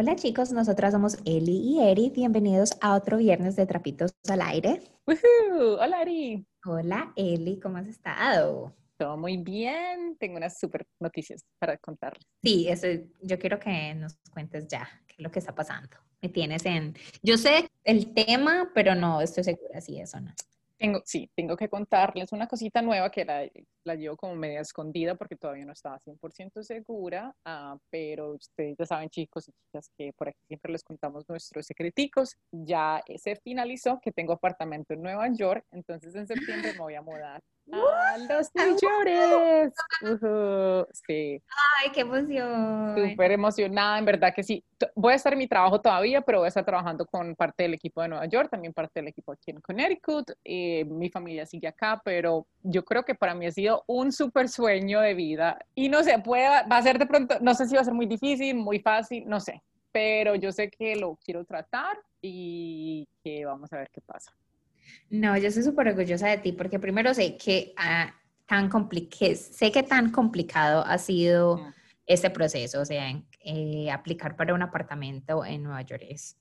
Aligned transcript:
Hola 0.00 0.16
chicos, 0.16 0.50
nosotras 0.50 0.94
somos 0.94 1.18
Eli 1.26 1.58
y 1.58 1.82
Eri. 1.82 2.08
Bienvenidos 2.08 2.70
a 2.80 2.94
otro 2.94 3.18
viernes 3.18 3.54
de 3.54 3.66
Trapitos 3.66 4.14
al 4.30 4.40
Aire. 4.40 4.80
Hola 5.78 6.00
Eri. 6.00 6.46
Hola 6.64 7.12
Eli, 7.16 7.60
¿cómo 7.60 7.76
has 7.76 7.86
estado? 7.86 8.74
Todo 8.96 9.18
muy 9.18 9.36
bien. 9.36 10.16
Tengo 10.18 10.38
unas 10.38 10.58
súper 10.58 10.86
noticias 11.00 11.44
para 11.58 11.76
contarles. 11.76 12.24
Sí, 12.42 12.66
eso, 12.66 12.86
yo 13.20 13.38
quiero 13.38 13.58
que 13.58 13.94
nos 13.94 14.16
cuentes 14.32 14.66
ya 14.68 14.88
qué 15.06 15.16
es 15.18 15.20
lo 15.22 15.30
que 15.30 15.38
está 15.38 15.54
pasando. 15.54 15.94
Me 16.22 16.30
tienes 16.30 16.64
en... 16.64 16.94
Yo 17.22 17.36
sé 17.36 17.70
el 17.84 18.14
tema, 18.14 18.70
pero 18.74 18.94
no 18.94 19.20
estoy 19.20 19.44
segura 19.44 19.82
si 19.82 20.00
eso 20.00 20.18
no. 20.18 20.32
Tengo, 20.80 21.02
sí, 21.04 21.30
tengo 21.36 21.58
que 21.58 21.68
contarles 21.68 22.32
una 22.32 22.48
cosita 22.48 22.80
nueva 22.80 23.10
que 23.10 23.26
la, 23.84 23.94
llevo 23.94 24.16
como 24.16 24.34
media 24.34 24.60
escondida 24.60 25.14
porque 25.14 25.36
todavía 25.36 25.66
no 25.66 25.74
estaba 25.74 25.98
100% 25.98 26.62
segura, 26.62 27.36
uh, 27.44 27.78
pero 27.90 28.30
ustedes 28.30 28.76
ya 28.78 28.86
saben 28.86 29.10
chicos 29.10 29.46
y 29.46 29.52
chicas 29.52 29.90
que 29.98 30.14
por 30.14 30.30
aquí 30.30 30.40
siempre 30.48 30.72
les 30.72 30.82
contamos 30.82 31.28
nuestros 31.28 31.66
secreticos. 31.66 32.34
Ya 32.50 33.02
se 33.18 33.36
finalizó 33.36 34.00
que 34.00 34.10
tengo 34.10 34.32
apartamento 34.32 34.94
en 34.94 35.02
Nueva 35.02 35.28
York, 35.30 35.66
entonces 35.70 36.14
en 36.14 36.26
septiembre 36.26 36.72
me 36.72 36.78
voy 36.78 36.94
a 36.94 37.02
mudar 37.02 37.42
a 37.72 38.18
los 38.18 38.48
sí. 41.06 41.42
Ay, 41.78 41.90
qué 41.92 42.00
emoción. 42.00 42.96
Súper 42.96 43.32
emocionada, 43.32 43.98
en 43.98 44.04
verdad 44.04 44.32
que 44.34 44.42
sí. 44.42 44.64
Voy 44.94 45.12
a 45.12 45.16
estar 45.16 45.32
en 45.32 45.38
mi 45.38 45.46
trabajo 45.46 45.80
todavía, 45.80 46.20
pero 46.22 46.38
voy 46.38 46.46
a 46.46 46.48
estar 46.48 46.64
trabajando 46.64 47.06
con 47.06 47.34
parte 47.34 47.64
del 47.64 47.74
equipo 47.74 48.02
de 48.02 48.08
Nueva 48.08 48.26
York, 48.26 48.50
también 48.50 48.72
parte 48.72 49.00
del 49.00 49.08
equipo 49.08 49.32
aquí 49.32 49.50
en 49.50 49.60
Connecticut. 49.60 50.30
Eh, 50.44 50.84
mi 50.84 51.10
familia 51.10 51.46
sigue 51.46 51.68
acá, 51.68 52.00
pero 52.04 52.46
yo 52.62 52.84
creo 52.84 53.04
que 53.04 53.14
para 53.14 53.34
mí 53.34 53.46
ha 53.46 53.52
sido 53.52 53.84
un 53.86 54.12
súper 54.12 54.48
sueño 54.48 55.00
de 55.00 55.14
vida. 55.14 55.58
Y 55.74 55.88
no 55.88 56.02
sé, 56.02 56.18
puede, 56.18 56.46
va 56.46 56.76
a 56.76 56.82
ser 56.82 56.98
de 56.98 57.06
pronto, 57.06 57.36
no 57.40 57.54
sé 57.54 57.66
si 57.66 57.74
va 57.74 57.82
a 57.82 57.84
ser 57.84 57.94
muy 57.94 58.06
difícil, 58.06 58.56
muy 58.56 58.80
fácil, 58.80 59.24
no 59.26 59.40
sé, 59.40 59.62
pero 59.92 60.34
yo 60.34 60.52
sé 60.52 60.70
que 60.70 60.96
lo 60.96 61.18
quiero 61.24 61.44
tratar 61.44 61.98
y 62.22 63.08
que 63.22 63.44
vamos 63.44 63.72
a 63.72 63.78
ver 63.78 63.90
qué 63.90 64.00
pasa. 64.00 64.32
No, 65.10 65.36
yo 65.36 65.48
estoy 65.48 65.62
súper 65.62 65.88
orgullosa 65.88 66.28
de 66.28 66.38
ti 66.38 66.52
porque 66.52 66.78
primero 66.78 67.14
sé 67.14 67.36
que 67.36 67.72
ah, 67.76 68.14
tan 68.46 68.70
sé 68.70 69.72
que 69.72 69.82
tan 69.82 70.10
complicado 70.10 70.84
ha 70.84 70.98
sido 70.98 71.58
mm. 71.58 71.72
este 72.06 72.30
proceso, 72.30 72.80
o 72.80 72.84
sea, 72.84 73.12
eh, 73.40 73.90
aplicar 73.90 74.36
para 74.36 74.54
un 74.54 74.62
apartamento 74.62 75.44
en 75.44 75.62
Nueva 75.62 75.82
York 75.82 76.04
es 76.08 76.36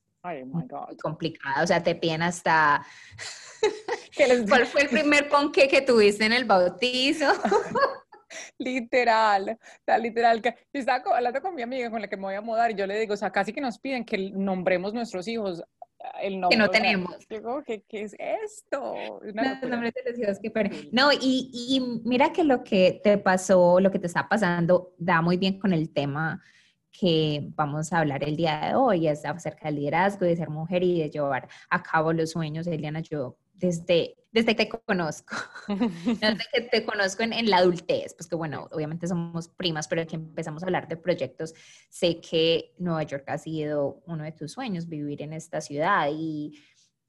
muy 0.46 0.68
complicado, 1.02 1.64
o 1.64 1.68
sea, 1.68 1.82
te 1.82 1.96
piden 1.96 2.22
hasta 2.24 2.86
¿Cuál 4.48 4.66
fue 4.66 4.82
el 4.84 4.90
primer 4.90 5.30
ponque 5.30 5.68
que 5.68 5.82
tuviste 5.82 6.26
en 6.26 6.34
el 6.34 6.46
bautizo? 6.46 7.26
literal, 8.58 9.58
tal 9.86 10.04
literal. 10.04 10.42
Yo 10.42 10.52
estaba 10.74 11.18
hablando 11.18 11.42
con 11.42 11.56
mi 11.56 11.62
amiga 11.62 11.90
con 11.90 12.02
la 12.02 12.08
que 12.08 12.18
me 12.18 12.24
voy 12.24 12.36
a 12.36 12.42
mudar 12.42 12.72
y 12.72 12.76
yo 12.76 12.86
le 12.86 13.00
digo, 13.00 13.14
o 13.14 13.18
sea, 13.18 13.32
casi 13.32 13.54
que 13.54 13.62
nos 13.62 13.80
piden 13.80 14.06
que 14.06 14.32
nombremos 14.32 14.94
nuestros 14.94 15.28
hijos 15.28 15.64
el 16.22 16.40
nombre. 16.40 16.58
Que 16.58 16.64
no 16.64 16.70
tenemos. 16.70 17.28
Digo, 17.30 17.64
¿qué, 17.66 17.84
¿qué, 17.88 18.04
es 18.04 18.16
esto? 18.20 18.96
No, 20.92 21.12
y, 21.12 21.52
y 21.54 22.02
mira 22.04 22.32
que 22.32 22.44
lo 22.44 22.64
que 22.64 23.02
te 23.04 23.18
pasó, 23.18 23.80
lo 23.80 23.92
que 23.92 24.00
te 24.00 24.08
está 24.08 24.28
pasando, 24.28 24.94
da 24.98 25.22
muy 25.22 25.38
bien 25.38 25.60
con 25.60 25.74
el 25.74 25.92
tema 25.92 26.42
que 26.92 27.50
vamos 27.56 27.94
a 27.94 28.00
hablar 28.00 28.24
el 28.24 28.36
día 28.36 28.60
de 28.68 28.76
hoy, 28.76 29.08
es 29.08 29.24
acerca 29.24 29.68
del 29.68 29.76
liderazgo, 29.76 30.26
de 30.26 30.36
ser 30.36 30.50
mujer 30.50 30.84
y 30.84 31.00
de 31.00 31.10
llevar 31.10 31.48
a 31.70 31.84
cabo 31.84 32.14
los 32.14 32.32
sueños. 32.32 32.68
Eliana, 32.68 33.00
yo 33.02 33.38
desde, 33.60 34.16
desde 34.32 34.56
que 34.56 34.66
te 34.66 34.82
conozco, 34.86 35.36
desde 35.68 36.44
que 36.54 36.62
te 36.62 36.86
conozco 36.86 37.24
en, 37.24 37.34
en, 37.34 37.50
la 37.50 37.58
adultez, 37.58 38.14
pues 38.14 38.28
que 38.28 38.36
bueno, 38.36 38.68
obviamente 38.72 39.08
somos 39.08 39.48
primas, 39.48 39.88
pero 39.88 40.02
aquí 40.02 40.16
empezamos 40.16 40.64
a 40.64 40.66
hablar 40.66 40.88
de 40.88 40.98
proyectos, 40.98 41.54
sé 41.90 42.20
que 42.22 42.74
Nueva 42.78 43.04
York 43.04 43.26
ha 43.28 43.38
sido 43.38 44.02
uno 44.06 44.24
de 44.24 44.32
tus 44.32 44.52
sueños, 44.52 44.88
vivir 44.88 45.22
en 45.22 45.34
esta 45.34 45.62
ciudad 45.62 46.10
y, 46.12 46.60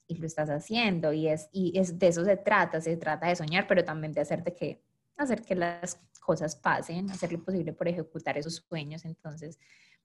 y 0.06 0.16
lo 0.16 0.26
estás 0.26 0.50
haciendo 0.50 1.12
y, 1.12 1.28
es, 1.28 1.48
y 1.52 1.78
es, 1.78 1.98
de 1.98 2.08
eso 2.08 2.24
se 2.24 2.36
trata, 2.36 2.80
se 2.80 2.96
trata 2.96 3.28
de 3.28 3.36
soñar, 3.36 3.66
pero 3.66 3.84
también 3.84 4.12
de 4.12 4.20
hacerte 4.20 4.54
que, 4.54 4.82
hacer 5.16 5.42
que 5.42 5.54
las 5.54 6.00
cosas 6.20 6.56
pasen, 6.56 7.10
hacer 7.10 7.32
lo 7.32 7.42
posible 7.42 7.72
por 7.72 7.88
ejecutar 7.88 8.36
esos 8.36 8.56
sueños, 8.68 9.04
entonces 9.04 9.58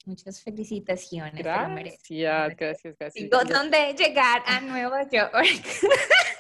Muchas 0.06 0.44
felicitaciones. 0.44 1.34
Gracias, 1.34 2.56
gracias, 2.58 2.96
gracias. 3.00 3.30
¿Dónde 3.30 3.96
llegar 3.98 4.44
a 4.46 4.62
Nueva 4.62 5.10
York? 5.10 5.34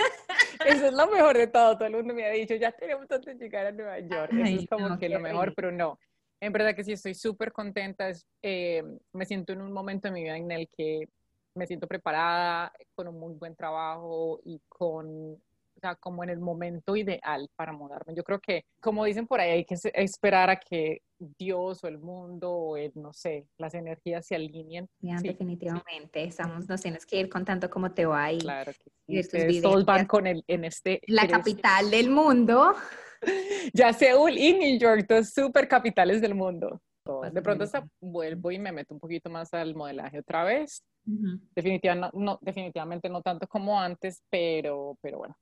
Eso 0.65 0.87
es 0.87 0.93
lo 0.93 1.07
mejor 1.07 1.37
de 1.37 1.47
todo. 1.47 1.75
Todo 1.77 1.87
el 1.87 1.95
mundo 1.95 2.13
me 2.13 2.25
ha 2.25 2.31
dicho, 2.31 2.55
ya 2.55 2.71
tenemos 2.71 3.07
donde 3.07 3.35
llegar 3.35 3.65
a 3.67 3.71
Nueva 3.71 3.99
York. 3.99 4.31
Eso 4.33 4.61
es 4.61 4.69
como 4.69 4.97
que 4.97 5.09
lo 5.09 5.19
mejor, 5.19 5.53
pero 5.55 5.71
no. 5.71 5.99
En 6.39 6.51
verdad 6.51 6.75
que 6.75 6.83
sí, 6.83 6.91
estoy 6.93 7.15
súper 7.15 7.51
contenta. 7.51 8.11
Eh, 8.41 8.83
me 9.13 9.25
siento 9.25 9.53
en 9.53 9.61
un 9.61 9.71
momento 9.71 10.07
en 10.07 10.13
mi 10.13 10.23
vida 10.23 10.37
en 10.37 10.51
el 10.51 10.69
que 10.75 11.07
me 11.55 11.65
siento 11.65 11.87
preparada, 11.87 12.73
con 12.95 13.07
un 13.07 13.19
muy 13.19 13.33
buen 13.33 13.55
trabajo 13.55 14.41
y 14.43 14.59
con 14.67 15.41
o 15.75 15.79
sea, 15.79 15.95
como 15.95 16.23
en 16.23 16.29
el 16.29 16.39
momento 16.39 16.95
ideal 16.95 17.49
para 17.55 17.73
mudarme. 17.73 18.15
Yo 18.15 18.23
creo 18.23 18.39
que, 18.39 18.65
como 18.81 19.05
dicen 19.05 19.27
por 19.27 19.39
ahí, 19.39 19.51
hay 19.51 19.65
que 19.65 19.75
esperar 19.93 20.49
a 20.49 20.57
que 20.57 21.01
Dios 21.37 21.83
o 21.83 21.87
el 21.87 21.97
mundo 21.97 22.51
o 22.51 22.77
el, 22.77 22.91
no 22.95 23.13
sé, 23.13 23.47
las 23.57 23.73
energías 23.73 24.25
se 24.25 24.35
alineen. 24.35 24.87
definitivamente. 24.99 26.23
Estamos, 26.23 26.67
nos 26.67 26.81
tienes 26.81 27.05
que 27.05 27.19
ir 27.19 27.29
contando 27.29 27.69
cómo 27.69 27.91
te 27.91 28.05
va 28.05 28.31
y, 28.31 28.39
claro 28.39 28.71
que 29.07 29.23
sí. 29.23 29.61
todos 29.61 29.85
van 29.85 30.05
con 30.05 30.27
el, 30.27 30.43
en 30.47 30.65
este... 30.65 31.01
La 31.07 31.27
capital 31.27 31.89
del 31.89 32.09
mundo. 32.09 32.73
ya 33.73 33.93
Seúl 33.93 34.37
y 34.37 34.53
New 34.53 34.79
York, 34.79 35.05
dos 35.07 35.29
super 35.29 35.67
capitales 35.67 36.21
del 36.21 36.35
mundo. 36.35 36.81
Pues 37.03 37.33
de 37.33 37.41
pronto 37.41 37.65
hasta 37.65 37.87
vuelvo 38.01 38.49
y 38.51 38.57
me 38.57 38.71
meto 38.71 38.93
un 38.93 38.99
poquito 38.99 39.29
más 39.29 39.53
al 39.53 39.75
modelaje 39.75 40.19
otra 40.19 40.43
vez. 40.43 40.83
Definitivamente, 41.05 42.17
no, 42.17 42.39
definitivamente 42.41 43.09
no 43.09 43.21
tanto 43.21 43.47
como 43.47 43.79
antes, 43.79 44.23
pero, 44.29 44.97
pero 45.01 45.19
bueno. 45.19 45.37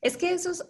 Es 0.00 0.16
que 0.16 0.32
eso 0.32 0.50
es, 0.50 0.68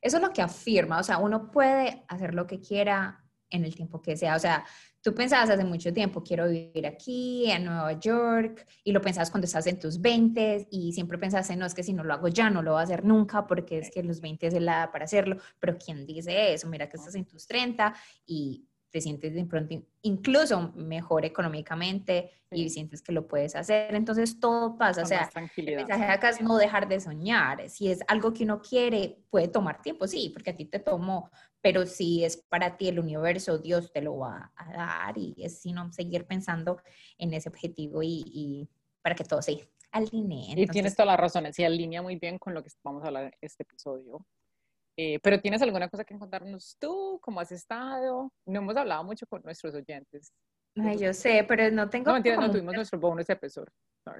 eso 0.00 0.16
es 0.16 0.22
lo 0.22 0.32
que 0.32 0.42
afirma, 0.42 0.98
o 0.98 1.02
sea, 1.02 1.18
uno 1.18 1.50
puede 1.50 2.04
hacer 2.08 2.34
lo 2.34 2.46
que 2.46 2.60
quiera 2.60 3.24
en 3.50 3.64
el 3.64 3.74
tiempo 3.74 4.00
que 4.00 4.16
sea, 4.16 4.34
o 4.34 4.38
sea, 4.38 4.64
tú 5.02 5.14
pensabas 5.14 5.50
hace 5.50 5.64
mucho 5.64 5.92
tiempo, 5.92 6.22
quiero 6.22 6.48
vivir 6.48 6.86
aquí, 6.86 7.50
en 7.50 7.64
Nueva 7.64 7.92
York, 7.98 8.66
y 8.82 8.92
lo 8.92 9.00
pensabas 9.00 9.30
cuando 9.30 9.44
estás 9.44 9.66
en 9.66 9.78
tus 9.78 10.00
20 10.00 10.68
y 10.70 10.92
siempre 10.92 11.18
pensaste, 11.18 11.54
no, 11.56 11.66
es 11.66 11.74
que 11.74 11.82
si 11.82 11.92
no 11.92 12.04
lo 12.04 12.14
hago 12.14 12.28
ya, 12.28 12.48
no 12.48 12.62
lo 12.62 12.72
voy 12.72 12.80
a 12.80 12.84
hacer 12.84 13.04
nunca, 13.04 13.46
porque 13.46 13.78
es 13.78 13.90
que 13.90 14.02
los 14.02 14.20
20 14.20 14.46
es 14.46 14.54
la 14.54 14.78
edad 14.78 14.90
para 14.90 15.04
hacerlo, 15.04 15.36
pero 15.58 15.76
¿quién 15.76 16.06
dice 16.06 16.54
eso? 16.54 16.68
Mira 16.68 16.88
que 16.88 16.96
estás 16.96 17.14
en 17.14 17.26
tus 17.26 17.46
30 17.46 17.94
y 18.24 18.64
te 18.92 19.00
sientes 19.00 19.34
de 19.34 19.44
pronto 19.46 19.74
incluso 20.02 20.70
mejor 20.76 21.24
económicamente 21.24 22.30
y 22.50 22.68
sientes 22.68 23.00
que 23.00 23.12
lo 23.12 23.26
puedes 23.26 23.56
hacer. 23.56 23.94
Entonces 23.94 24.38
todo 24.38 24.76
pasa. 24.76 25.02
o 25.02 25.06
sea, 25.06 25.30
el 25.56 25.76
mensaje 25.76 26.04
acá 26.04 26.28
es 26.28 26.42
no 26.42 26.56
dejar 26.58 26.86
de 26.86 27.00
soñar. 27.00 27.70
Si 27.70 27.90
es 27.90 28.00
algo 28.06 28.34
que 28.34 28.44
uno 28.44 28.60
quiere, 28.60 29.24
puede 29.30 29.48
tomar 29.48 29.80
tiempo, 29.80 30.06
sí, 30.06 30.30
porque 30.32 30.50
a 30.50 30.56
ti 30.56 30.66
te 30.66 30.78
tomó, 30.78 31.30
pero 31.62 31.86
si 31.86 32.22
es 32.22 32.36
para 32.36 32.76
ti 32.76 32.88
el 32.88 33.00
universo, 33.00 33.58
Dios 33.58 33.90
te 33.92 34.02
lo 34.02 34.18
va 34.18 34.52
a 34.54 34.72
dar 34.72 35.16
y 35.16 35.34
es 35.38 35.60
sino 35.60 35.90
seguir 35.90 36.26
pensando 36.26 36.82
en 37.16 37.32
ese 37.32 37.48
objetivo 37.48 38.02
y, 38.02 38.68
para 39.00 39.14
que 39.14 39.24
todo 39.24 39.40
se 39.40 39.70
alinee. 39.90 40.52
y 40.54 40.66
tienes 40.66 40.94
toda 40.94 41.06
la 41.06 41.16
razón, 41.16 41.50
se 41.50 41.64
alinea 41.64 42.02
muy 42.02 42.16
bien 42.16 42.38
con 42.38 42.52
lo 42.52 42.62
que 42.62 42.68
vamos 42.84 43.02
a 43.04 43.06
hablar 43.06 43.24
en 43.24 43.32
este 43.40 43.62
episodio. 43.62 44.24
Eh, 44.96 45.18
pero 45.22 45.40
¿tienes 45.40 45.62
alguna 45.62 45.88
cosa 45.88 46.04
que 46.04 46.18
contarnos 46.18 46.76
tú? 46.78 47.18
¿Cómo 47.22 47.40
has 47.40 47.50
estado? 47.52 48.32
No 48.46 48.58
hemos 48.58 48.76
hablado 48.76 49.04
mucho 49.04 49.26
con 49.26 49.42
nuestros 49.42 49.74
oyentes. 49.74 50.32
Ay, 50.76 50.98
yo 50.98 51.12
sé, 51.12 51.44
pero 51.46 51.70
no 51.70 51.88
tengo... 51.88 52.06
No, 52.06 52.14
mentira, 52.14 52.36
no 52.36 52.50
tuvimos 52.50 52.74
nuestro 52.74 52.98
bonus 52.98 53.28
episode. 53.28 53.70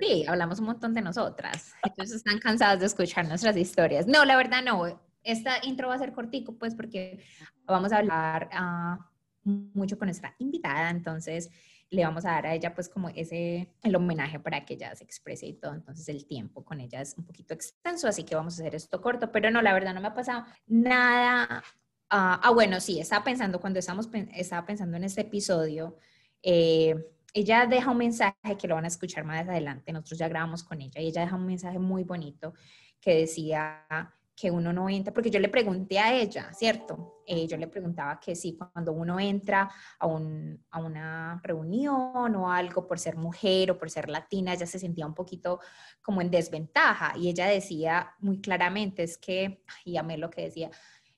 Sí, 0.00 0.24
hablamos 0.26 0.60
un 0.60 0.66
montón 0.66 0.94
de 0.94 1.02
nosotras. 1.02 1.74
Entonces 1.82 2.16
están 2.16 2.38
cansados 2.38 2.80
de 2.80 2.86
escuchar 2.86 3.26
nuestras 3.26 3.56
historias. 3.56 4.06
No, 4.06 4.24
la 4.24 4.36
verdad 4.36 4.62
no. 4.62 5.00
Esta 5.22 5.54
intro 5.64 5.88
va 5.88 5.94
a 5.94 5.98
ser 5.98 6.12
cortico, 6.12 6.56
pues, 6.56 6.74
porque 6.74 7.24
vamos 7.64 7.92
a 7.92 7.98
hablar 7.98 8.50
uh, 8.52 9.02
mucho 9.44 9.98
con 9.98 10.06
nuestra 10.06 10.34
invitada. 10.38 10.90
Entonces, 10.90 11.50
le 11.92 12.04
vamos 12.04 12.24
a 12.24 12.30
dar 12.30 12.46
a 12.46 12.54
ella 12.54 12.74
pues 12.74 12.88
como 12.88 13.10
ese, 13.10 13.68
el 13.82 13.94
homenaje 13.94 14.40
para 14.40 14.64
que 14.64 14.74
ella 14.74 14.94
se 14.96 15.04
exprese 15.04 15.46
y 15.46 15.52
todo. 15.52 15.74
Entonces 15.74 16.08
el 16.08 16.26
tiempo 16.26 16.64
con 16.64 16.80
ella 16.80 17.02
es 17.02 17.14
un 17.18 17.24
poquito 17.24 17.52
extenso, 17.52 18.08
así 18.08 18.24
que 18.24 18.34
vamos 18.34 18.58
a 18.58 18.62
hacer 18.62 18.74
esto 18.74 19.02
corto, 19.02 19.30
pero 19.30 19.50
no, 19.50 19.60
la 19.60 19.74
verdad 19.74 19.92
no 19.92 20.00
me 20.00 20.08
ha 20.08 20.14
pasado 20.14 20.44
nada. 20.66 21.62
ah, 22.08 22.40
ah 22.42 22.50
bueno, 22.50 22.80
sí, 22.80 22.98
estaba 22.98 23.22
pensando, 23.24 23.60
cuando 23.60 23.78
estamos, 23.78 24.08
estaba 24.34 24.66
pensando 24.66 24.96
en 24.96 25.04
este 25.04 25.20
episodio, 25.20 25.96
eh, 26.42 26.96
ella 27.34 27.66
deja 27.66 27.90
un 27.90 27.98
mensaje 27.98 28.56
que 28.58 28.68
lo 28.68 28.74
van 28.74 28.84
a 28.84 28.88
escuchar 28.88 29.24
más 29.24 29.46
adelante, 29.46 29.92
nosotros 29.92 30.18
ya 30.18 30.28
grabamos 30.28 30.64
con 30.64 30.80
ella 30.80 31.00
y 31.00 31.08
ella 31.08 31.22
deja 31.22 31.36
un 31.36 31.46
mensaje 31.46 31.78
muy 31.78 32.04
bonito 32.04 32.54
que 33.00 33.16
decía 33.16 33.86
que 34.34 34.50
uno 34.50 34.72
no 34.72 34.88
entra, 34.88 35.12
porque 35.12 35.30
yo 35.30 35.38
le 35.38 35.48
pregunté 35.48 35.98
a 35.98 36.14
ella, 36.14 36.52
¿cierto? 36.52 37.22
Eh, 37.26 37.46
yo 37.46 37.56
le 37.56 37.68
preguntaba 37.68 38.18
que 38.18 38.34
si 38.34 38.56
cuando 38.56 38.92
uno 38.92 39.20
entra 39.20 39.70
a, 39.98 40.06
un, 40.06 40.64
a, 40.70 40.80
una 40.80 41.40
reunión 41.42 42.34
o 42.34 42.50
algo 42.50 42.86
por 42.86 42.98
ser 42.98 43.16
mujer 43.16 43.70
o 43.70 43.78
por 43.78 43.90
ser 43.90 44.08
latina, 44.08 44.54
ella 44.54 44.66
se 44.66 44.78
sentía 44.78 45.06
un 45.06 45.14
poquito 45.14 45.60
como 46.00 46.20
en 46.20 46.30
desventaja 46.30 47.12
y 47.16 47.28
ella 47.28 47.46
decía 47.46 48.14
muy 48.20 48.40
claramente, 48.40 49.02
es 49.02 49.18
que, 49.18 49.62
y 49.84 49.96
amé 49.96 50.16
lo 50.16 50.30
que 50.30 50.42
decía, 50.42 50.70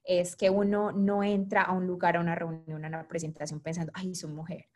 es 0.02 0.36
que 0.36 0.50
uno 0.50 0.92
no 0.92 1.22
entra 1.22 1.62
a 1.62 1.72
un 1.72 1.86
lugar, 1.86 2.16
a 2.16 2.20
una 2.20 2.34
reunión, 2.34 2.84
a 2.84 2.88
una 2.88 3.08
presentación 3.08 3.60
pensando, 3.60 3.92
ay, 3.94 4.14
soy 4.14 4.32
mujer, 4.32 4.68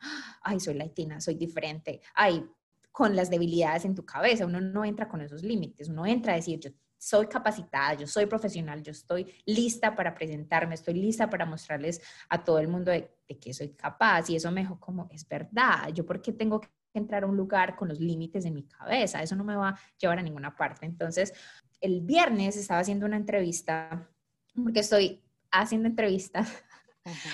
ay, 0.43 0.59
soy 0.61 0.75
latina, 0.75 1.21
soy 1.21 1.35
diferente, 1.35 2.01
ay, 2.15 2.49
con 2.91 3.15
las 3.15 3.31
debilidades 3.31 3.85
en 3.85 3.95
tu 3.95 4.05
cabeza, 4.05 4.47
uno 4.47 4.61
no 4.61 4.85
entra 4.85 5.09
con 5.09 5.21
esos 5.21 5.43
límites, 5.43 5.89
uno 5.89 6.07
entra 6.07 6.33
a 6.33 6.37
decir, 6.37 6.59
yo 6.59 6.71
soy 6.99 7.29
capacitada, 7.29 7.95
yo 7.95 8.07
soy 8.07 8.27
profesional, 8.27 8.83
yo 8.83 8.91
estoy 8.91 9.33
lista 9.47 9.95
para 9.95 10.15
presentarme, 10.15 10.75
estoy 10.75 10.95
lista 10.95 11.31
para 11.31 11.47
mostrarles 11.47 12.03
a 12.29 12.43
todo 12.43 12.59
el 12.59 12.69
mundo 12.69 12.91
de, 12.91 13.11
que 13.41 13.55
soy 13.55 13.71
capaz 13.71 14.29
y 14.31 14.37
eso 14.37 14.51
me 14.51 14.63
dijo 14.63 14.81
como, 14.81 15.09
es 15.11 15.27
verdad, 15.27 15.89
yo 15.95 16.05
por 16.05 16.21
qué 16.21 16.33
tengo 16.33 16.61
que 16.61 16.69
entrar 16.95 17.23
a 17.23 17.27
un 17.27 17.37
lugar 17.37 17.77
con 17.77 17.89
los 17.89 18.01
límites 18.01 18.45
en 18.45 18.55
mi 18.55 18.65
cabeza, 18.65 19.23
eso 19.23 19.37
no 19.37 19.45
me 19.45 19.55
va 19.55 19.71
a 19.71 19.79
llevar 19.99 20.19
a 20.19 20.23
ninguna 20.23 20.57
parte. 20.57 20.87
Entonces, 20.87 21.33
el 21.81 22.01
viernes 22.01 22.57
estaba 22.57 22.81
haciendo 22.81 23.07
una 23.07 23.17
entrevista, 23.17 24.11
porque 24.55 24.81
estoy 24.81 25.23
haciendo 25.51 25.89
entrevistas 25.89 26.49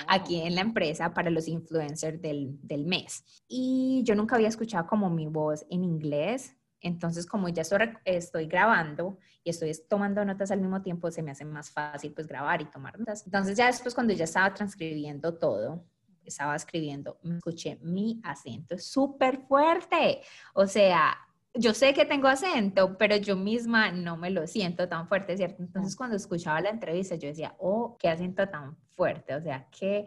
aquí 0.06 0.43
en 0.43 0.55
la 0.55 0.61
empresa 0.61 1.14
para 1.14 1.31
los 1.31 1.49
influencers 1.49 2.20
del, 2.20 2.58
del 2.62 2.84
mes. 2.84 3.25
Y 3.49 4.02
yo 4.05 4.14
nunca 4.14 4.37
había 4.37 4.49
escuchado 4.49 4.87
como 4.87 5.08
mi 5.08 5.26
voz 5.26 5.64
en 5.70 5.84
inglés, 5.84 6.56
entonces, 6.84 7.25
como 7.25 7.48
ya 7.48 7.62
estoy, 8.04 8.46
grabando 8.46 9.19
y 9.42 9.50
estoy 9.50 9.72
tomando 9.88 10.22
notas 10.22 10.50
al 10.50 10.60
mismo 10.60 10.82
tiempo, 10.82 11.10
se 11.10 11.22
me 11.22 11.31
hace 11.31 11.46
más 11.46 11.70
fácil 11.70 12.12
pues 12.12 12.26
grabar 12.26 12.60
y 12.60 12.66
tomar 12.66 12.98
notas. 12.98 13.25
Entonces, 13.25 13.56
ya 13.56 13.66
después 13.66 13.94
cuando 13.94 14.12
ya 14.12 14.25
estaba 14.25 14.52
transcribiendo 14.52 15.34
todo, 15.34 15.82
estaba 16.26 16.54
escribiendo, 16.54 17.19
me 17.22 17.36
escuché 17.36 17.78
mi 17.81 18.20
acento 18.22 18.76
súper 18.78 19.38
fuerte. 19.46 20.20
O 20.52 20.66
sea, 20.66 21.16
yo 21.54 21.72
sé 21.72 21.94
que 21.94 22.04
tengo 22.04 22.28
acento, 22.28 22.98
pero 22.98 23.16
yo 23.16 23.34
misma 23.34 23.90
no 23.90 24.19
me 24.19 24.28
lo 24.28 24.46
siento 24.46 24.87
tan 24.87 25.08
fuerte, 25.08 25.38
¿cierto? 25.38 25.62
Entonces, 25.62 25.96
cuando 25.96 26.16
escuchaba 26.16 26.60
la 26.60 26.69
entrevista, 26.69 27.14
yo 27.14 27.28
decía, 27.28 27.54
oh, 27.60 27.96
qué 27.98 28.10
acento 28.10 28.46
tan 28.46 28.76
fuerte, 28.94 29.34
o 29.34 29.40
sea, 29.40 29.66
qué 29.70 30.04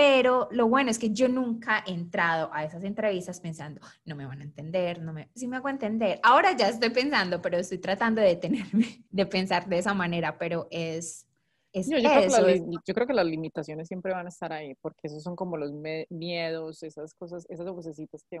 pero 0.00 0.48
lo 0.52 0.66
bueno 0.66 0.90
es 0.90 0.98
que 0.98 1.10
yo 1.10 1.28
nunca 1.28 1.84
he 1.86 1.92
entrado 1.92 2.48
a 2.54 2.64
esas 2.64 2.84
entrevistas 2.84 3.38
pensando, 3.38 3.82
no 4.06 4.16
me 4.16 4.24
van 4.24 4.40
a 4.40 4.44
entender, 4.44 5.02
no 5.02 5.12
me, 5.12 5.28
sí 5.34 5.46
me 5.46 5.58
hago 5.58 5.68
entender. 5.68 6.18
Ahora 6.22 6.56
ya 6.56 6.70
estoy 6.70 6.88
pensando, 6.88 7.42
pero 7.42 7.58
estoy 7.58 7.76
tratando 7.76 8.22
de 8.22 8.28
detenerme 8.28 9.04
de 9.10 9.26
pensar 9.26 9.68
de 9.68 9.76
esa 9.76 9.92
manera, 9.92 10.38
pero 10.38 10.68
es, 10.70 11.26
es 11.74 11.86
yo, 11.90 11.98
creo 11.98 12.46
que 12.46 12.62
yo, 12.86 12.94
creo 12.94 13.06
que 13.06 13.12
las 13.12 13.26
limitaciones 13.26 13.88
siempre 13.88 14.14
van 14.14 14.24
a 14.24 14.30
estar 14.30 14.54
ahí, 14.54 14.74
porque 14.80 15.00
esos 15.02 15.22
son 15.22 15.36
como 15.36 15.58
los 15.58 15.70
miedos, 16.08 16.82
esas 16.82 17.12
cosas, 17.12 17.44
esas 17.50 17.66
vocecitas 17.70 18.24
que 18.30 18.40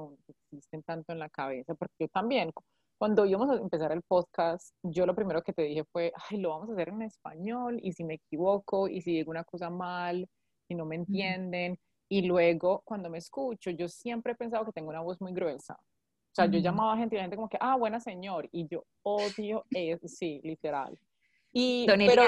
existen 0.50 0.82
tanto 0.82 1.12
en 1.12 1.18
la 1.18 1.28
cabeza, 1.28 1.74
porque 1.74 1.92
yo 1.98 2.08
también, 2.08 2.52
cuando 2.96 3.26
íbamos 3.26 3.50
a 3.50 3.60
empezar 3.60 3.92
el 3.92 4.00
podcast, 4.00 4.74
yo 4.82 5.04
lo 5.04 5.14
primero 5.14 5.42
que 5.42 5.52
te 5.52 5.64
dije 5.64 5.84
fue, 5.92 6.10
ay, 6.30 6.38
lo 6.38 6.48
vamos 6.48 6.70
a 6.70 6.72
hacer 6.72 6.88
en 6.88 7.02
español, 7.02 7.78
y 7.82 7.92
si 7.92 8.02
me 8.02 8.14
equivoco, 8.14 8.88
y 8.88 9.02
si 9.02 9.12
digo 9.12 9.30
una 9.30 9.44
cosa 9.44 9.68
mal, 9.68 10.26
y 10.70 10.74
no 10.74 10.84
me 10.84 10.96
entienden. 10.96 11.78
Y 12.08 12.22
luego, 12.22 12.82
cuando 12.84 13.08
me 13.08 13.18
escucho, 13.18 13.70
yo 13.70 13.88
siempre 13.88 14.32
he 14.32 14.36
pensado 14.36 14.64
que 14.64 14.72
tengo 14.72 14.90
una 14.90 15.00
voz 15.00 15.20
muy 15.20 15.32
gruesa. 15.32 15.74
O 15.74 16.34
sea, 16.34 16.46
yo 16.46 16.58
llamaba 16.58 16.92
a 16.92 16.96
gente 16.96 17.16
y 17.16 17.18
la 17.18 17.24
gente 17.24 17.36
como 17.36 17.48
que, 17.48 17.58
ah, 17.60 17.76
buena 17.76 18.00
señor. 18.00 18.48
Y 18.52 18.66
yo 18.68 18.84
odio 19.02 19.64
eso, 19.70 20.08
sí, 20.08 20.40
literal. 20.44 20.98
Y, 21.52 21.86
pero, 21.86 22.22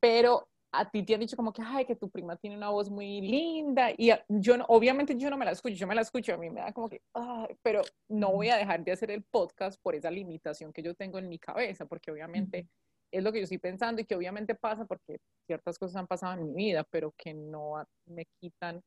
pero 0.00 0.48
a 0.72 0.90
ti 0.90 1.02
te 1.02 1.14
han 1.14 1.20
dicho 1.20 1.36
como 1.36 1.52
que, 1.52 1.62
ay, 1.64 1.86
que 1.86 1.96
tu 1.96 2.10
prima 2.10 2.36
tiene 2.36 2.56
una 2.56 2.68
voz 2.70 2.90
muy 2.90 3.20
linda. 3.20 3.90
Y 3.96 4.10
yo, 4.28 4.54
obviamente 4.68 5.16
yo 5.16 5.30
no 5.30 5.36
me 5.36 5.44
la 5.44 5.52
escucho, 5.52 5.74
yo 5.74 5.86
me 5.86 5.94
la 5.94 6.02
escucho, 6.02 6.34
a 6.34 6.36
mí 6.36 6.50
me 6.50 6.60
da 6.60 6.72
como 6.72 6.88
que, 6.88 7.00
ay, 7.14 7.56
pero 7.62 7.82
no 8.08 8.32
voy 8.32 8.48
a 8.48 8.56
dejar 8.56 8.84
de 8.84 8.92
hacer 8.92 9.10
el 9.10 9.22
podcast 9.22 9.80
por 9.80 9.94
esa 9.94 10.10
limitación 10.10 10.72
que 10.72 10.82
yo 10.82 10.94
tengo 10.94 11.18
en 11.18 11.28
mi 11.28 11.38
cabeza, 11.38 11.86
porque 11.86 12.10
obviamente 12.10 12.68
es 13.10 13.22
lo 13.22 13.32
que 13.32 13.38
yo 13.38 13.44
estoy 13.44 13.58
pensando 13.58 14.00
y 14.00 14.04
que 14.04 14.16
obviamente 14.16 14.54
pasa 14.54 14.84
porque 14.84 15.18
ciertas 15.46 15.78
cosas 15.78 15.96
han 15.96 16.06
pasado 16.06 16.34
en 16.34 16.46
mi 16.46 16.54
vida, 16.54 16.84
pero 16.90 17.12
que 17.16 17.34
no 17.34 17.84
me 18.06 18.26
quitan 18.40 18.80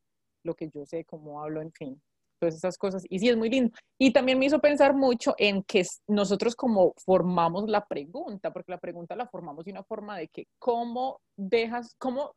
lo 0.43 0.55
que 0.55 0.69
yo 0.73 0.85
sé, 0.85 1.05
cómo 1.05 1.41
hablo, 1.41 1.61
en 1.61 1.71
fin. 1.71 2.01
Todas 2.39 2.55
esas 2.55 2.77
cosas. 2.77 3.03
Y 3.09 3.19
sí, 3.19 3.29
es 3.29 3.37
muy 3.37 3.49
lindo. 3.49 3.71
Y 3.99 4.13
también 4.13 4.37
me 4.37 4.45
hizo 4.45 4.59
pensar 4.59 4.93
mucho 4.93 5.33
en 5.37 5.63
que 5.63 5.83
nosotros 6.07 6.55
como 6.55 6.93
formamos 7.03 7.67
la 7.67 7.85
pregunta, 7.85 8.51
porque 8.53 8.71
la 8.71 8.77
pregunta 8.77 9.15
la 9.15 9.27
formamos 9.27 9.65
de 9.65 9.71
una 9.71 9.83
forma 9.83 10.17
de 10.17 10.27
que 10.27 10.45
cómo 10.59 11.19
dejas, 11.35 11.95
cómo 11.97 12.33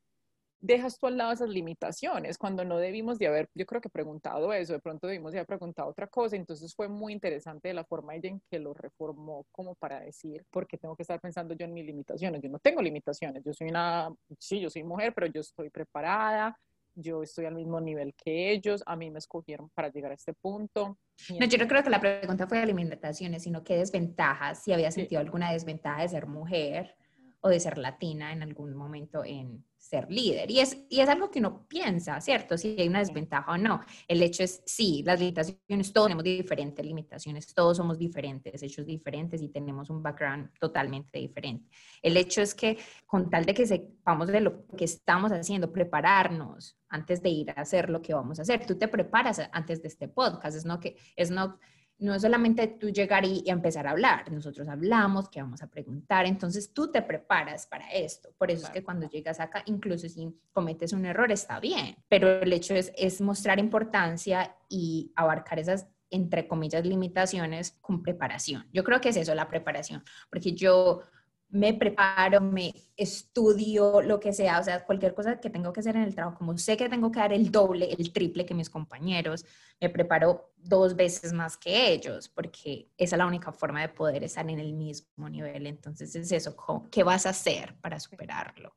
dejas 0.61 0.99
tú 0.99 1.07
al 1.07 1.17
lado 1.17 1.33
esas 1.33 1.49
limitaciones 1.49 2.37
cuando 2.37 2.65
no 2.65 2.77
debimos 2.77 3.19
de 3.19 3.27
haber, 3.27 3.49
yo 3.55 3.65
creo 3.67 3.81
que 3.81 3.89
preguntado 3.89 4.53
eso, 4.53 4.75
de 4.75 4.79
pronto 4.79 5.07
debimos 5.07 5.33
de 5.33 5.39
haber 5.39 5.47
preguntado 5.47 5.89
otra 5.89 6.07
cosa, 6.07 6.37
entonces 6.37 6.75
fue 6.75 6.89
muy 6.89 7.13
interesante 7.13 7.73
la 7.73 7.85
forma 7.85 8.15
ella 8.15 8.29
en 8.29 8.43
que 8.51 8.59
lo 8.59 8.75
reformó 8.75 9.47
como 9.51 9.75
para 9.75 10.01
decir, 10.01 10.45
porque 10.51 10.77
tengo 10.77 10.95
que 10.95 11.03
estar 11.03 11.21
pensando 11.21 11.55
yo 11.55 11.65
en 11.65 11.73
mis 11.73 11.87
limitaciones, 11.87 12.43
yo 12.43 12.51
no 12.51 12.59
tengo 12.59 12.83
limitaciones, 12.83 13.43
yo 13.43 13.53
soy 13.53 13.69
una, 13.69 14.13
sí, 14.39 14.61
yo 14.61 14.69
soy 14.69 14.85
mujer, 14.85 15.15
pero 15.15 15.27
yo 15.27 15.41
estoy 15.41 15.71
preparada, 15.71 16.59
yo 16.95 17.23
estoy 17.23 17.47
al 17.47 17.55
mismo 17.55 17.81
nivel 17.81 18.15
que 18.15 18.51
ellos, 18.51 18.83
a 18.85 18.97
mí 18.97 19.11
me 19.11 19.19
escogieron 19.19 19.71
para 19.71 19.91
llegar 19.91 20.11
a 20.11 20.15
este 20.15 20.35
punto. 20.35 20.99
No, 21.39 21.47
yo 21.47 21.57
no 21.57 21.69
creo 21.69 21.83
que 21.83 21.91
la 21.91 22.01
pregunta 22.01 22.47
fue 22.47 22.59
de 22.59 22.67
limitaciones, 22.67 23.45
sino 23.45 23.65
qué 23.65 23.77
desventajas, 23.77 24.63
si 24.63 24.73
había 24.73 24.91
sentido 24.91 25.21
alguna 25.21 25.53
desventaja 25.53 26.03
de 26.03 26.09
ser 26.09 26.27
mujer 26.27 26.97
o 27.41 27.49
de 27.49 27.61
ser 27.61 27.79
latina 27.79 28.33
en 28.33 28.43
algún 28.43 28.75
momento 28.75 29.25
en, 29.25 29.65
ser 29.81 30.11
líder. 30.11 30.51
Y 30.51 30.61
es, 30.61 30.77
y 30.91 31.01
es 31.01 31.09
algo 31.09 31.31
que 31.31 31.39
uno 31.39 31.67
piensa, 31.67 32.21
¿cierto? 32.21 32.57
Si 32.59 32.77
hay 32.79 32.87
una 32.87 32.99
desventaja 32.99 33.51
o 33.51 33.57
no. 33.57 33.81
El 34.07 34.23
hecho 34.23 34.45
es, 34.45 34.63
sí, 34.67 35.03
las 35.05 35.19
limitaciones, 35.19 35.93
todos 35.93 36.07
tenemos 36.07 36.23
diferentes 36.23 36.85
limitaciones, 36.85 37.53
todos 37.55 37.79
somos 37.79 37.99
diferentes, 37.99 38.63
hechos 38.63 38.87
diferentes 38.87 39.41
y 39.41 39.49
tenemos 39.49 39.89
un 39.89 40.03
background 40.03 40.51
totalmente 40.61 41.19
diferente. 41.19 41.69
El 42.03 42.17
hecho 42.19 42.43
es 42.43 42.55
que 42.55 42.79
con 43.07 43.31
tal 43.31 43.47
de 43.47 43.55
que 43.55 43.67
sepamos 43.67 44.29
de 44.29 44.41
lo 44.43 44.67
que 44.77 44.85
estamos 44.85 45.33
haciendo, 45.33 45.73
prepararnos 45.73 46.79
antes 46.91 47.23
de 47.23 47.31
ir 47.31 47.51
a 47.51 47.63
hacer 47.63 47.89
lo 47.89 48.03
que 48.03 48.13
vamos 48.13 48.39
a 48.39 48.43
hacer. 48.43 48.67
Tú 48.67 48.77
te 48.77 48.87
preparas 48.87 49.41
antes 49.51 49.81
de 49.81 49.89
este 49.89 50.09
podcast, 50.09 50.57
es 50.57 50.65
no 50.67 50.79
que, 50.79 50.97
es 51.17 51.31
no 51.31 51.59
no 52.01 52.15
es 52.15 52.23
solamente 52.23 52.67
tú 52.67 52.91
llegar 52.91 53.25
y, 53.25 53.43
empezar 53.47 53.87
a 53.87 53.91
hablar, 53.91 54.31
nosotros 54.33 54.67
hablamos, 54.69 55.29
que 55.29 55.41
vamos 55.41 55.63
a 55.63 55.71
preguntar, 55.71 56.27
entonces 56.27 56.73
tú 56.73 56.91
te 56.91 57.03
preparas 57.03 57.67
para 57.67 57.91
esto. 57.93 58.31
Por 58.39 58.51
eso 58.51 58.67
es 58.67 58.71
que 58.71 58.83
cuando 58.83 59.09
llegas 59.09 59.39
acá, 59.39 59.63
incluso 59.67 60.09
si 60.09 60.35
cometes 60.53 60.93
un 60.93 61.05
error, 61.05 61.31
está 61.31 61.61
bien, 61.61 61.97
pero 62.09 62.41
el 62.41 62.53
hecho 62.53 62.75
es, 62.75 62.93
es 62.97 63.21
mostrar 63.21 63.59
importancia 63.59 64.57
y 64.69 65.13
abarcar 65.15 65.59
esas 65.59 65.87
entre 66.13 66.49
comillas, 66.49 66.85
limitaciones 66.85 67.79
con 67.81 68.03
preparación. 68.03 68.67
Yo 68.73 68.83
creo 68.83 69.01
que 69.01 69.11
es 69.11 69.17
eso, 69.17 69.33
la 69.33 69.49
preparación, 69.49 70.03
porque 70.29 70.53
yo 70.53 71.03
me 71.51 71.75
preparo, 71.75 72.41
me 72.41 72.73
estudio, 72.97 74.01
lo 74.03 74.21
que 74.21 74.33
sea, 74.33 74.61
o 74.61 74.63
sea, 74.63 74.85
cualquier 74.85 75.15
cosa 75.15 75.41
que 75.41 75.51
tengo 75.51 75.73
que 75.73 75.81
hacer 75.81 75.97
en 75.97 76.03
el 76.03 76.15
trabajo, 76.15 76.39
como 76.39 76.57
sé 76.57 76.77
que 76.77 76.89
tengo 76.89 77.11
que 77.11 77.19
dar 77.19 77.33
el 77.33 77.51
doble, 77.51 77.93
el 77.93 78.13
triple 78.13 78.47
que 78.47 78.55
mis 78.55 78.71
compañeros, 78.71 79.45
me 79.81 79.89
preparo 79.89 80.53
dos 80.57 80.95
veces 80.95 81.33
más 81.33 81.57
que 81.57 81.93
ellos, 81.93 82.29
porque 82.29 82.89
esa 82.97 83.17
es 83.17 83.19
la 83.19 83.27
única 83.27 83.53
forma 83.53 83.81
de 83.81 83.89
poder 83.89 84.23
estar 84.25 84.49
en 84.49 84.61
el 84.61 84.75
mismo 84.75 85.29
nivel. 85.29 85.67
Entonces 85.67 86.15
es 86.15 86.31
eso, 86.33 86.57
¿qué 86.91 87.03
vas 87.03 87.27
a 87.27 87.31
hacer 87.31 87.77
para 87.81 87.99
superarlo? 87.99 88.75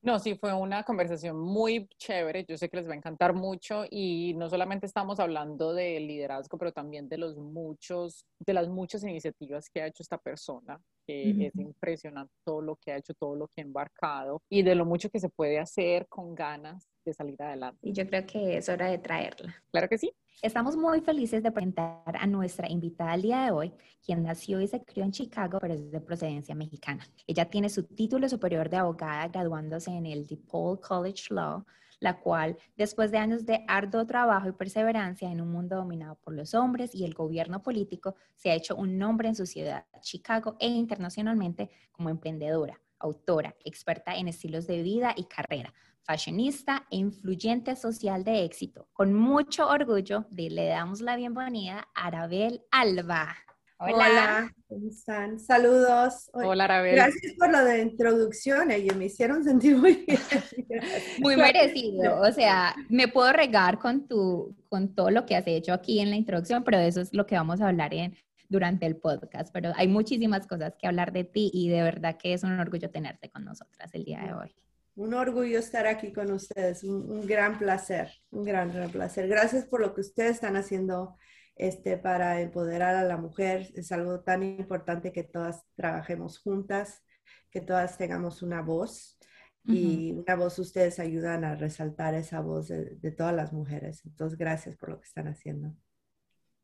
No, 0.00 0.20
sí, 0.20 0.36
fue 0.36 0.52
una 0.54 0.84
conversación 0.84 1.36
muy 1.38 1.88
chévere. 1.98 2.44
Yo 2.48 2.56
sé 2.56 2.68
que 2.68 2.76
les 2.76 2.88
va 2.88 2.92
a 2.92 2.96
encantar 2.96 3.34
mucho 3.34 3.84
y 3.90 4.32
no 4.34 4.48
solamente 4.48 4.86
estamos 4.86 5.18
hablando 5.18 5.74
de 5.74 5.98
liderazgo, 5.98 6.56
pero 6.56 6.72
también 6.72 7.08
de 7.08 7.18
los 7.18 7.36
muchos, 7.36 8.24
de 8.38 8.52
las 8.54 8.68
muchas 8.68 9.02
iniciativas 9.02 9.68
que 9.68 9.82
ha 9.82 9.88
hecho 9.88 10.04
esta 10.04 10.16
persona, 10.16 10.80
que 11.08 11.46
es 11.46 11.56
impresionante 11.56 12.34
todo 12.44 12.60
lo 12.60 12.76
que 12.76 12.92
ha 12.92 12.98
hecho, 12.98 13.14
todo 13.14 13.34
lo 13.34 13.48
que 13.48 13.62
ha 13.62 13.64
embarcado 13.64 14.42
y 14.50 14.62
de 14.62 14.74
lo 14.74 14.84
mucho 14.84 15.08
que 15.08 15.18
se 15.18 15.30
puede 15.30 15.58
hacer 15.58 16.06
con 16.06 16.34
ganas 16.34 16.86
de 17.02 17.14
salir 17.14 17.42
adelante. 17.42 17.78
Y 17.80 17.94
yo 17.94 18.06
creo 18.06 18.26
que 18.26 18.58
es 18.58 18.68
hora 18.68 18.88
de 18.88 18.98
traerla. 18.98 19.54
Claro 19.70 19.88
que 19.88 19.96
sí. 19.96 20.12
Estamos 20.42 20.76
muy 20.76 21.00
felices 21.00 21.42
de 21.42 21.50
presentar 21.50 22.14
a 22.14 22.26
nuestra 22.26 22.70
invitada 22.70 23.14
el 23.14 23.22
día 23.22 23.44
de 23.44 23.50
hoy, 23.50 23.72
quien 24.04 24.22
nació 24.22 24.60
y 24.60 24.68
se 24.68 24.84
crió 24.84 25.02
en 25.02 25.12
Chicago, 25.12 25.58
pero 25.60 25.74
es 25.74 25.90
de 25.90 26.00
procedencia 26.00 26.54
mexicana. 26.54 27.08
Ella 27.26 27.46
tiene 27.46 27.70
su 27.70 27.84
título 27.84 28.28
superior 28.28 28.68
de 28.68 28.76
abogada 28.76 29.28
graduándose 29.28 29.90
en 29.90 30.04
el 30.04 30.26
DePaul 30.26 30.78
College 30.78 31.32
Law, 31.34 31.64
la 32.00 32.20
cual, 32.20 32.56
después 32.76 33.10
de 33.10 33.18
años 33.18 33.44
de 33.44 33.64
arduo 33.66 34.06
trabajo 34.06 34.48
y 34.48 34.52
perseverancia 34.52 35.30
en 35.30 35.40
un 35.40 35.50
mundo 35.50 35.76
dominado 35.76 36.16
por 36.16 36.34
los 36.34 36.54
hombres 36.54 36.94
y 36.94 37.04
el 37.04 37.14
gobierno 37.14 37.62
político, 37.62 38.14
se 38.36 38.50
ha 38.50 38.54
hecho 38.54 38.76
un 38.76 38.98
nombre 38.98 39.28
en 39.28 39.34
su 39.34 39.46
ciudad, 39.46 39.86
Chicago, 40.00 40.56
e 40.60 40.68
internacionalmente 40.68 41.70
como 41.92 42.10
emprendedora, 42.10 42.80
autora, 42.98 43.54
experta 43.64 44.16
en 44.16 44.28
estilos 44.28 44.66
de 44.66 44.82
vida 44.82 45.12
y 45.16 45.24
carrera, 45.24 45.72
fashionista 46.02 46.86
e 46.90 46.96
influyente 46.96 47.76
social 47.76 48.24
de 48.24 48.44
éxito. 48.44 48.88
Con 48.92 49.12
mucho 49.12 49.68
orgullo 49.68 50.26
le 50.30 50.66
damos 50.66 51.00
la 51.00 51.16
bienvenida 51.16 51.88
a 51.94 52.06
Arabel 52.06 52.62
Alba. 52.70 53.47
Hola. 53.80 54.52
¿cómo 54.66 54.88
están? 54.88 55.38
Saludos. 55.38 56.30
Hola, 56.32 56.64
Arabel. 56.64 56.96
Gracias 56.96 57.34
por 57.38 57.50
lo 57.50 57.64
de 57.64 57.80
introducción, 57.80 58.72
ellos 58.72 58.96
me 58.96 59.06
hicieron 59.06 59.44
sentir 59.44 59.76
muy 59.76 60.04
bien. 60.04 60.18
muy 61.20 61.36
merecido, 61.36 62.20
o 62.20 62.32
sea, 62.32 62.74
me 62.88 63.06
puedo 63.06 63.32
regar 63.32 63.78
con, 63.78 64.08
tu, 64.08 64.56
con 64.68 64.94
todo 64.96 65.10
lo 65.10 65.24
que 65.26 65.36
has 65.36 65.46
hecho 65.46 65.72
aquí 65.72 66.00
en 66.00 66.10
la 66.10 66.16
introducción, 66.16 66.64
pero 66.64 66.78
eso 66.78 67.00
es 67.00 67.14
lo 67.14 67.24
que 67.24 67.36
vamos 67.36 67.60
a 67.60 67.68
hablar 67.68 67.94
en, 67.94 68.16
durante 68.48 68.84
el 68.84 68.96
podcast, 68.96 69.50
pero 69.52 69.72
hay 69.76 69.86
muchísimas 69.86 70.48
cosas 70.48 70.74
que 70.76 70.88
hablar 70.88 71.12
de 71.12 71.22
ti 71.22 71.48
y 71.54 71.68
de 71.68 71.82
verdad 71.82 72.16
que 72.16 72.32
es 72.32 72.42
un 72.42 72.58
orgullo 72.58 72.90
tenerte 72.90 73.30
con 73.30 73.44
nosotras 73.44 73.94
el 73.94 74.04
día 74.04 74.22
de 74.22 74.32
hoy. 74.32 74.56
un 74.96 75.14
orgullo 75.14 75.60
estar 75.60 75.86
aquí 75.86 76.12
con 76.12 76.32
ustedes, 76.32 76.82
un, 76.82 77.24
gran 77.26 77.58
placer, 77.58 78.10
un 78.32 78.44
gran, 78.44 78.72
gran 78.72 78.90
placer. 78.90 79.28
Gracias 79.28 79.66
por 79.66 79.80
lo 79.80 79.94
que 79.94 80.00
ustedes 80.00 80.32
están 80.32 80.56
haciendo 80.56 81.16
este, 81.58 81.98
para 81.98 82.40
empoderar 82.40 82.94
a 82.94 83.04
la 83.04 83.16
mujer. 83.16 83.68
Es 83.74 83.92
algo 83.92 84.20
tan 84.20 84.42
importante 84.42 85.12
que 85.12 85.24
todas 85.24 85.64
trabajemos 85.74 86.38
juntas, 86.38 87.02
que 87.50 87.60
todas 87.60 87.98
tengamos 87.98 88.42
una 88.42 88.62
voz 88.62 89.18
y 89.64 90.12
una 90.12 90.34
voz 90.34 90.58
ustedes 90.58 90.98
ayudan 90.98 91.44
a 91.44 91.54
resaltar 91.54 92.14
esa 92.14 92.40
voz 92.40 92.68
de, 92.68 92.96
de, 92.96 93.10
todas 93.10 93.34
las 93.34 93.52
mujeres. 93.52 94.02
Entonces, 94.06 94.38
gracias 94.38 94.76
por 94.76 94.88
lo 94.88 94.98
que 94.98 95.06
están 95.06 95.28
haciendo. 95.28 95.74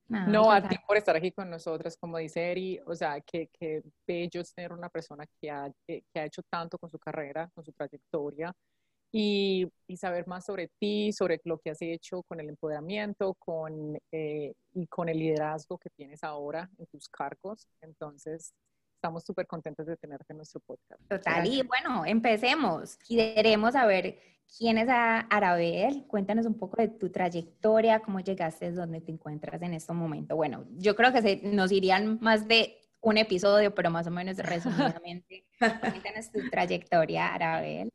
No, 0.09 0.51
a 0.51 0.67
ti 0.67 0.77
por 0.87 0.97
estar 0.97 1.17
aquí 1.17 1.33
con 1.33 1.49
nosotras, 1.49 1.97
como 1.97 2.19
dice 2.19 2.51
Eri, 2.51 2.81
o 2.87 2.95
sea, 2.95 3.21
que, 3.21 3.49
que 3.49 3.83
bello 4.07 4.43
es 4.43 4.55
tener 4.55 4.73
una 4.73 4.91
persona 4.91 5.27
que 5.41 5.51
ha, 5.51 5.73
que, 5.87 6.05
ha 6.15 6.25
hecho 6.25 6.43
tanto 6.43 6.79
con 6.79 6.91
su 6.91 6.99
carrera, 6.99 7.51
con 7.55 7.65
su 7.65 7.73
trayectoria, 7.73 8.55
y, 9.17 9.71
y, 9.87 9.97
saber 9.97 10.27
más 10.27 10.45
sobre 10.45 10.69
ti, 10.81 11.13
sobre 11.13 11.41
lo 11.45 11.59
que 11.59 11.71
has 11.71 11.81
hecho 11.81 12.25
con 12.25 12.41
el 12.41 12.49
empoderamiento 12.49 13.35
con, 13.35 13.97
eh, 14.11 14.53
y 14.73 14.87
con 14.89 15.09
el 15.09 15.21
liderazgo 15.21 15.79
que 15.79 15.89
tienes 15.91 16.25
ahora 16.25 16.69
en 16.79 16.87
tus 16.87 17.09
cargos. 17.09 17.69
Entonces, 17.81 18.53
estamos 18.97 19.23
súper 19.23 19.47
contentos 19.47 19.87
de 19.87 19.97
tenerte 19.97 20.33
en 20.33 20.39
nuestro 20.39 20.59
podcast. 20.67 21.01
Total, 21.09 21.47
y 21.47 21.63
bueno, 21.63 22.05
empecemos. 22.05 22.97
Queremos 23.07 23.75
saber 23.75 24.19
quién 24.59 24.79
es 24.79 24.89
Arabel. 24.91 26.07
Cuéntanos 26.09 26.45
un 26.45 26.59
poco 26.59 26.83
de 26.83 26.89
tu 26.89 27.09
trayectoria, 27.11 28.01
cómo 28.01 28.19
llegaste, 28.19 28.73
dónde 28.73 29.01
te 29.01 29.13
encuentras 29.13 29.63
en 29.63 29.75
este 29.75 29.93
momento. 29.93 30.35
Bueno, 30.35 30.65
yo 30.73 30.97
creo 30.97 31.13
que 31.13 31.23
se, 31.23 31.37
nos 31.45 31.71
irían 31.71 32.19
más 32.21 32.49
de 32.49 32.81
un 33.01 33.17
episodio, 33.17 33.73
pero 33.77 33.91
más 33.91 34.09
o 34.09 34.11
menos 34.11 34.39
resumidamente. 34.39 35.47
Cuéntanos 36.03 36.33
tu 36.33 36.51
trayectoria, 36.51 37.33
Arabel. 37.33 37.93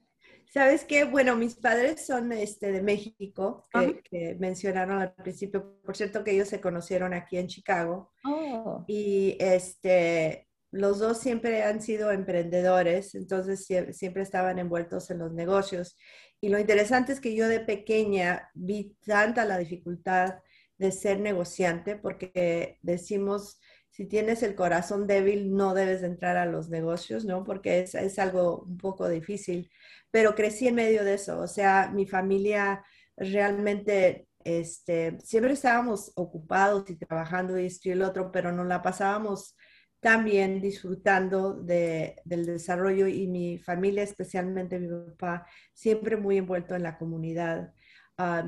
¿Sabes 0.51 0.83
qué? 0.83 1.03
Bueno, 1.03 1.35
mis 1.35 1.55
padres 1.55 2.05
son 2.05 2.31
este, 2.31 2.71
de 2.71 2.81
México, 2.81 3.67
que, 3.71 4.01
que, 4.01 4.35
mencionaron 4.39 4.99
al 4.99 5.13
principio. 5.13 5.79
Por 5.83 5.95
cierto, 5.95 6.23
que 6.23 6.31
ellos 6.31 6.49
se 6.49 6.59
conocieron 6.59 7.13
aquí 7.13 7.37
en 7.37 7.47
Chicago. 7.47 8.11
Oh. 8.25 8.83
Y 8.87 9.37
este, 9.39 10.49
los 10.71 10.99
dos 10.99 11.19
siempre 11.19 11.63
han 11.63 11.81
sido 11.81 12.11
emprendedores, 12.11 13.15
entonces 13.15 13.65
siempre 13.95 14.23
estaban 14.23 14.59
envueltos 14.59 15.09
en 15.11 15.19
los 15.19 15.33
negocios. 15.33 15.95
Y 16.41 16.49
lo 16.49 16.59
interesante 16.59 17.11
es 17.11 17.19
que 17.19 17.35
yo 17.35 17.47
de 17.47 17.59
pequeña 17.59 18.49
vi 18.53 18.95
tanta 19.05 19.45
la 19.45 19.57
dificultad 19.57 20.35
de 20.77 20.91
ser 20.91 21.19
negociante, 21.19 21.95
porque 21.95 22.79
decimos, 22.81 23.59
si 23.99 24.05
tienes 24.05 24.43
el 24.43 24.55
corazón 24.55 25.07
débil, 25.07 25.53
no 25.53 25.73
debes 25.73 26.03
entrar 26.03 26.37
a 26.37 26.45
los 26.45 26.69
negocios, 26.69 27.25
¿no? 27.25 27.43
Porque 27.43 27.81
es, 27.81 27.95
es 27.95 28.17
algo 28.17 28.61
un 28.61 28.77
poco 28.77 29.09
difícil. 29.09 29.69
Pero 30.09 30.35
crecí 30.35 30.69
en 30.69 30.75
medio 30.75 31.03
de 31.03 31.15
eso, 31.15 31.37
o 31.41 31.47
sea, 31.47 31.91
mi 31.93 32.07
familia 32.07 32.81
realmente 33.17 34.29
este, 34.45 35.17
siempre 35.19 35.51
estábamos 35.51 36.13
ocupados 36.15 36.89
y 36.89 36.95
trabajando 36.95 37.59
y 37.59 37.65
esto 37.65 37.89
y 37.89 37.91
el 37.91 38.01
otro, 38.01 38.31
pero 38.31 38.53
no 38.53 38.63
la 38.63 38.81
pasábamos 38.81 39.57
también 39.99 40.61
disfrutando 40.61 41.55
de, 41.55 42.15
del 42.23 42.45
desarrollo 42.45 43.05
y 43.05 43.27
mi 43.27 43.57
familia, 43.57 44.03
especialmente 44.03 44.79
mi 44.79 44.87
papá, 45.09 45.45
siempre 45.73 46.15
muy 46.15 46.37
envuelto 46.37 46.73
en 46.73 46.83
la 46.83 46.97
comunidad, 46.97 47.73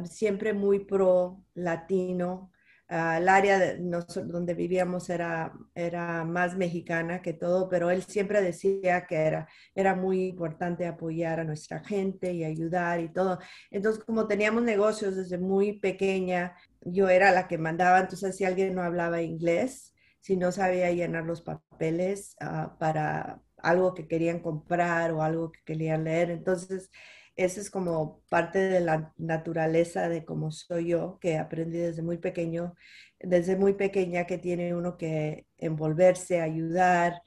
siempre 0.06 0.54
muy 0.54 0.86
pro 0.86 1.44
latino. 1.56 2.54
El 2.92 3.30
área 3.30 3.58
de 3.58 3.78
donde 4.26 4.54
vivíamos 4.54 5.10
era, 5.10 5.54
era 5.74 6.26
más 6.26 6.58
mexicana 6.58 7.22
que 7.22 7.32
todo, 7.32 7.70
pero 7.70 7.90
él 7.90 8.04
siempre 8.04 8.42
decía 8.42 9.08
que 9.08 9.16
era, 9.16 9.48
era 9.74 9.96
muy 9.96 10.26
importante 10.26 10.86
apoyar 10.86 11.40
a 11.40 11.46
nuestra 11.46 11.82
gente 11.86 12.34
y 12.34 12.44
ayudar 12.44 13.00
y 13.00 13.08
todo. 13.08 13.40
Entonces, 13.70 14.04
como 14.04 14.28
teníamos 14.28 14.64
negocios 14.64 15.16
desde 15.16 15.38
muy 15.38 15.80
pequeña, 15.80 16.58
yo 16.82 17.08
era 17.08 17.32
la 17.32 17.48
que 17.48 17.58
mandaba, 17.58 18.00
entonces 18.00 18.36
si 18.36 18.44
alguien 18.44 18.76
no 18.76 18.84
hablaba 18.84 19.22
inglés, 19.22 19.94
si 20.20 20.36
no 20.36 20.52
sabía 20.52 20.92
llenar 20.92 21.24
los 21.24 21.42
papeles 21.42 22.36
ah, 22.42 22.76
para 22.78 23.42
algo 23.58 23.94
que 23.94 24.08
querían 24.08 24.40
comprar 24.40 25.14
o 25.14 25.22
algo 25.24 25.52
que 25.54 25.62
querían 25.64 26.04
leer. 26.04 26.30
Entonces, 26.30 26.92
eso 27.36 27.62
es 27.62 27.70
como 27.70 28.22
parte 28.30 28.60
de 28.60 28.80
la 28.82 29.14
naturaleza 29.18 30.10
de 30.10 30.26
cómo 30.26 30.52
soy 30.52 30.90
yo, 30.90 31.18
que 31.20 31.38
aprendí 31.38 31.78
desde 31.78 32.02
muy 32.02 32.18
pequeño, 32.18 32.76
desde 33.20 33.56
muy 33.56 33.74
pequeña 33.74 34.26
que 34.26 34.38
tiene 34.38 34.76
uno 34.76 34.98
que 34.98 35.48
envolverse, 35.58 36.42
ayudar, 36.42 37.22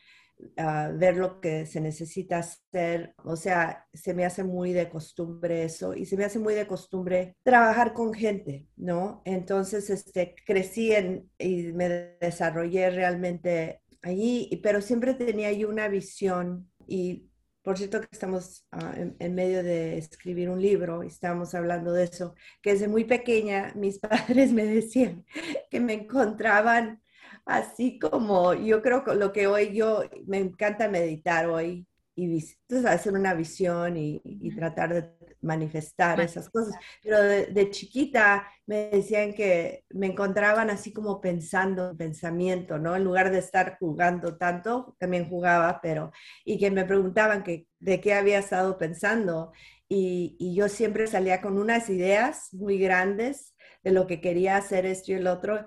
ver 0.95 1.17
lo 1.17 1.41
que 1.41 1.67
se 1.67 1.81
necesita 1.81 2.39
hacer. 2.39 3.15
O 3.25 3.37
sea, 3.37 3.87
se 3.93 4.15
me 4.15 4.25
hace 4.25 4.45
muy 4.45 4.73
de 4.73 4.89
costumbre 4.89 5.65
eso 5.65 5.95
y 5.95 6.07
se 6.07 6.17
me 6.17 6.25
hace 6.25 6.39
muy 6.39 6.55
de 6.55 6.67
costumbre 6.67 7.37
trabajar 7.43 7.93
con 7.93 8.13
gente, 8.13 8.67
¿no? 8.77 9.23
Entonces, 9.25 9.91
este, 9.91 10.35
crecí 10.47 10.93
en, 10.93 11.31
y 11.39 11.73
me 11.73 12.17
desarrollé 12.21 12.91
realmente 12.91 13.83
allí, 14.03 14.61
pero 14.63 14.81
siempre 14.81 15.15
tenía 15.15 15.49
ahí 15.49 15.65
una 15.65 15.89
visión 15.89 16.71
y 16.87 17.31
por 17.65 17.79
cierto 17.79 18.01
que 18.01 18.09
estamos 18.13 18.67
ah, 18.71 18.93
en, 18.97 19.17
en, 19.19 19.35
medio 19.35 19.65
de 19.65 19.99
escribir 19.99 20.51
un 20.51 20.61
libro 20.63 21.03
y 21.03 21.09
estamos 21.09 21.55
hablando 21.55 21.93
de 21.93 22.05
eso, 22.05 22.35
que 22.63 22.73
desde 22.73 22.87
muy 22.89 23.05
pequeña 23.05 23.73
mis 23.75 23.99
padres 24.01 24.53
me 24.53 24.65
decían 24.65 25.25
que 25.71 25.81
me 25.81 25.95
encontraban 25.95 27.03
así 27.47 27.99
como 27.99 28.55
yo 28.55 28.83
creo 28.83 29.05
que 29.05 29.15
lo 29.15 29.33
que 29.33 29.47
hoy 29.47 29.75
yo 29.75 30.03
me 30.27 30.39
encanta 30.39 30.89
meditar 30.89 31.49
hoy 31.49 31.87
y 32.17 32.25
entonces 32.25 32.87
hacer 32.87 33.15
una 33.15 33.35
visión 33.35 33.97
y, 33.97 34.21
tratar 34.57 34.95
de 34.95 35.03
manifestar 35.45 36.21
esas 36.21 36.49
cosas. 36.51 36.75
Pero 37.03 37.23
de, 37.23 37.71
chiquita 37.71 38.47
me 38.67 38.91
decían 38.91 39.33
que 39.35 39.85
me 39.91 40.07
encontraban 40.07 40.71
así 40.71 40.93
como 40.93 41.21
pensando, 41.21 41.97
pensamiento, 41.97 42.79
¿no? 42.79 42.97
En 42.97 43.05
lugar 43.05 43.31
de 43.31 43.39
estar 43.39 43.77
jugando 43.79 44.37
tanto, 44.37 44.97
también 44.99 45.29
jugaba, 45.29 45.81
pero, 45.83 46.13
y 46.45 46.59
que 46.59 46.71
me 46.71 46.85
preguntaban 46.85 47.43
que, 47.43 47.67
de 47.79 48.01
qué 48.01 48.15
había 48.15 48.39
estado 48.39 48.79
pensando. 48.79 49.53
Y, 49.89 50.37
y 50.39 50.55
yo 50.55 50.69
siempre 50.69 51.07
salía 51.07 51.41
con 51.41 51.59
unas 51.59 51.89
ideas 51.91 52.53
muy 52.53 52.79
grandes 52.79 53.55
de 53.83 53.93
lo 53.93 54.07
que 54.07 54.21
quería 54.21 54.57
hacer 54.57 54.87
esto 54.87 55.13
y 55.13 55.17
el 55.17 55.27
otro 55.27 55.67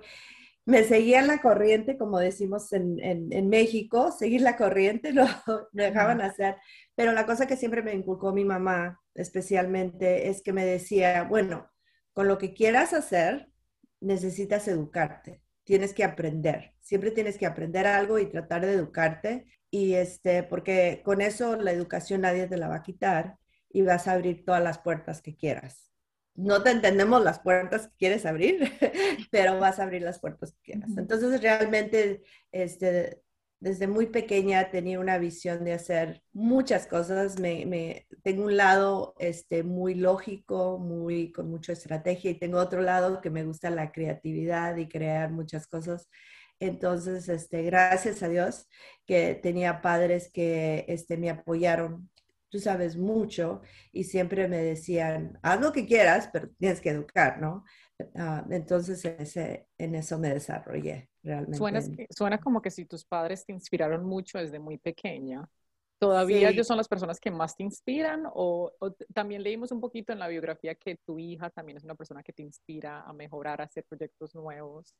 me 0.68 0.84
seguían 0.84 1.28
la 1.28 1.40
corriente, 1.40 1.96
como 1.96 2.18
decimos 2.18 2.74
en, 2.74 2.98
en, 3.00 3.48
México, 3.48 4.12
seguir 4.12 4.42
la 4.42 4.58
corriente, 4.58 5.12
lo, 5.14 5.24
dejaban 5.72 6.20
hacer. 6.20 6.56
Pero 6.98 7.12
la 7.12 7.26
cosa 7.26 7.46
que 7.46 7.56
siempre 7.56 7.80
me 7.80 7.94
inculcó 7.94 8.32
mi 8.32 8.44
mamá, 8.44 9.00
especialmente, 9.14 10.30
es 10.30 10.42
que 10.42 10.52
me 10.52 10.66
decía, 10.66 11.22
bueno, 11.22 11.70
con 12.12 12.26
lo 12.26 12.38
que 12.38 12.54
quieras 12.54 12.92
hacer, 12.92 13.52
necesitas 14.00 14.66
educarte, 14.66 15.40
tienes 15.62 15.94
que 15.94 16.02
aprender, 16.02 16.74
siempre 16.80 17.12
tienes 17.12 17.38
que 17.38 17.46
aprender 17.46 17.86
algo 17.86 18.18
y 18.18 18.26
tratar 18.26 18.66
de 18.66 18.72
educarte. 18.72 19.46
Y 19.70 19.94
este, 19.94 20.42
porque 20.42 21.00
con 21.04 21.20
eso 21.20 21.54
la 21.54 21.70
educación 21.70 22.22
nadie 22.22 22.48
te 22.48 22.56
la 22.56 22.66
va 22.66 22.78
a 22.78 22.82
quitar 22.82 23.38
y 23.70 23.82
vas 23.82 24.08
a 24.08 24.14
abrir 24.14 24.44
todas 24.44 24.64
las 24.64 24.80
puertas 24.80 25.22
que 25.22 25.36
quieras 25.36 25.92
no 26.34 26.62
te 26.62 26.70
entendemos 26.70 27.22
las 27.24 27.40
puertas 27.40 27.88
que 27.88 27.96
quieres 27.96 28.24
abrir, 28.24 28.60
pero 29.32 29.58
vas 29.58 29.80
a 29.80 29.82
abrir 29.82 30.02
las 30.02 30.20
puertas 30.20 30.52
que 30.52 30.72
quieras. 30.72 30.96
Entonces, 30.96 31.42
realmente, 31.42 32.22
este, 32.52 33.22
desde 33.60 33.86
muy 33.88 34.06
pequeña 34.06 34.70
tenía 34.70 35.00
una 35.00 35.18
visión 35.18 35.64
de 35.64 35.72
hacer 35.72 36.22
muchas 36.32 36.86
cosas. 36.86 37.38
Me, 37.40 38.06
tengo 38.22 38.44
un 38.44 38.56
lado 38.56 39.14
este, 39.18 39.62
muy 39.62 39.94
lógico, 39.94 40.78
muy, 40.78 41.32
con 41.32 41.50
mucha 41.50 41.72
estrategia, 41.72 42.30
y 42.30 42.38
tengo 42.38 42.58
otro 42.58 42.82
lado 42.82 43.20
que 43.20 43.30
me 43.30 43.44
gusta 43.44 43.70
la 43.70 43.92
creatividad 43.92 44.76
y 44.76 44.88
crear 44.88 45.30
muchas 45.30 45.66
cosas. 45.66 46.08
Entonces, 46.60 47.28
este, 47.28 47.62
gracias 47.62 48.22
a 48.22 48.28
Dios 48.28 48.68
que 49.06 49.34
tenía 49.34 49.80
padres 49.80 50.30
que 50.32 50.84
este, 50.88 51.16
me 51.16 51.30
apoyaron 51.30 52.10
tú 52.50 52.58
sabes 52.60 52.96
mucho 52.96 53.60
y 53.92 54.04
siempre 54.04 54.48
me 54.48 54.56
decían, 54.58 55.38
haz 55.42 55.60
lo 55.60 55.72
que 55.72 55.86
quieras, 55.86 56.30
pero 56.32 56.48
tienes 56.58 56.80
que 56.80 56.90
educar, 56.90 57.40
¿no? 57.40 57.64
Ah, 58.14 58.46
entonces 58.50 59.04
en 59.04 59.94
eso 59.94 60.18
me 60.18 60.30
desarrollé 60.30 61.07
realmente. 61.22 61.58
Suena, 61.58 61.80
suena, 62.10 62.38
como 62.38 62.60
que 62.62 62.70
si 62.70 62.84
tus 62.84 63.04
padres 63.04 63.44
te 63.44 63.52
inspiraron 63.52 64.04
mucho 64.04 64.38
desde 64.38 64.58
muy 64.58 64.78
pequeña. 64.78 65.48
¿Todavía 65.98 66.50
ellos 66.50 66.66
son 66.66 66.76
las 66.76 66.86
personas 66.86 67.18
que 67.18 67.30
más 67.30 67.56
te 67.56 67.64
inspiran? 67.64 68.24
O, 68.32 68.72
o, 68.78 68.92
también 69.12 69.42
leímos 69.42 69.72
un 69.72 69.80
poquito 69.80 70.12
en 70.12 70.20
la 70.20 70.28
biografía 70.28 70.76
que 70.76 70.96
tu 71.04 71.18
hija 71.18 71.50
también 71.50 71.76
es 71.76 71.84
una 71.84 71.96
persona 71.96 72.22
que 72.22 72.32
te 72.32 72.42
inspira 72.42 73.02
a 73.02 73.12
mejorar, 73.12 73.60
a 73.60 73.64
hacer 73.64 73.84
proyectos 73.84 74.34
nuevos? 74.34 74.94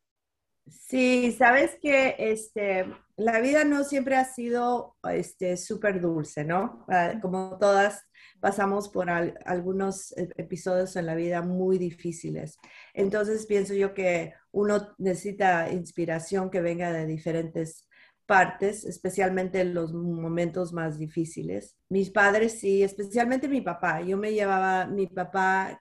Sí, 0.67 1.35
sabes 1.39 1.77
que 1.81 2.15
este, 2.19 2.87
la 3.17 3.41
vida 3.41 3.65
no 3.65 3.85
siempre 3.85 4.17
ha 4.17 4.25
sido 4.25 4.97
este, 5.11 5.57
súper 5.57 6.01
dulce, 6.01 6.45
¿no? 6.45 6.85
Ah, 6.89 7.15
como 7.23 7.59
todas 7.59 8.05
pasamos 8.41 8.89
por 8.89 9.11
algunos 9.11 10.13
e, 10.17 10.29
episodios 10.37 10.97
en 10.97 11.07
la 11.07 11.15
vida 11.15 11.43
muy 11.43 11.79
difíciles. 11.79 12.59
Entonces 12.95 13.47
pienso 13.47 13.75
yo 13.75 13.95
que 13.95 14.35
uno 14.53 14.95
necesita 14.99 15.71
inspiración 15.73 16.51
que 16.51 16.61
venga 16.61 16.93
de 16.93 17.07
diferentes 17.07 17.89
partes, 18.27 18.85
especialmente 18.85 19.61
en 19.61 19.75
los 19.75 19.93
momentos 19.95 20.73
más 20.73 20.99
difíciles. 20.99 21.77
Mis 21.89 22.11
padres 22.11 22.61
sí, 22.61 22.83
especialmente 22.83 23.49
mi 23.49 23.63
papá. 23.63 24.03
Yo 24.03 24.19
me 24.19 24.33
llevaba, 24.35 24.87
mi 24.87 25.07
papá 25.07 25.81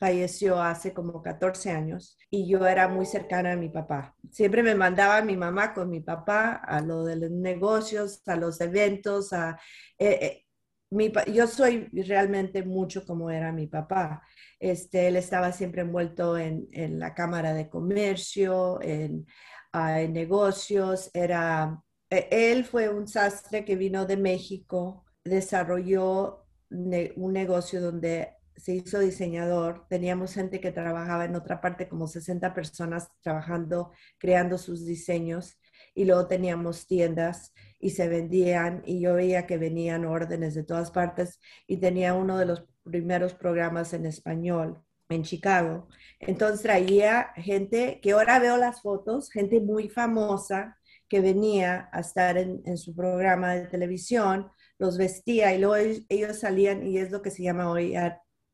falleció 0.00 0.60
hace 0.60 0.94
como 0.94 1.22
14 1.22 1.70
años 1.70 2.16
y 2.30 2.48
yo 2.48 2.66
era 2.66 2.88
muy 2.88 3.04
cercana 3.04 3.52
a 3.52 3.56
mi 3.56 3.68
papá. 3.68 4.16
Siempre 4.30 4.62
me 4.62 4.74
mandaba 4.74 5.20
mi 5.22 5.36
mamá 5.36 5.74
con 5.74 5.90
mi 5.90 6.00
papá 6.00 6.54
a 6.54 6.80
lo 6.80 7.04
de 7.04 7.16
los 7.16 7.30
negocios, 7.30 8.22
a 8.26 8.36
los 8.36 8.60
eventos, 8.60 9.32
a... 9.34 9.60
Eh, 9.98 10.18
eh, 10.22 10.46
mi, 10.92 11.12
yo 11.32 11.46
soy 11.46 11.88
realmente 11.92 12.64
mucho 12.64 13.04
como 13.06 13.30
era 13.30 13.52
mi 13.52 13.66
papá. 13.68 14.22
Este, 14.58 15.06
él 15.06 15.16
estaba 15.16 15.52
siempre 15.52 15.82
envuelto 15.82 16.36
en, 16.36 16.66
en 16.72 16.98
la 16.98 17.14
Cámara 17.14 17.54
de 17.54 17.68
Comercio, 17.68 18.80
en, 18.82 19.26
ah, 19.72 20.00
en 20.00 20.14
negocios. 20.14 21.10
Era, 21.14 21.80
e, 22.08 22.26
él 22.30 22.64
fue 22.64 22.88
un 22.88 23.06
sastre 23.06 23.64
que 23.64 23.76
vino 23.76 24.06
de 24.06 24.16
México, 24.16 25.04
desarrolló 25.24 26.46
un 26.70 27.32
negocio 27.32 27.80
donde 27.80 28.39
se 28.60 28.74
hizo 28.74 28.98
diseñador, 28.98 29.86
teníamos 29.88 30.34
gente 30.34 30.60
que 30.60 30.72
trabajaba 30.72 31.24
en 31.24 31.34
otra 31.34 31.60
parte, 31.60 31.88
como 31.88 32.06
60 32.06 32.52
personas 32.54 33.10
trabajando, 33.22 33.92
creando 34.18 34.58
sus 34.58 34.84
diseños, 34.84 35.58
y 35.94 36.04
luego 36.04 36.26
teníamos 36.26 36.86
tiendas 36.86 37.52
y 37.78 37.90
se 37.90 38.08
vendían, 38.08 38.82
y 38.84 39.00
yo 39.00 39.14
veía 39.14 39.46
que 39.46 39.58
venían 39.58 40.04
órdenes 40.04 40.54
de 40.54 40.64
todas 40.64 40.90
partes, 40.90 41.40
y 41.66 41.78
tenía 41.78 42.14
uno 42.14 42.38
de 42.38 42.46
los 42.46 42.64
primeros 42.84 43.34
programas 43.34 43.94
en 43.94 44.06
español 44.06 44.82
en 45.08 45.22
Chicago. 45.22 45.88
Entonces 46.20 46.62
traía 46.62 47.32
gente 47.36 47.98
que 48.02 48.12
ahora 48.12 48.38
veo 48.38 48.56
las 48.56 48.82
fotos, 48.82 49.30
gente 49.30 49.60
muy 49.60 49.88
famosa 49.88 50.78
que 51.08 51.20
venía 51.20 51.88
a 51.92 52.00
estar 52.00 52.38
en, 52.38 52.78
su 52.78 52.94
programa 52.94 53.54
de 53.54 53.66
televisión, 53.66 54.50
los 54.78 54.96
vestía 54.96 55.52
y 55.54 55.58
luego 55.58 55.76
ellos 56.08 56.38
salían 56.38 56.86
y 56.86 56.98
es 56.98 57.10
lo 57.10 57.20
que 57.20 57.32
se 57.32 57.42
llama 57.42 57.70
hoy 57.70 57.96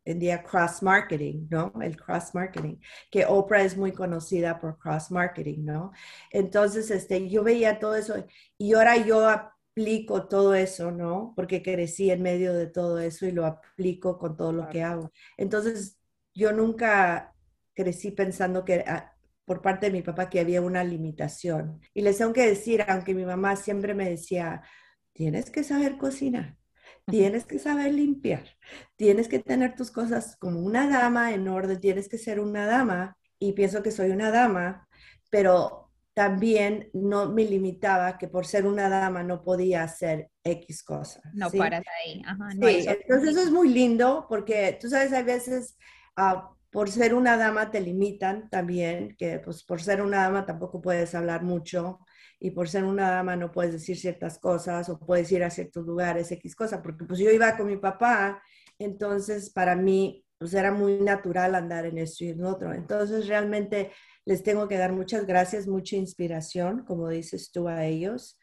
en 0.06 0.18
día 0.20 0.42
cross 0.42 0.82
marketing, 0.82 1.48
¿no? 1.50 1.72
El 1.82 1.96
cross 1.96 2.34
marketing, 2.34 2.76
que 3.10 3.26
Oprah 3.26 3.62
es 3.62 3.76
muy 3.76 3.92
conocida 3.92 4.58
por 4.58 4.78
cross 4.78 5.10
marketing, 5.10 5.64
¿no? 5.64 5.92
Entonces, 6.30 6.90
este, 6.90 7.28
yo 7.28 7.42
veía 7.42 7.78
todo 7.78 7.96
eso 7.96 8.25
y 8.56 8.75
ahora 8.75 8.96
yo 8.96 9.28
aplico 9.28 10.28
todo 10.28 10.54
eso, 10.54 10.92
¿no? 10.92 11.32
Porque 11.36 11.62
crecí 11.62 12.10
en 12.10 12.22
medio 12.22 12.54
de 12.54 12.68
todo 12.68 13.00
eso 13.00 13.26
y 13.26 13.32
lo 13.32 13.44
aplico 13.44 14.18
con 14.18 14.36
todo 14.36 14.52
lo 14.52 14.68
que 14.68 14.82
hago. 14.82 15.12
Entonces, 15.36 15.98
yo 16.34 16.52
nunca 16.52 17.34
crecí 17.75 18.12
pensando 18.12 18.64
que 18.64 18.84
ah, 18.86 19.12
por 19.44 19.60
parte 19.62 19.86
de 19.86 19.92
mi 19.92 20.02
papá 20.02 20.30
que 20.30 20.40
había 20.40 20.62
una 20.62 20.84
limitación. 20.84 21.80
Y 21.94 22.02
les 22.02 22.18
tengo 22.18 22.32
que 22.32 22.46
decir, 22.46 22.84
aunque 22.88 23.14
mi 23.14 23.25
mamá 23.25 23.56
siempre 23.56 23.94
me 23.94 24.08
decía, 24.10 24.62
tienes 25.12 25.50
que 25.50 25.64
saber 25.64 25.98
cocinar 25.98 26.56
tienes 27.06 27.46
que 27.46 27.58
saber 27.58 27.94
limpiar, 27.94 28.44
tienes 28.96 29.28
que 29.28 29.38
tener 29.38 29.75
tus 29.75 29.90
cosas 29.90 30.36
como 30.36 30.60
una 30.60 30.88
dama 30.88 31.32
en 31.32 31.48
orden, 31.48 31.80
tienes 31.80 32.08
que 32.08 32.18
ser 32.18 32.40
una 32.40 32.66
dama 32.66 33.16
y 33.38 33.52
pienso 33.52 33.82
que 33.82 33.90
soy 33.90 34.10
una 34.10 34.30
dama, 34.30 34.88
pero 35.30 35.90
también 36.14 36.88
no 36.94 37.30
me 37.30 37.44
limitaba 37.44 38.16
que 38.16 38.26
por 38.26 38.46
ser 38.46 38.66
una 38.66 38.88
dama 38.88 39.22
no 39.22 39.42
podía 39.42 39.82
hacer 39.82 40.30
X 40.42 40.82
cosas. 40.82 41.22
No 41.34 41.50
paras 41.50 41.84
ahí. 42.02 42.22
sí, 42.52 42.88
entonces 42.88 43.30
eso 43.30 43.42
es 43.42 43.50
muy 43.50 43.68
lindo 43.68 44.26
porque 44.28 44.78
tú 44.80 44.88
sabes, 44.88 45.12
hay 45.12 45.25
veces 45.25 45.76
ah, 46.16 46.50
por 46.70 46.90
ser 46.90 47.14
una 47.14 47.36
dama 47.36 47.70
te 47.70 47.80
limitan 47.80 48.48
también, 48.50 49.14
que 49.18 49.38
pues 49.38 49.62
por 49.62 49.82
ser 49.82 50.02
una 50.02 50.22
dama 50.22 50.46
tampoco 50.46 50.80
puedes 50.80 51.14
hablar 51.14 51.42
mucho 51.42 52.00
y 52.38 52.50
por 52.50 52.69
ser 52.69 52.85
una 52.85 53.11
dama 53.11 53.37
no 53.37 53.52
puedes 53.52 53.73
decir 53.73 53.97
ciertas 53.97 54.38
cosas 54.38 54.88
o 54.88 54.99
puedes 54.99 55.31
ir 55.33 55.43
a 55.45 55.50
ciertos 55.50 55.87
lugares, 55.87 56.31
X 56.33 56.55
cosa, 56.55 56.83
porque 56.83 57.05
pues 57.05 57.19
yo 57.19 57.31
iba 57.31 57.57
con 57.57 57.66
mi 57.66 57.76
papá, 57.76 58.43
entonces 58.78 59.50
para 59.50 59.75
mí 59.76 60.25
pues 60.38 60.52
era 60.55 60.71
muy 60.71 61.00
natural 61.00 61.55
andar 61.55 61.87
en 61.87 61.99
esto 61.99 62.25
y 62.25 62.28
en 62.28 62.45
otro. 62.45 62.73
Entonces 62.75 63.26
realmente 63.26 63.92
les 64.25 64.42
tengo 64.42 64.68
que 64.68 64.77
dar 64.77 64.92
muchas 64.92 65.27
gracias, 65.27 65.66
mucha 65.66 65.96
inspiración, 65.96 66.85
como 66.85 67.09
dices 67.09 67.51
tú 67.53 67.68
a 67.68 67.85
ellos. 67.87 68.38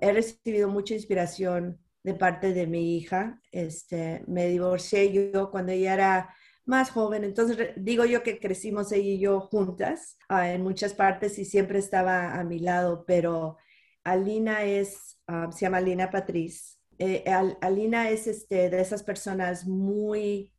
he 0.00 0.12
recibido 0.12 0.68
mucha 0.68 0.94
inspiración 0.94 1.78
de 2.02 2.14
parte 2.14 2.52
de 2.54 2.66
mi 2.66 2.96
hija. 2.96 3.40
Este, 3.50 4.24
me 4.26 4.46
divorcié 4.48 5.12
yo 5.12 5.50
cuando 5.50 5.72
ella 5.72 5.94
era 5.94 6.34
más 6.64 6.90
joven. 6.90 7.24
Entonces, 7.24 7.70
digo 7.76 8.04
yo 8.04 8.22
que 8.22 8.38
crecimos 8.38 8.92
ella 8.92 9.10
y 9.10 9.18
yo 9.18 9.40
juntas 9.40 10.18
ah, 10.28 10.50
en 10.50 10.62
muchas 10.62 10.94
partes 10.94 11.38
y 11.38 11.44
siempre 11.44 11.78
estaba 11.78 12.34
a 12.38 12.44
mi 12.44 12.58
lado, 12.58 13.04
pero 13.06 13.56
Alina 14.04 14.64
es, 14.64 15.18
ah, 15.26 15.50
se 15.52 15.60
llama 15.66 15.78
Alina 15.78 16.10
Patriz. 16.10 16.80
Eh, 16.98 17.24
Alina 17.60 18.10
es 18.10 18.26
este, 18.26 18.70
de 18.70 18.80
esas 18.80 19.02
personas 19.02 19.66
muy 19.66 20.54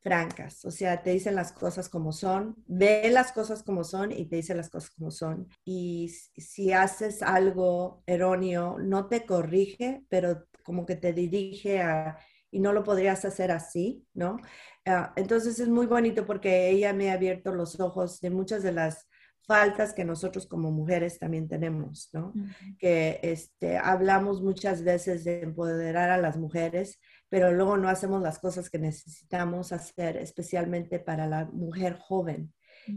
francas, 0.00 0.64
o 0.64 0.70
sea, 0.70 1.02
te 1.02 1.10
dicen 1.10 1.34
las 1.34 1.52
cosas 1.52 1.88
como 1.88 2.12
son, 2.12 2.56
ve 2.66 3.10
las 3.10 3.32
cosas 3.32 3.62
como 3.62 3.84
son 3.84 4.12
y 4.12 4.26
te 4.26 4.36
dice 4.36 4.54
las 4.54 4.70
cosas 4.70 4.90
como 4.90 5.10
son. 5.10 5.48
Y 5.64 6.08
si 6.36 6.72
haces 6.72 7.22
algo 7.22 8.02
erróneo, 8.06 8.78
no 8.78 9.08
te 9.08 9.26
corrige, 9.26 10.04
pero 10.08 10.46
como 10.62 10.86
que 10.86 10.96
te 10.96 11.12
dirige 11.12 11.80
a, 11.80 12.16
y 12.50 12.60
no 12.60 12.72
lo 12.72 12.84
podrías 12.84 13.24
hacer 13.24 13.50
así, 13.50 14.06
¿no? 14.14 14.38
Ah, 14.88 15.12
entonces 15.16 15.60
es 15.60 15.68
muy 15.68 15.86
bonito 15.86 16.24
porque 16.24 16.70
ella 16.70 16.92
me 16.92 17.10
ha 17.10 17.14
abierto 17.14 17.52
los 17.52 17.78
ojos 17.78 18.20
de 18.20 18.30
muchas 18.30 18.62
de 18.62 18.72
las 18.72 19.06
faltas 19.46 19.94
que 19.94 20.04
nosotros 20.04 20.46
como 20.46 20.70
mujeres 20.70 21.18
también 21.18 21.48
tenemos, 21.48 22.10
¿no? 22.12 22.32
Que 22.78 23.18
este, 23.22 23.78
hablamos 23.78 24.42
muchas 24.42 24.82
veces 24.82 25.24
de 25.24 25.42
empoderar 25.42 26.10
a 26.10 26.18
las 26.18 26.36
mujeres, 26.36 27.00
pero 27.28 27.52
luego 27.52 27.76
no 27.76 27.88
hacemos 27.88 28.22
las 28.22 28.38
cosas 28.38 28.68
que 28.68 28.78
necesitamos 28.78 29.72
hacer, 29.72 30.18
especialmente 30.18 30.98
para 30.98 31.26
la 31.26 31.46
mujer 31.46 31.98
joven 31.98 32.52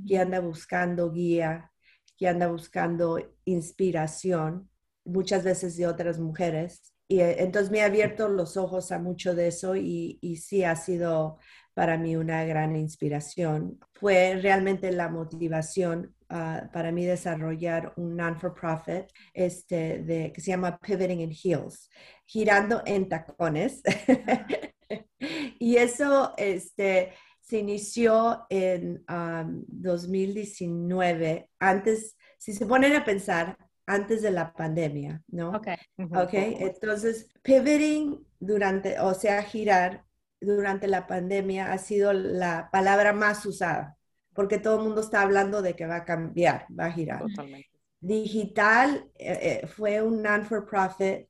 que 0.08 0.18
anda 0.18 0.40
buscando 0.40 1.12
guía, 1.12 1.72
que 2.18 2.28
anda 2.28 2.48
buscando 2.48 3.20
inspiración, 3.46 4.70
muchas 5.04 5.44
veces 5.44 5.78
de 5.78 5.88
otras 5.88 6.20
mujeres. 6.20 6.94
Y 7.08 7.20
eh, 7.20 7.38
entonces 7.40 7.72
me 7.72 7.82
ha 7.82 7.86
abierto 7.86 8.30
los 8.30 8.58
ojos 8.58 8.92
a 8.92 9.00
mucho 9.00 9.36
de 9.36 9.48
eso 9.48 9.76
y, 9.76 10.18
y 10.22 10.38
sí 10.38 10.64
ha 10.64 10.76
sido 10.76 11.40
para 11.74 11.98
mí 11.98 12.16
una 12.16 12.46
gran 12.46 12.76
inspiración. 12.76 13.80
Fue 13.94 14.38
realmente 14.42 14.92
la 14.92 15.10
motivación 15.10 16.16
ah, 16.30 16.70
para 16.74 16.92
mí 16.92 17.06
desarrollar 17.06 17.94
un 17.96 18.16
non-for-profit 18.16 19.06
este, 19.34 20.04
de, 20.04 20.32
que 20.34 20.42
se 20.42 20.52
llama 20.52 20.78
Pivoting 20.78 21.22
in 21.22 21.32
Heels, 21.32 21.90
girando 22.26 22.82
en 22.86 23.08
tacones. 23.08 23.82
y 25.60 25.78
eso 25.78 26.34
este, 26.38 27.14
se 27.40 27.60
inició 27.60 28.46
en 28.50 29.06
2019, 29.08 31.50
antes, 31.60 32.18
si 32.38 32.54
se 32.54 32.66
ponen 32.66 32.94
a 32.94 33.06
pensar, 33.06 33.58
antes 33.92 34.22
de 34.22 34.32
la 34.32 34.54
pandemia, 34.54 35.22
¿no? 35.28 35.50
Ok. 35.50 35.68
Ok, 35.98 36.34
entonces, 36.34 37.28
pivoting 37.42 38.26
durante, 38.40 39.00
o 39.00 39.14
sea, 39.14 39.44
girar 39.44 40.06
durante 40.40 40.88
la 40.88 41.06
pandemia 41.08 41.74
ha 41.74 41.78
sido 41.78 42.14
la 42.14 42.70
palabra 42.72 43.12
más 43.12 43.46
usada, 43.46 43.98
porque 44.34 44.60
todo 44.60 44.78
el 44.78 44.84
mundo 44.84 45.02
está 45.02 45.22
hablando 45.22 45.62
de 45.62 45.76
que 45.76 45.86
va 45.86 45.98
a 45.98 46.06
cambiar, 46.06 46.66
va 46.78 46.86
a 46.86 46.92
girar. 46.92 47.20
Totalmente. 47.20 47.70
Digital 48.00 49.12
eh, 49.16 49.62
eh, 49.64 49.68
fue 49.68 50.02
un 50.02 50.22
non-for-profit, 50.22 51.28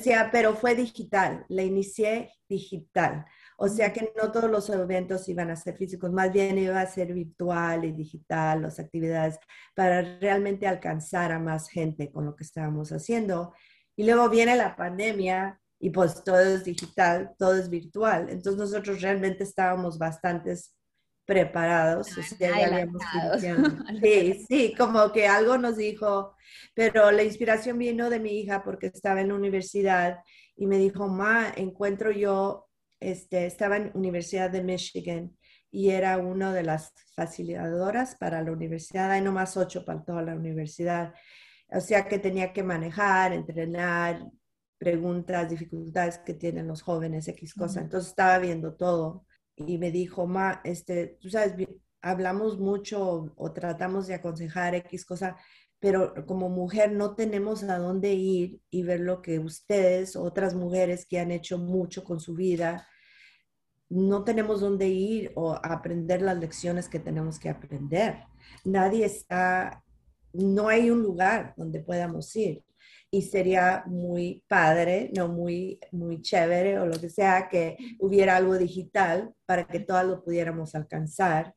sea, 0.00 0.30
pero 0.30 0.54
fue 0.54 0.74
digital, 0.74 1.44
la 1.48 1.62
inicié 1.62 2.30
digital. 2.48 3.24
O 3.64 3.68
sea 3.68 3.92
que 3.92 4.12
no 4.20 4.32
todos 4.32 4.50
los 4.50 4.68
eventos 4.70 5.28
iban 5.28 5.48
a 5.48 5.54
ser 5.54 5.76
físicos, 5.76 6.10
más 6.10 6.32
bien 6.32 6.58
iba 6.58 6.80
a 6.80 6.86
ser 6.86 7.12
virtual 7.14 7.84
y 7.84 7.92
digital, 7.92 8.60
las 8.62 8.80
actividades, 8.80 9.38
para 9.76 10.18
realmente 10.18 10.66
alcanzar 10.66 11.30
a 11.30 11.38
más 11.38 11.68
gente 11.68 12.10
con 12.10 12.24
lo 12.26 12.34
que 12.34 12.42
estábamos 12.42 12.90
haciendo. 12.90 13.54
Y 13.94 14.02
luego 14.02 14.28
viene 14.28 14.56
la 14.56 14.74
pandemia 14.74 15.60
y 15.78 15.90
pues 15.90 16.24
todo 16.24 16.40
es 16.40 16.64
digital, 16.64 17.36
todo 17.38 17.54
es 17.54 17.70
virtual. 17.70 18.30
Entonces 18.30 18.58
nosotros 18.58 19.00
realmente 19.00 19.44
estábamos 19.44 19.96
bastante 19.96 20.56
preparados. 21.24 22.08
sí, 24.02 24.44
sí, 24.48 24.74
como 24.76 25.12
que 25.12 25.28
algo 25.28 25.56
nos 25.56 25.76
dijo, 25.76 26.34
pero 26.74 27.12
la 27.12 27.22
inspiración 27.22 27.78
vino 27.78 28.10
de 28.10 28.18
mi 28.18 28.40
hija 28.40 28.64
porque 28.64 28.88
estaba 28.88 29.20
en 29.20 29.28
la 29.28 29.34
universidad 29.34 30.18
y 30.56 30.66
me 30.66 30.78
dijo, 30.78 31.06
ma, 31.06 31.52
encuentro 31.54 32.10
yo, 32.10 32.68
este, 33.02 33.46
estaba 33.46 33.76
en 33.76 33.90
Universidad 33.94 34.50
de 34.50 34.62
Michigan 34.62 35.36
y 35.70 35.90
era 35.90 36.18
una 36.18 36.52
de 36.52 36.62
las 36.62 36.92
facilitadoras 37.14 38.16
para 38.16 38.42
la 38.42 38.52
universidad, 38.52 39.10
hay 39.10 39.22
nomás 39.22 39.56
ocho 39.56 39.84
para 39.84 40.04
toda 40.04 40.22
la 40.22 40.34
universidad. 40.34 41.14
O 41.68 41.80
sea 41.80 42.06
que 42.06 42.18
tenía 42.18 42.52
que 42.52 42.62
manejar, 42.62 43.32
entrenar, 43.32 44.22
preguntas, 44.78 45.48
dificultades 45.48 46.18
que 46.18 46.34
tienen 46.34 46.66
los 46.66 46.82
jóvenes, 46.82 47.28
X 47.28 47.54
cosa. 47.54 47.80
Entonces 47.80 48.10
estaba 48.10 48.38
viendo 48.38 48.74
todo 48.74 49.24
y 49.56 49.78
me 49.78 49.90
dijo, 49.90 50.26
ma, 50.26 50.60
este, 50.64 51.18
tú 51.20 51.30
sabes, 51.30 51.54
hablamos 52.02 52.58
mucho 52.58 53.32
o 53.36 53.52
tratamos 53.52 54.08
de 54.08 54.14
aconsejar 54.14 54.74
X 54.74 55.04
cosa, 55.06 55.36
pero 55.78 56.14
como 56.26 56.48
mujer 56.48 56.92
no 56.92 57.14
tenemos 57.14 57.62
a 57.62 57.78
dónde 57.78 58.12
ir 58.12 58.60
y 58.70 58.82
ver 58.82 59.00
lo 59.00 59.22
que 59.22 59.38
ustedes, 59.38 60.16
otras 60.16 60.54
mujeres 60.54 61.06
que 61.06 61.18
han 61.20 61.30
hecho 61.30 61.58
mucho 61.58 62.04
con 62.04 62.20
su 62.20 62.34
vida, 62.34 62.88
no 63.92 64.24
tenemos 64.24 64.60
dónde 64.60 64.88
ir 64.88 65.32
o 65.34 65.52
aprender 65.52 66.22
las 66.22 66.38
lecciones 66.38 66.88
que 66.88 66.98
tenemos 66.98 67.38
que 67.38 67.50
aprender. 67.50 68.24
Nadie 68.64 69.04
está, 69.04 69.84
no 70.32 70.68
hay 70.68 70.90
un 70.90 71.02
lugar 71.02 71.52
donde 71.56 71.80
podamos 71.80 72.34
ir. 72.36 72.64
Y 73.10 73.20
sería 73.22 73.84
muy 73.86 74.42
padre, 74.48 75.10
no 75.14 75.28
muy, 75.28 75.78
muy 75.90 76.22
chévere 76.22 76.78
o 76.78 76.86
lo 76.86 76.98
que 76.98 77.10
sea, 77.10 77.50
que 77.50 77.76
hubiera 77.98 78.36
algo 78.36 78.56
digital 78.56 79.34
para 79.44 79.66
que 79.66 79.80
todas 79.80 80.06
lo 80.06 80.24
pudiéramos 80.24 80.74
alcanzar 80.74 81.54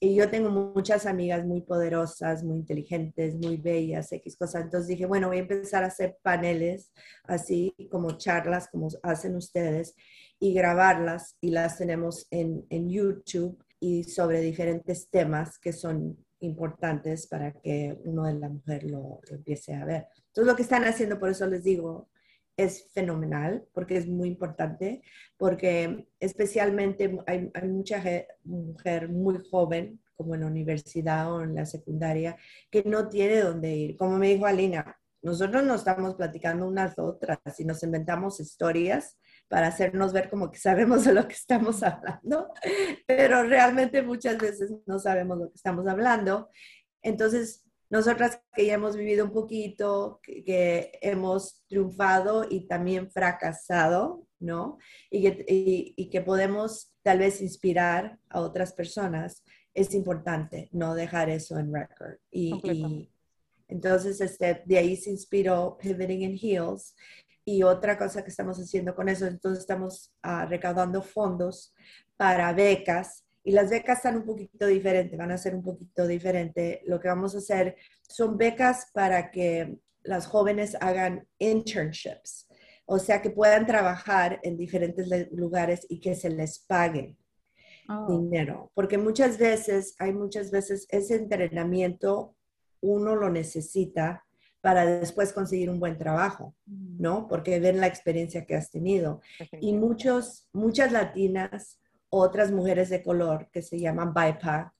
y 0.00 0.14
yo 0.14 0.30
tengo 0.30 0.50
muchas 0.50 1.06
amigas 1.06 1.44
muy 1.44 1.62
poderosas, 1.62 2.44
muy 2.44 2.58
inteligentes, 2.58 3.34
muy 3.34 3.56
bellas, 3.56 4.12
X 4.12 4.36
cosas. 4.36 4.62
Entonces 4.62 4.86
dije, 4.86 5.06
bueno, 5.06 5.26
voy 5.26 5.38
a 5.38 5.40
empezar 5.40 5.82
a 5.82 5.88
hacer 5.88 6.16
paneles 6.22 6.92
así 7.24 7.74
como 7.90 8.16
charlas 8.16 8.68
como 8.68 8.88
hacen 9.02 9.34
ustedes 9.34 9.96
y 10.40 10.54
grabarlas 10.54 11.36
y 11.40 11.50
las 11.50 11.78
tenemos 11.78 12.26
en, 12.30 12.66
en 12.70 12.88
YouTube 12.88 13.62
y 13.80 14.04
sobre 14.04 14.40
diferentes 14.40 15.08
temas 15.08 15.58
que 15.58 15.72
son 15.72 16.16
importantes 16.40 17.26
para 17.26 17.52
que 17.52 17.98
uno 18.04 18.24
de 18.24 18.34
la 18.34 18.48
mujer 18.48 18.84
lo, 18.84 19.20
empiece 19.30 19.74
a 19.74 19.84
ver. 19.84 20.06
Entonces 20.28 20.46
lo 20.46 20.56
que 20.56 20.62
están 20.62 20.84
haciendo, 20.84 21.18
por 21.18 21.30
eso 21.30 21.46
les 21.46 21.64
digo, 21.64 22.08
es 22.56 22.90
fenomenal 22.92 23.64
porque 23.72 23.96
es 23.96 24.06
muy 24.06 24.28
importante, 24.28 25.02
porque 25.36 26.08
especialmente 26.18 27.18
hay, 27.26 27.50
mucha 27.68 28.02
mujer 28.44 29.08
muy 29.08 29.38
joven, 29.50 30.00
como 30.16 30.34
en 30.34 30.40
la 30.40 30.48
universidad 30.48 31.32
o 31.32 31.42
en 31.42 31.54
la 31.54 31.64
secundaria, 31.64 32.36
que 32.70 32.82
no 32.82 33.08
tiene 33.08 33.40
dónde 33.40 33.74
ir. 33.74 33.96
Como 33.96 34.18
me 34.18 34.28
dijo 34.28 34.46
Alina, 34.46 34.96
nosotros 35.22 35.62
no 35.64 35.76
estamos 35.76 36.16
platicando 36.16 36.66
unas 36.66 36.98
otras 36.98 37.38
y 37.58 37.64
nos 37.64 37.82
inventamos 37.84 38.40
historias 38.40 39.16
para 39.48 39.68
hacernos 39.68 40.12
ver 40.12 40.28
como 40.30 40.50
que 40.50 40.58
sabemos 40.58 41.04
de 41.04 41.14
lo 41.14 41.26
que 41.26 41.34
estamos 41.34 41.82
hablando, 41.82 42.52
pero 43.06 43.42
realmente 43.42 44.02
muchas 44.02 44.38
veces 44.38 44.70
no 44.86 44.98
sabemos 44.98 45.38
lo 45.38 45.48
que 45.48 45.56
estamos 45.56 45.86
hablando. 45.86 46.50
Entonces, 47.02 47.64
nosotras 47.90 48.40
que 48.54 48.66
ya 48.66 48.74
hemos 48.74 48.96
vivido 48.96 49.24
un 49.24 49.32
poquito, 49.32 50.20
que, 50.22 50.92
hemos 51.00 51.64
triunfado 51.66 52.46
y 52.48 52.66
también 52.66 53.10
fracasado, 53.10 54.26
¿no? 54.38 54.78
Y 55.10 55.22
que, 55.22 55.44
y, 55.48 56.10
que, 56.10 56.20
podemos 56.20 56.92
tal 57.02 57.20
vez 57.20 57.40
inspirar 57.40 58.18
a 58.28 58.40
otras 58.40 58.74
personas, 58.74 59.42
es 59.72 59.94
importante 59.94 60.68
no 60.72 60.94
dejar 60.94 61.30
eso 61.30 61.58
en 61.58 61.72
record. 61.72 62.18
Y, 62.30 63.10
entonces 63.68 64.20
este, 64.20 64.62
de 64.64 64.78
ahí 64.78 64.96
se 64.96 65.10
inspiró 65.10 65.78
Pivoting 65.80 66.22
in 66.22 66.38
Heels. 66.40 66.94
Y 67.50 67.62
otra 67.62 67.96
cosa 67.96 68.22
que 68.22 68.28
estamos 68.28 68.58
haciendo 68.58 68.94
con 68.94 69.08
eso, 69.08 69.26
entonces 69.26 69.60
estamos 69.60 70.12
uh, 70.22 70.46
recaudando 70.46 71.00
fondos 71.00 71.74
para 72.18 72.52
becas 72.52 73.24
y 73.42 73.52
las 73.52 73.70
becas 73.70 73.96
están 73.96 74.16
un 74.16 74.26
poquito 74.26 74.66
diferentes, 74.66 75.18
van 75.18 75.30
a 75.30 75.38
ser 75.38 75.54
un 75.54 75.62
poquito 75.62 76.06
diferente. 76.06 76.82
Lo 76.84 77.00
que 77.00 77.08
vamos 77.08 77.34
a 77.34 77.38
hacer 77.38 77.74
son 78.06 78.36
becas 78.36 78.90
para 78.92 79.30
que 79.30 79.78
las 80.02 80.26
jóvenes 80.26 80.76
hagan 80.78 81.26
internships, 81.38 82.48
o 82.84 82.98
sea, 82.98 83.22
que 83.22 83.30
puedan 83.30 83.64
trabajar 83.64 84.40
en 84.42 84.58
diferentes 84.58 85.08
lugares 85.32 85.86
y 85.88 86.00
que 86.00 86.14
se 86.14 86.28
les 86.28 86.58
pague 86.58 87.16
oh. 87.88 88.08
dinero, 88.10 88.70
porque 88.74 88.98
muchas 88.98 89.38
veces, 89.38 89.94
hay 89.98 90.12
muchas 90.12 90.50
veces 90.50 90.86
ese 90.90 91.14
entrenamiento 91.14 92.36
uno 92.82 93.16
lo 93.16 93.30
necesita 93.30 94.26
para 94.60 94.84
después 94.84 95.32
conseguir 95.32 95.70
un 95.70 95.78
buen 95.78 95.98
trabajo, 95.98 96.54
mm. 96.66 97.00
¿no? 97.00 97.28
Porque 97.28 97.60
ven 97.60 97.80
la 97.80 97.86
experiencia 97.86 98.44
que 98.44 98.56
has 98.56 98.70
tenido. 98.70 99.20
Y 99.60 99.72
muchos, 99.72 100.48
muchas 100.52 100.92
latinas 100.92 101.80
otras 102.10 102.50
mujeres 102.50 102.88
de 102.88 103.02
color 103.02 103.48
que 103.52 103.62
se 103.62 103.78
llaman 103.78 104.14
BIPOC 104.14 104.72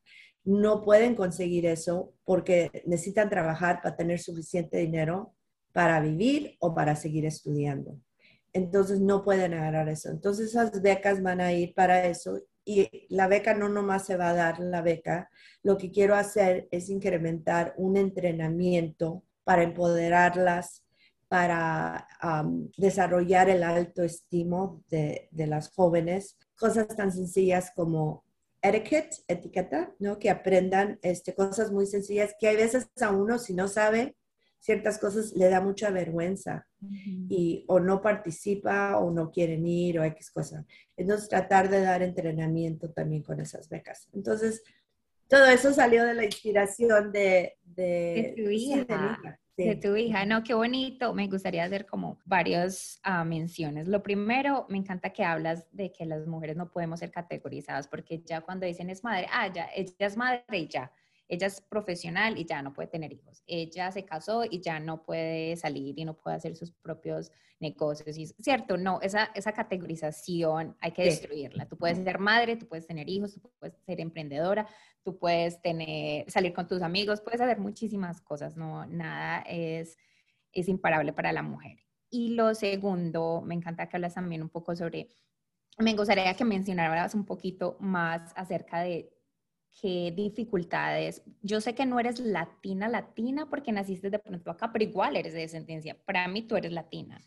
no 0.44 0.82
pueden 0.82 1.14
conseguir 1.14 1.66
eso 1.66 2.14
porque 2.24 2.70
necesitan 2.86 3.28
trabajar 3.28 3.82
para 3.82 3.96
tener 3.96 4.18
suficiente 4.18 4.78
dinero 4.78 5.34
para 5.72 6.00
vivir 6.00 6.56
o 6.60 6.74
para 6.74 6.96
seguir 6.96 7.26
estudiando. 7.26 8.00
Entonces 8.54 9.00
no 9.00 9.22
pueden 9.22 9.52
agarrar 9.52 9.88
eso. 9.88 10.10
Entonces 10.10 10.48
esas 10.48 10.80
becas 10.80 11.22
van 11.22 11.40
a 11.40 11.52
ir 11.52 11.74
para 11.74 12.06
eso 12.06 12.40
y 12.64 13.06
la 13.08 13.28
beca 13.28 13.54
no 13.54 13.68
nomás 13.68 14.06
se 14.06 14.16
va 14.16 14.30
a 14.30 14.34
dar 14.34 14.58
la 14.58 14.80
beca. 14.80 15.30
Lo 15.62 15.76
que 15.76 15.90
quiero 15.90 16.14
hacer 16.14 16.66
es 16.70 16.88
incrementar 16.88 17.74
un 17.76 17.96
entrenamiento 17.96 19.22
para 19.48 19.62
empoderarlas, 19.62 20.84
para 21.26 22.06
desarrollar 22.76 23.48
el 23.48 23.62
alto 23.62 24.02
estimo 24.02 24.84
de, 24.90 25.30
de 25.30 25.46
las 25.46 25.70
jóvenes 25.70 26.36
cosas 26.54 26.86
tan 26.88 27.10
sencillas 27.10 27.72
como 27.74 28.26
etiquette, 28.60 29.24
etiqueta, 29.26 29.94
¿no? 30.00 30.18
Que 30.18 30.28
aprendan 30.28 30.98
este, 31.00 31.34
cosas 31.34 31.72
muy 31.72 31.86
sencillas 31.86 32.34
que 32.38 32.48
hay 32.48 32.56
veces 32.56 32.90
a 33.00 33.10
uno 33.10 33.38
si 33.38 33.54
no 33.54 33.68
sabe 33.68 34.16
ciertas 34.58 34.98
cosas 34.98 35.32
le 35.34 35.48
da 35.48 35.62
mucha 35.62 35.90
vergüenza 35.90 36.66
y 37.30 37.64
o 37.68 37.80
no 37.80 38.02
participa 38.02 38.98
o 38.98 39.10
no 39.10 39.30
quieren 39.30 39.66
ir 39.66 39.98
o 39.98 40.04
X 40.04 40.30
cosa. 40.30 40.66
Entonces 40.94 41.26
tratar 41.30 41.70
de 41.70 41.80
dar 41.80 42.02
entrenamiento 42.02 42.90
también 42.90 43.22
con 43.22 43.40
esas 43.40 43.70
becas. 43.70 44.10
Entonces 44.12 44.62
todo 45.28 45.46
eso 45.46 45.72
salió 45.72 46.04
de 46.04 46.14
la 46.14 46.24
inspiración 46.24 47.12
de, 47.12 47.58
de, 47.64 48.34
de 49.64 49.76
tu 49.76 49.96
hija, 49.96 50.24
no, 50.24 50.42
qué 50.44 50.54
bonito. 50.54 51.12
Me 51.14 51.26
gustaría 51.26 51.64
hacer 51.64 51.84
como 51.84 52.18
varias 52.24 53.00
ah, 53.02 53.24
menciones. 53.24 53.88
Lo 53.88 54.02
primero, 54.02 54.66
me 54.68 54.78
encanta 54.78 55.10
que 55.10 55.24
hablas 55.24 55.66
de 55.72 55.92
que 55.92 56.06
las 56.06 56.26
mujeres 56.26 56.56
no 56.56 56.70
podemos 56.70 57.00
ser 57.00 57.10
categorizadas, 57.10 57.88
porque 57.88 58.22
ya 58.24 58.40
cuando 58.40 58.66
dicen 58.66 58.88
es 58.88 59.02
madre, 59.02 59.26
ah, 59.32 59.52
ya, 59.52 59.68
ella 59.74 59.92
es 59.98 60.16
madre 60.16 60.44
y 60.52 60.68
ya 60.68 60.92
ella 61.28 61.46
es 61.46 61.60
profesional 61.60 62.38
y 62.38 62.46
ya 62.46 62.62
no 62.62 62.72
puede 62.72 62.88
tener 62.88 63.12
hijos. 63.12 63.42
Ella 63.46 63.92
se 63.92 64.04
casó 64.04 64.44
y 64.48 64.60
ya 64.60 64.80
no 64.80 65.02
puede 65.02 65.56
salir 65.56 65.98
y 65.98 66.04
no 66.04 66.16
puede 66.16 66.36
hacer 66.36 66.56
sus 66.56 66.72
propios 66.72 67.30
negocios. 67.60 68.16
Y, 68.16 68.26
¿Cierto? 68.26 68.78
No, 68.78 69.00
esa, 69.02 69.30
esa 69.34 69.52
categorización 69.52 70.76
hay 70.80 70.92
que 70.92 71.04
destruirla. 71.04 71.68
Tú 71.68 71.76
puedes 71.76 71.98
ser 71.98 72.18
madre, 72.18 72.56
tú 72.56 72.66
puedes 72.66 72.86
tener 72.86 73.08
hijos, 73.10 73.34
tú 73.34 73.52
puedes 73.58 73.76
ser 73.84 74.00
emprendedora, 74.00 74.66
tú 75.04 75.18
puedes 75.18 75.60
tener, 75.60 76.30
salir 76.30 76.54
con 76.54 76.66
tus 76.66 76.80
amigos, 76.80 77.20
puedes 77.20 77.42
hacer 77.42 77.58
muchísimas 77.58 78.22
cosas. 78.22 78.56
No, 78.56 78.86
nada 78.86 79.42
es, 79.42 79.98
es 80.52 80.66
imparable 80.66 81.12
para 81.12 81.32
la 81.32 81.42
mujer. 81.42 81.76
Y 82.10 82.30
lo 82.30 82.54
segundo, 82.54 83.42
me 83.44 83.54
encanta 83.54 83.86
que 83.86 83.98
hablas 83.98 84.14
también 84.14 84.40
un 84.40 84.48
poco 84.48 84.74
sobre, 84.74 85.08
me 85.76 85.94
gustaría 85.94 86.32
que 86.32 86.44
mencionaras 86.46 87.14
un 87.14 87.26
poquito 87.26 87.76
más 87.80 88.32
acerca 88.34 88.80
de 88.80 89.17
qué 89.80 90.12
dificultades. 90.14 91.22
Yo 91.42 91.60
sé 91.60 91.74
que 91.74 91.86
no 91.86 92.00
eres 92.00 92.20
latina, 92.20 92.88
latina, 92.88 93.48
porque 93.48 93.72
naciste 93.72 94.10
de 94.10 94.18
pronto 94.18 94.50
acá, 94.50 94.72
pero 94.72 94.84
igual 94.84 95.16
eres 95.16 95.32
de 95.32 95.40
descendencia. 95.40 95.96
Para 96.04 96.26
mí 96.28 96.42
tú 96.42 96.56
eres 96.56 96.72
latina. 96.72 97.20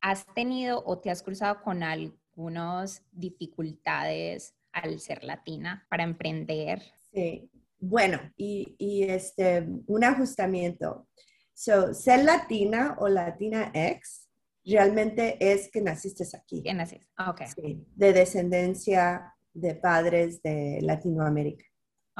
¿Has 0.00 0.26
tenido 0.34 0.82
o 0.84 0.98
te 0.98 1.10
has 1.10 1.22
cruzado 1.22 1.62
con 1.62 1.82
algunas 1.82 3.04
dificultades 3.12 4.54
al 4.72 5.00
ser 5.00 5.24
latina 5.24 5.86
para 5.90 6.04
emprender? 6.04 6.82
Sí, 7.12 7.50
bueno, 7.78 8.18
y, 8.36 8.74
y 8.78 9.04
este, 9.04 9.66
un 9.86 10.04
ajustamiento. 10.04 11.08
So, 11.54 11.92
ser 11.92 12.24
latina 12.24 12.96
o 12.98 13.08
latina 13.08 13.70
ex 13.74 14.28
realmente 14.64 15.36
es 15.40 15.70
que 15.70 15.80
naciste 15.80 16.24
aquí. 16.36 16.62
Que 16.62 16.74
naciste, 16.74 17.06
ok. 17.28 17.42
Sí, 17.54 17.84
de 17.94 18.12
descendencia 18.12 19.34
de 19.52 19.74
padres 19.74 20.42
de 20.42 20.78
Latinoamérica. 20.82 21.64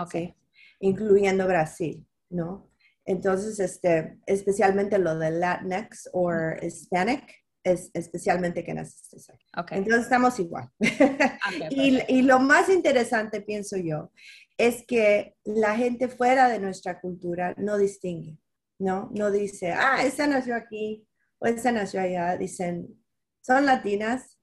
Ok. 0.02 0.34
Incluyendo 0.80 1.46
Brasil, 1.46 2.06
¿no? 2.30 2.70
Entonces, 3.04 3.58
este, 3.60 4.18
especialmente 4.26 4.98
lo 4.98 5.18
de 5.18 5.30
Latinx 5.30 6.10
o 6.12 6.30
Hispanic, 6.62 7.40
es 7.62 7.90
especialmente 7.92 8.64
que 8.64 8.72
naciste. 8.72 9.16
Okay. 9.56 9.78
Entonces 9.78 10.04
estamos 10.04 10.38
igual. 10.38 10.70
y, 11.70 12.00
y, 12.08 12.22
lo 12.22 12.38
más 12.40 12.70
interesante, 12.70 13.42
pienso 13.42 13.76
yo, 13.76 14.10
es 14.56 14.84
que 14.86 15.36
la 15.44 15.76
gente 15.76 16.08
fuera 16.08 16.48
de 16.48 16.58
nuestra 16.58 17.00
cultura 17.00 17.54
no 17.58 17.76
distingue, 17.76 18.38
¿no? 18.78 19.10
No 19.14 19.30
dice, 19.30 19.72
ah, 19.72 20.02
esa 20.02 20.26
nació 20.26 20.54
aquí 20.54 21.06
o 21.38 21.46
esa 21.46 21.72
nació 21.72 22.00
allá. 22.00 22.36
Dicen, 22.36 23.02
son 23.42 23.66
latinas 23.66 24.38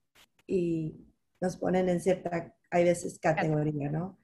y 0.46 0.94
nos 1.40 1.56
ponen 1.56 1.88
en 1.88 2.00
cierta 2.00 2.54
hay 2.70 2.84
veces 2.84 3.18
categoría, 3.18 3.90
¿no? 3.90 4.18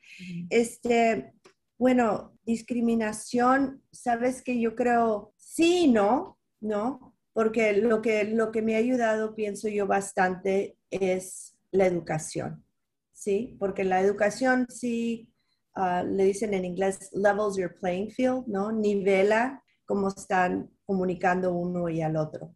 Este, 0.51 1.33
bueno, 1.79 2.37
discriminación, 2.45 3.83
sabes 3.91 4.43
que 4.43 4.61
yo 4.61 4.75
creo 4.75 5.33
sí 5.37 5.89
no, 5.89 6.39
¿no? 6.61 7.15
Porque 7.33 7.73
lo 7.73 8.01
que, 8.01 8.25
lo 8.25 8.53
que 8.53 8.63
me 8.63 8.77
ha 8.77 8.79
ayudado, 8.79 9.35
pienso 9.35 9.69
yo, 9.69 9.87
bastante 9.87 10.79
es 10.91 11.57
la 11.71 11.87
educación, 11.87 12.65
¿sí? 13.13 13.57
Porque 13.59 13.85
la 13.85 14.01
educación 14.01 14.67
sí, 14.69 15.33
ah, 15.75 16.05
le 16.05 16.25
dicen 16.25 16.55
en 16.55 16.65
inglés, 16.65 17.11
levels 17.13 17.57
your 17.57 17.75
playing 17.75 18.11
field, 18.11 18.47
¿no? 18.47 18.71
Nivela 18.71 19.63
cómo 19.85 20.09
están 20.09 20.71
comunicando 20.87 21.53
uno 21.53 21.89
y 21.89 22.03
al 22.03 22.17
otro. 22.17 22.55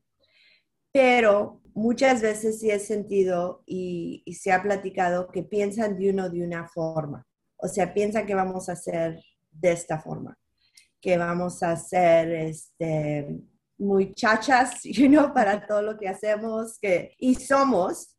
Pero 0.99 1.61
muchas 1.75 2.21
veces 2.21 2.59
sí 2.59 2.73
he 2.73 2.81
sentido 2.81 3.63
y, 3.67 4.25
se 4.37 4.51
ha 4.51 4.61
platicado 4.61 5.29
que 5.29 5.45
piensan 5.45 5.97
de 5.97 6.11
uno 6.11 6.29
de 6.29 6.43
una 6.43 6.67
forma. 6.67 7.25
O 7.57 7.69
sea, 7.69 7.95
piensan 7.95 8.27
que 8.27 8.35
vamos 8.35 8.69
a 8.69 8.73
hacer 8.73 9.21
de 9.49 9.71
esta 9.71 10.01
forma, 10.01 10.37
que 11.01 11.17
vamos 11.17 11.63
a 11.63 11.71
hacer 11.71 12.33
este, 12.33 13.29
muy 13.79 14.13
chachas, 14.13 14.81
you 14.83 15.07
know, 15.07 15.33
para 15.33 15.65
todo 15.69 15.83
lo 15.83 15.97
que 15.97 16.09
hacemos, 16.09 16.81
que, 16.81 17.15
y 17.21 17.37
somos, 17.37 18.17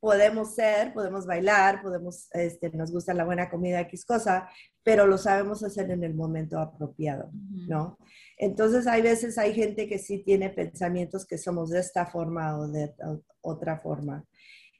podemos 0.00 0.54
ser, 0.54 0.94
podemos 0.94 1.26
bailar, 1.26 1.82
podemos, 1.82 2.28
este, 2.32 2.70
nos 2.70 2.90
gusta 2.90 3.12
la 3.12 3.26
buena 3.26 3.50
comida, 3.50 3.80
X 3.80 4.06
cosa, 4.06 4.48
pero 4.82 5.06
lo 5.06 5.16
sabemos 5.18 5.62
hacer 5.62 5.90
en 5.90 6.02
el 6.02 6.14
momento 6.14 6.58
apropiado, 6.58 7.30
¿no? 7.32 7.98
Entonces 8.36 8.86
hay 8.86 9.02
veces 9.02 9.38
hay 9.38 9.54
gente 9.54 9.88
que 9.88 9.98
sí 9.98 10.18
tiene 10.18 10.50
pensamientos 10.50 11.26
que 11.26 11.38
somos 11.38 11.70
de 11.70 11.80
esta 11.80 12.06
forma 12.06 12.58
o 12.58 12.68
de 12.68 12.92
otra 13.40 13.78
forma. 13.78 14.24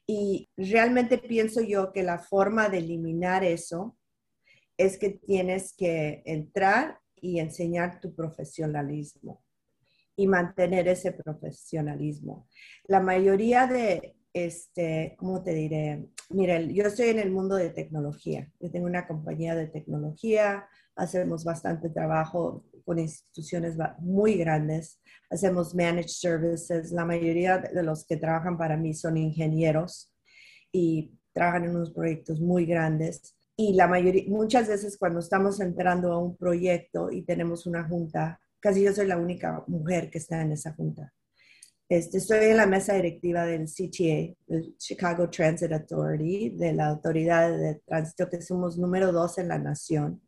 Y 0.06 0.50
realmente 0.56 1.18
pienso 1.18 1.60
yo 1.60 1.92
que 1.92 2.02
la 2.02 2.18
forma 2.18 2.68
de 2.68 2.78
eliminar 2.78 3.44
eso 3.44 3.96
es 4.76 4.98
que 4.98 5.10
tienes 5.10 5.74
que 5.74 6.22
entrar 6.26 6.98
y 7.14 7.38
enseñar 7.38 8.00
tu 8.00 8.14
profesionalismo 8.14 9.44
y 10.16 10.26
mantener 10.26 10.88
ese 10.88 11.12
profesionalismo. 11.12 12.48
La 12.84 13.00
mayoría 13.00 13.66
de, 13.66 14.16
este, 14.32 15.14
¿cómo 15.18 15.42
te 15.42 15.54
diré? 15.54 16.08
Mire, 16.30 16.72
yo 16.72 16.86
estoy 16.86 17.08
en 17.08 17.18
el 17.18 17.30
mundo 17.30 17.56
de 17.56 17.70
tecnología. 17.70 18.50
Yo 18.60 18.70
tengo 18.70 18.86
una 18.86 19.06
compañía 19.06 19.54
de 19.54 19.66
tecnología, 19.66 20.66
hacemos 20.96 21.44
bastante 21.44 21.90
trabajo 21.90 22.64
con 22.84 22.98
instituciones 22.98 23.76
muy 24.00 24.36
grandes, 24.36 25.00
hacemos 25.30 25.74
managed 25.74 26.08
services. 26.08 26.92
La 26.92 27.04
mayoría 27.04 27.58
de 27.58 27.82
los 27.82 28.06
que 28.06 28.16
trabajan 28.16 28.58
para 28.58 28.76
mí 28.76 28.94
son 28.94 29.16
ingenieros 29.16 30.12
y 30.72 31.18
trabajan 31.32 31.64
en 31.64 31.76
unos 31.76 31.92
proyectos 31.92 32.40
muy 32.40 32.66
grandes 32.66 33.36
y 33.56 33.74
la 33.74 33.86
mayoría, 33.86 34.24
muchas 34.28 34.68
veces 34.68 34.96
cuando 34.96 35.20
estamos 35.20 35.60
entrando 35.60 36.12
a 36.12 36.18
un 36.18 36.36
proyecto 36.36 37.10
y 37.10 37.22
tenemos 37.22 37.66
una 37.66 37.86
junta, 37.86 38.40
casi 38.60 38.82
yo 38.82 38.92
soy 38.92 39.06
la 39.06 39.18
única 39.18 39.62
mujer 39.66 40.10
que 40.10 40.18
está 40.18 40.40
en 40.40 40.52
esa 40.52 40.72
junta. 40.72 41.12
Este, 41.92 42.16
estoy 42.16 42.46
en 42.46 42.57
la 42.57 42.64
mesa 42.64 42.94
directiva 42.94 43.44
del 43.44 43.66
CTA, 43.66 44.35
el 44.48 44.74
Chicago 44.78 45.28
Transit 45.28 45.70
Authority, 45.72 46.48
de 46.57 46.72
la 46.72 46.87
Autoridad 46.87 47.55
de 47.55 47.83
Tránsito, 47.85 48.31
que 48.31 48.40
somos 48.40 48.78
número 48.78 49.12
dos 49.12 49.37
en 49.37 49.48
la 49.48 49.59
nación. 49.59 50.22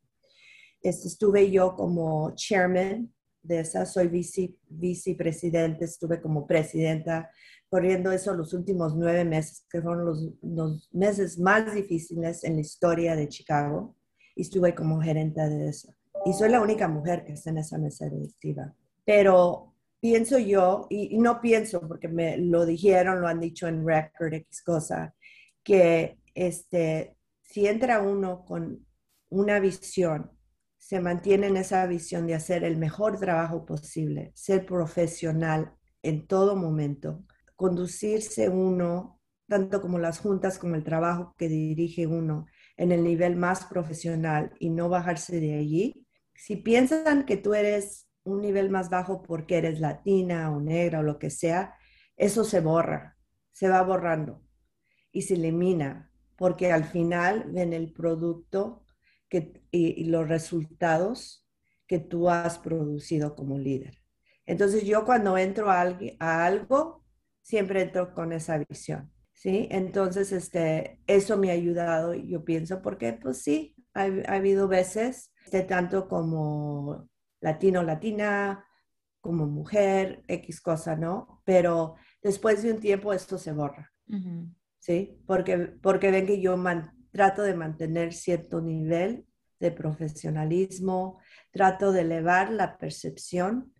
Este, 0.82 1.08
estuve 1.08 1.50
yo 1.50 1.74
como 1.74 2.34
chairman 2.34 3.10
de 3.42 3.60
esa, 3.60 3.86
soy 3.86 4.08
vice, 4.08 4.54
vicepresidente, 4.68 5.86
estuve 5.86 6.20
como 6.20 6.46
presidenta 6.46 7.30
corriendo 7.70 8.12
eso 8.12 8.34
los 8.34 8.52
últimos 8.52 8.94
nueve 8.94 9.24
meses, 9.24 9.64
que 9.70 9.80
fueron 9.80 10.04
los, 10.04 10.90
meses 10.92 11.38
más 11.38 11.74
difíciles 11.74 12.44
en 12.44 12.56
la 12.56 12.60
historia 12.60 13.16
de 13.16 13.30
Chicago, 13.30 13.96
y 14.36 14.42
estuve 14.42 14.74
como 14.74 15.00
gerente 15.00 15.40
de 15.40 15.70
eso. 15.70 15.94
Y 16.26 16.34
soy 16.34 16.50
la 16.50 16.60
única 16.60 16.88
mujer 16.88 17.24
que 17.24 17.32
está 17.32 17.48
en 17.48 17.56
esa 17.56 17.78
mesa 17.78 18.06
directiva. 18.10 18.74
Pero 19.06 19.73
pienso 20.04 20.36
yo, 20.38 20.86
y, 20.90 21.16
no 21.16 21.40
pienso 21.40 21.80
porque 21.88 22.08
me 22.08 22.36
lo 22.36 22.66
dijeron, 22.66 23.22
lo 23.22 23.26
han 23.26 23.40
dicho 23.40 23.66
en 23.68 23.86
record, 23.86 24.34
X 24.34 24.62
cosa, 24.62 25.14
que 25.62 26.18
este, 26.34 27.16
si 27.40 27.66
entra 27.66 28.02
uno 28.02 28.44
con 28.44 28.86
una 29.30 29.60
visión, 29.60 30.30
se 30.76 31.00
mantiene 31.00 31.46
en 31.46 31.56
esa 31.56 31.86
visión 31.86 32.26
de 32.26 32.34
hacer 32.34 32.64
el 32.64 32.76
mejor 32.76 33.18
trabajo 33.18 33.64
posible, 33.64 34.30
ser 34.34 34.66
profesional 34.66 35.72
en 36.02 36.26
todo 36.26 36.54
momento, 36.54 37.24
conducirse 37.56 38.50
uno, 38.50 39.22
tanto 39.48 39.80
como 39.80 39.98
las 39.98 40.18
juntas 40.18 40.58
como 40.58 40.74
el 40.74 40.84
trabajo 40.84 41.34
que 41.38 41.48
dirige 41.48 42.06
uno, 42.06 42.44
en 42.76 42.92
el 42.92 43.02
nivel 43.02 43.36
más 43.36 43.64
profesional 43.64 44.52
y 44.60 44.68
no 44.68 44.90
bajarse 44.90 45.40
de 45.40 45.54
allí. 45.54 46.06
Si 46.34 46.56
piensan 46.56 47.24
que 47.24 47.38
tú 47.38 47.54
eres 47.54 48.06
un 48.24 48.40
nivel 48.40 48.70
más 48.70 48.90
bajo 48.90 49.22
porque 49.22 49.58
eres 49.58 49.80
latina 49.80 50.50
o 50.50 50.60
negra 50.60 51.00
o 51.00 51.02
lo 51.02 51.18
que 51.18 51.30
sea, 51.30 51.74
eso 52.16 52.44
se 52.44 52.60
borra, 52.60 53.16
se 53.52 53.68
va 53.68 53.82
borrando 53.82 54.42
y 55.12 55.22
se 55.22 55.34
elimina, 55.34 56.10
porque 56.36 56.72
al 56.72 56.84
final 56.84 57.44
ven 57.48 57.72
el 57.72 57.92
producto 57.92 58.84
y, 59.70 60.04
los 60.04 60.28
resultados 60.28 61.46
que 61.86 61.98
tú 61.98 62.30
has 62.30 62.58
producido 62.58 63.34
como 63.34 63.58
líder. 63.58 63.98
Entonces 64.46 64.84
yo 64.84 65.04
cuando 65.04 65.36
entro 65.38 65.70
a, 65.70 65.98
a 66.18 66.46
algo, 66.46 67.04
siempre 67.42 67.82
entro 67.82 68.14
con 68.14 68.32
esa 68.32 68.58
visión, 68.58 69.12
¿sí? 69.32 69.68
Entonces, 69.70 70.32
este, 70.32 71.00
eso 71.06 71.36
me 71.36 71.50
ha 71.50 71.54
ayudado, 71.54 72.14
yo 72.14 72.44
pienso, 72.44 72.82
porque 72.82 73.12
pues 73.12 73.42
sí, 73.42 73.76
ha, 73.94 74.04
habido 74.28 74.68
veces, 74.68 75.32
este, 75.44 75.62
tanto 75.62 76.08
como 76.08 77.08
latino, 77.44 77.82
latina, 77.82 78.64
como 79.20 79.46
mujer, 79.46 80.24
X 80.28 80.62
cosa, 80.62 80.96
¿no? 80.96 81.42
Pero 81.44 81.96
después 82.22 82.62
de 82.62 82.72
un 82.72 82.80
tiempo 82.80 83.12
esto 83.12 83.36
se 83.36 83.52
borra, 83.52 83.92
¿sí? 84.78 85.22
Porque, 85.26 85.58
porque 85.58 86.10
ven 86.10 86.26
que 86.26 86.40
yo 86.40 86.56
trato 87.12 87.42
de 87.42 87.54
mantener 87.54 88.14
cierto 88.14 88.62
nivel 88.62 89.26
de 89.60 89.70
profesionalismo, 89.70 91.20
trato 91.50 91.92
de 91.92 92.00
elevar 92.00 92.50
la 92.50 92.78
percepción 92.78 93.74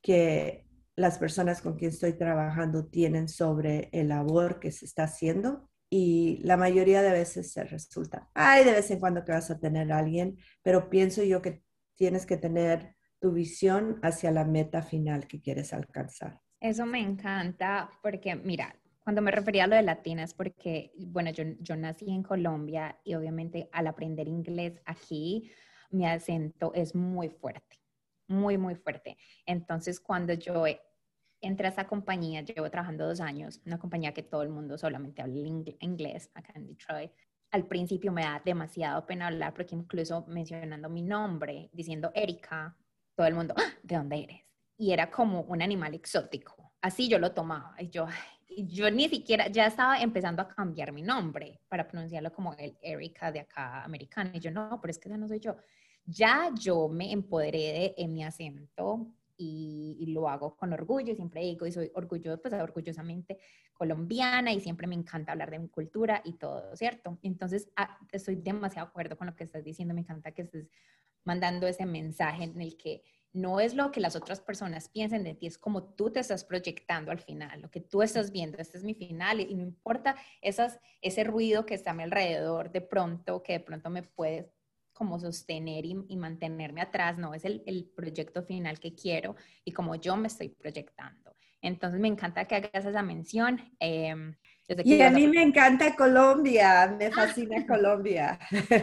que 0.00 0.66
las 0.96 1.18
personas 1.18 1.60
con 1.60 1.76
quien 1.76 1.90
estoy 1.90 2.14
trabajando 2.14 2.86
tienen 2.86 3.28
sobre 3.28 3.90
el 3.92 4.08
labor 4.08 4.58
que 4.58 4.72
se 4.72 4.86
está 4.86 5.04
haciendo 5.04 5.68
y 5.90 6.38
la 6.44 6.56
mayoría 6.56 7.02
de 7.02 7.12
veces 7.12 7.52
se 7.52 7.64
resulta. 7.64 8.30
Hay 8.32 8.64
de 8.64 8.72
vez 8.72 8.90
en 8.90 9.00
cuando 9.00 9.22
que 9.24 9.32
vas 9.32 9.50
a 9.50 9.58
tener 9.58 9.92
a 9.92 9.98
alguien, 9.98 10.38
pero 10.62 10.88
pienso 10.88 11.22
yo 11.22 11.42
que 11.42 11.62
tienes 11.96 12.24
que 12.24 12.38
tener 12.38 12.96
tu 13.22 13.32
visión 13.32 13.98
hacia 14.02 14.30
la 14.30 14.44
meta 14.44 14.82
final 14.82 15.26
que 15.26 15.40
quieres 15.40 15.72
alcanzar. 15.72 16.40
Eso 16.60 16.84
me 16.84 17.00
encanta 17.00 17.88
porque, 18.02 18.36
mira, 18.36 18.76
cuando 19.02 19.22
me 19.22 19.30
refería 19.30 19.64
a 19.64 19.66
lo 19.68 19.76
de 19.76 19.82
latinas, 19.82 20.34
porque, 20.34 20.92
bueno, 20.98 21.30
yo, 21.30 21.44
yo 21.60 21.76
nací 21.76 22.10
en 22.10 22.22
Colombia 22.22 22.98
y 23.02 23.14
obviamente 23.14 23.70
al 23.72 23.86
aprender 23.86 24.28
inglés 24.28 24.78
aquí, 24.84 25.50
mi 25.90 26.06
acento 26.06 26.72
es 26.74 26.94
muy 26.94 27.30
fuerte 27.30 27.82
muy, 28.32 28.58
muy 28.58 28.74
fuerte. 28.74 29.16
Entonces, 29.46 30.00
cuando 30.00 30.32
yo 30.32 30.64
entré 31.40 31.66
a 31.66 31.70
esa 31.70 31.86
compañía, 31.86 32.42
llevo 32.42 32.70
trabajando 32.70 33.06
dos 33.06 33.20
años, 33.20 33.60
una 33.66 33.78
compañía 33.78 34.12
que 34.12 34.22
todo 34.22 34.42
el 34.42 34.48
mundo 34.48 34.78
solamente 34.78 35.22
habla 35.22 35.48
inglés 35.80 36.30
acá 36.34 36.52
en 36.56 36.66
Detroit. 36.66 37.12
Al 37.50 37.66
principio 37.66 38.12
me 38.12 38.22
da 38.22 38.40
demasiado 38.44 39.04
pena 39.04 39.26
hablar 39.26 39.52
porque 39.52 39.74
incluso 39.74 40.24
mencionando 40.26 40.88
mi 40.88 41.02
nombre, 41.02 41.68
diciendo 41.72 42.10
Erika, 42.14 42.76
todo 43.14 43.26
el 43.26 43.34
mundo, 43.34 43.54
¡Ah! 43.56 43.72
¿de 43.82 43.96
dónde 43.96 44.22
eres? 44.22 44.40
Y 44.76 44.92
era 44.92 45.10
como 45.10 45.42
un 45.42 45.62
animal 45.62 45.94
exótico. 45.94 46.72
Así 46.80 47.08
yo 47.08 47.18
lo 47.18 47.32
tomaba. 47.32 47.74
Y 47.78 47.88
yo, 47.90 48.06
yo 48.48 48.90
ni 48.90 49.08
siquiera, 49.08 49.48
ya 49.48 49.66
estaba 49.66 50.00
empezando 50.00 50.42
a 50.42 50.48
cambiar 50.48 50.92
mi 50.92 51.02
nombre 51.02 51.60
para 51.68 51.86
pronunciarlo 51.86 52.32
como 52.32 52.54
el 52.54 52.76
Erika 52.82 53.30
de 53.30 53.40
acá 53.40 53.84
americana. 53.84 54.32
Y 54.34 54.40
yo, 54.40 54.50
no, 54.50 54.80
pero 54.80 54.90
es 54.90 54.98
que 54.98 55.08
esa 55.08 55.18
no 55.18 55.28
soy 55.28 55.40
yo. 55.40 55.56
Ya 56.04 56.50
yo 56.58 56.88
me 56.88 57.12
empoderé 57.12 57.94
de 57.96 58.08
mi 58.08 58.24
acento 58.24 59.06
y, 59.44 60.06
lo 60.06 60.28
hago 60.28 60.56
con 60.56 60.72
orgullo, 60.72 61.14
siempre 61.14 61.40
digo, 61.42 61.66
y 61.66 61.72
soy 61.72 61.90
orgullosa, 61.94 62.40
pues 62.40 62.52
orgullosamente 62.54 63.38
colombiana 63.72 64.52
y 64.52 64.60
siempre 64.60 64.86
me 64.86 64.94
encanta 64.94 65.32
hablar 65.32 65.50
de 65.50 65.58
mi 65.58 65.68
cultura 65.68 66.20
y 66.24 66.34
todo, 66.34 66.76
¿cierto? 66.76 67.18
Entonces, 67.22 67.70
ah, 67.76 67.98
estoy 68.10 68.36
demasiado 68.36 68.86
de 68.86 68.90
acuerdo 68.90 69.16
con 69.16 69.26
lo 69.26 69.34
que 69.34 69.44
estás 69.44 69.64
diciendo, 69.64 69.94
me 69.94 70.00
encanta 70.02 70.32
que 70.32 70.42
estés 70.42 70.68
mandando 71.24 71.66
ese 71.66 71.86
mensaje 71.86 72.44
en 72.44 72.60
el 72.60 72.76
que 72.76 73.02
no 73.32 73.60
es 73.60 73.74
lo 73.74 73.90
que 73.90 74.00
las 74.00 74.14
otras 74.14 74.40
personas 74.40 74.88
piensen 74.90 75.24
de 75.24 75.34
ti, 75.34 75.46
es 75.46 75.56
como 75.56 75.82
tú 75.82 76.10
te 76.10 76.20
estás 76.20 76.44
proyectando 76.44 77.10
al 77.10 77.20
final, 77.20 77.62
lo 77.62 77.70
que 77.70 77.80
tú 77.80 78.02
estás 78.02 78.30
viendo, 78.30 78.58
este 78.58 78.76
es 78.76 78.84
mi 78.84 78.94
final 78.94 79.40
y, 79.40 79.54
no 79.54 79.62
importa 79.62 80.16
esas, 80.42 80.78
ese 81.00 81.24
ruido 81.24 81.64
que 81.64 81.74
está 81.74 81.92
a 81.92 81.94
mi 81.94 82.02
alrededor 82.02 82.70
de 82.70 82.82
pronto, 82.82 83.42
que 83.42 83.54
de 83.54 83.60
pronto 83.60 83.88
me 83.88 84.02
puede 84.02 84.52
como 85.02 85.18
sostener 85.18 85.84
y, 85.84 86.16
mantenerme 86.16 86.80
atrás, 86.80 87.18
no, 87.18 87.34
es 87.34 87.44
el, 87.44 87.60
el, 87.66 87.90
proyecto 87.96 88.44
final 88.44 88.78
que 88.78 88.94
quiero 88.94 89.34
y 89.64 89.72
como 89.72 89.96
yo 89.96 90.16
me 90.16 90.28
estoy 90.28 90.50
proyectando. 90.50 91.34
Entonces 91.60 91.98
me 91.98 92.06
encanta 92.06 92.44
que 92.44 92.54
hagas 92.54 92.84
esa 92.86 93.02
mención. 93.02 93.60
Em, 93.80 94.32
y 94.84 95.02
a 95.02 95.10
mí 95.10 95.26
me 95.26 95.42
encanta 95.42 95.96
Colombia, 95.96 96.94
me 96.96 97.10
fascina 97.10 97.66
Colombia. 97.66 98.38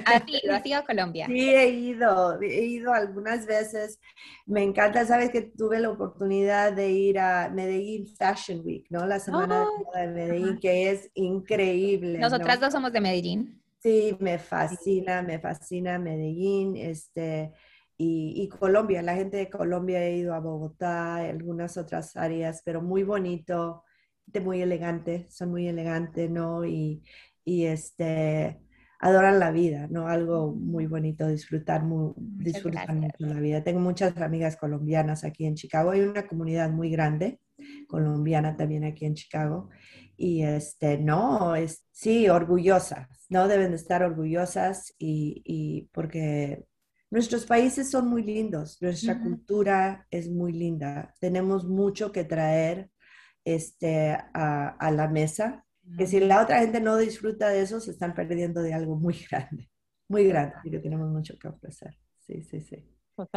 ¿Has 0.05 0.23
ido, 0.27 0.53
has 0.53 0.65
ido 0.65 0.77
a 0.77 0.83
Colombia? 0.85 1.25
Sí, 1.27 1.49
he 1.49 1.69
ido, 1.69 2.41
he 2.41 2.65
ido 2.65 2.93
algunas 2.93 3.45
veces. 3.45 3.97
Me 4.45 4.61
encanta, 4.61 5.05
sabes 5.05 5.29
que 5.29 5.41
tuve 5.41 5.79
la 5.79 5.89
oportunidad 5.89 6.73
de 6.73 6.91
ir 6.91 7.17
a 7.17 7.49
Medellín 7.49 8.05
Fashion 8.07 8.61
Week, 8.65 8.87
¿no? 8.89 9.07
La 9.07 9.19
semana 9.21 9.65
de 9.95 10.07
Medellín, 10.07 10.59
que 10.59 10.91
es 10.91 11.09
increíble. 11.13 12.19
Nosotras 12.19 12.59
dos 12.59 12.73
somos 12.73 12.91
de 12.91 12.99
Medellín. 12.99 13.58
Sí, 13.81 14.17
me 14.19 14.39
fascina, 14.39 15.21
me 15.21 15.39
fascina 15.39 15.97
Medellín. 15.99 16.75
Este, 16.75 17.53
y, 17.97 18.47
Colombia, 18.49 19.01
la 19.01 19.15
gente 19.15 19.37
de 19.37 19.49
Colombia 19.49 19.99
ha 19.99 20.09
ido 20.09 20.33
a 20.33 20.39
Bogotá, 20.39 21.17
algunas 21.17 21.77
otras 21.77 22.15
áreas, 22.15 22.61
pero 22.63 22.81
muy 22.81 23.03
bonito, 23.03 23.83
muy 24.41 24.61
elegante, 24.61 25.27
son 25.29 25.51
muy 25.51 25.67
elegantes, 25.67 26.29
¿no? 26.29 26.65
Y, 26.65 27.03
y 27.43 27.65
este, 27.65 28.61
adoran 28.99 29.39
la 29.39 29.51
vida, 29.51 29.87
¿no? 29.89 30.07
Algo 30.07 30.53
muy 30.53 30.85
bonito, 30.85 31.27
disfrutar, 31.27 31.83
muy, 31.83 32.13
disfrutar 32.17 32.93
mucho 32.93 33.25
la 33.25 33.39
vida. 33.39 33.63
Tengo 33.63 33.79
muchas 33.79 34.15
amigas 34.17 34.57
colombianas 34.57 35.23
aquí 35.23 35.45
en 35.45 35.55
Chicago, 35.55 35.91
hay 35.91 36.01
una 36.01 36.27
comunidad 36.27 36.69
muy 36.69 36.89
grande 36.89 37.39
colombiana 37.87 38.55
también 38.55 38.83
aquí 38.83 39.05
en 39.05 39.15
Chicago. 39.15 39.69
Y 40.21 40.43
este, 40.43 40.97
no, 40.97 41.55
es, 41.55 41.85
sí, 41.91 42.27
orgullosas, 42.27 43.07
¿no? 43.29 43.47
Deben 43.47 43.69
de 43.69 43.77
estar 43.77 44.03
orgullosas 44.03 44.93
y, 44.97 45.41
y 45.45 45.89
porque 45.93 46.65
nuestros 47.09 47.45
países 47.45 47.89
son 47.89 48.07
muy 48.07 48.23
lindos, 48.23 48.81
nuestra 48.81 49.21
cultura 49.21 50.05
es 50.11 50.29
muy 50.29 50.51
linda, 50.51 51.13
tenemos 51.21 51.65
mucho 51.65 52.11
que 52.11 52.25
traer 52.25 52.89
este, 53.45 54.11
a, 54.33 54.67
a 54.67 54.91
la 54.91 55.07
mesa 55.07 55.65
que 55.97 56.07
si 56.07 56.19
la 56.19 56.41
otra 56.41 56.59
gente 56.59 56.81
no 56.81 56.97
disfruta 56.97 57.49
de 57.49 57.61
eso, 57.61 57.79
se 57.79 57.91
están 57.91 58.13
perdiendo 58.13 58.61
de 58.61 58.73
algo 58.73 58.95
muy 58.95 59.13
grande, 59.31 59.69
muy 60.07 60.25
grande, 60.25 60.55
y 60.63 60.71
que 60.71 60.79
tenemos 60.79 61.09
mucho 61.09 61.37
que 61.39 61.47
ofrecer. 61.47 61.97
Sí, 62.17 62.43
sí, 62.43 62.61
sí. 62.61 62.85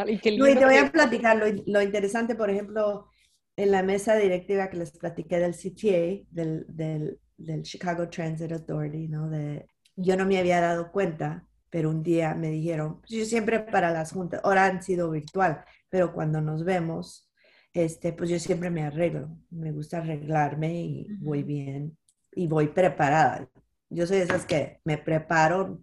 Y, 0.05 0.17
te 0.19 0.37
voy 0.37 0.77
a 0.77 0.91
platicar 0.91 1.37
lo, 1.65 1.81
interesante, 1.81 2.35
por 2.35 2.49
ejemplo, 2.49 3.09
en 3.55 3.71
la 3.71 3.83
mesa 3.83 4.15
directiva 4.15 4.69
que 4.69 4.77
les 4.77 4.91
platiqué 4.91 5.39
del 5.39 5.53
CTA, 5.53 6.27
del, 6.31 6.65
del, 6.67 7.19
del 7.37 7.61
Chicago 7.63 8.09
Transit 8.09 8.51
Authority, 8.51 9.07
¿no? 9.07 9.29
De, 9.29 9.67
yo 9.95 10.17
no 10.17 10.25
me 10.25 10.39
había 10.39 10.61
dado 10.61 10.91
cuenta, 10.91 11.47
pero 11.69 11.89
un 11.89 12.03
día 12.03 12.33
me 12.35 12.49
dijeron, 12.49 12.99
pues 13.01 13.11
yo 13.11 13.25
siempre 13.25 13.59
para 13.59 13.91
las 13.91 14.11
juntas, 14.11 14.41
ahora 14.43 14.65
han 14.65 14.81
sido 14.81 15.11
virtual, 15.11 15.63
pero 15.89 16.13
cuando 16.13 16.41
nos 16.41 16.63
vemos, 16.63 17.29
este, 17.73 18.13
pues 18.13 18.29
yo 18.29 18.39
siempre 18.39 18.69
me 18.69 18.83
arreglo, 18.83 19.37
me 19.49 19.71
gusta 19.71 19.97
arreglarme 19.97 20.73
y 20.73 21.07
voy 21.19 21.43
bien 21.43 21.97
y 22.31 22.47
voy 22.47 22.67
preparada. 22.67 23.49
Yo 23.89 24.07
soy 24.07 24.17
de 24.17 24.23
esas 24.23 24.45
que 24.45 24.79
me 24.85 24.97
preparo, 24.97 25.79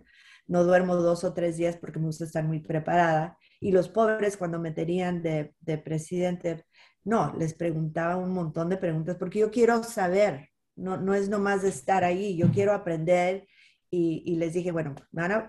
no 0.47 0.65
duermo 0.65 0.97
dos 0.97 1.25
o 1.25 1.33
tres 1.33 1.57
días 1.57 1.77
porque 1.77 1.99
me 1.99 2.07
gusta 2.07 2.25
estar 2.25 2.45
muy 2.45 2.61
preparada. 2.61 3.39
Y 3.61 3.73
los 3.73 3.89
pobres 3.89 4.37
cuando 4.37 4.59
me 4.59 4.73
tenían 4.73 5.23
de, 5.23 5.55
de 5.61 5.79
presidente, 5.79 6.65
no, 7.05 7.35
les 7.39 7.55
preguntaba 7.55 8.17
un 8.17 8.33
montón 8.33 8.69
de 8.69 8.77
preguntas 8.79 9.17
porque 9.19 9.41
yo 9.41 9.51
quiero 9.51 9.83
saber, 9.83 10.49
no, 10.77 10.97
no 10.97 11.15
es 11.15 11.29
nomás 11.29 11.63
estar 11.65 12.05
ahí, 12.05 12.37
yo 12.37 12.51
quiero 12.51 12.73
aprender 12.73 13.47
y, 13.93 14.37
les 14.37 14.55
dije, 14.55 14.71
bueno, 14.71 14.95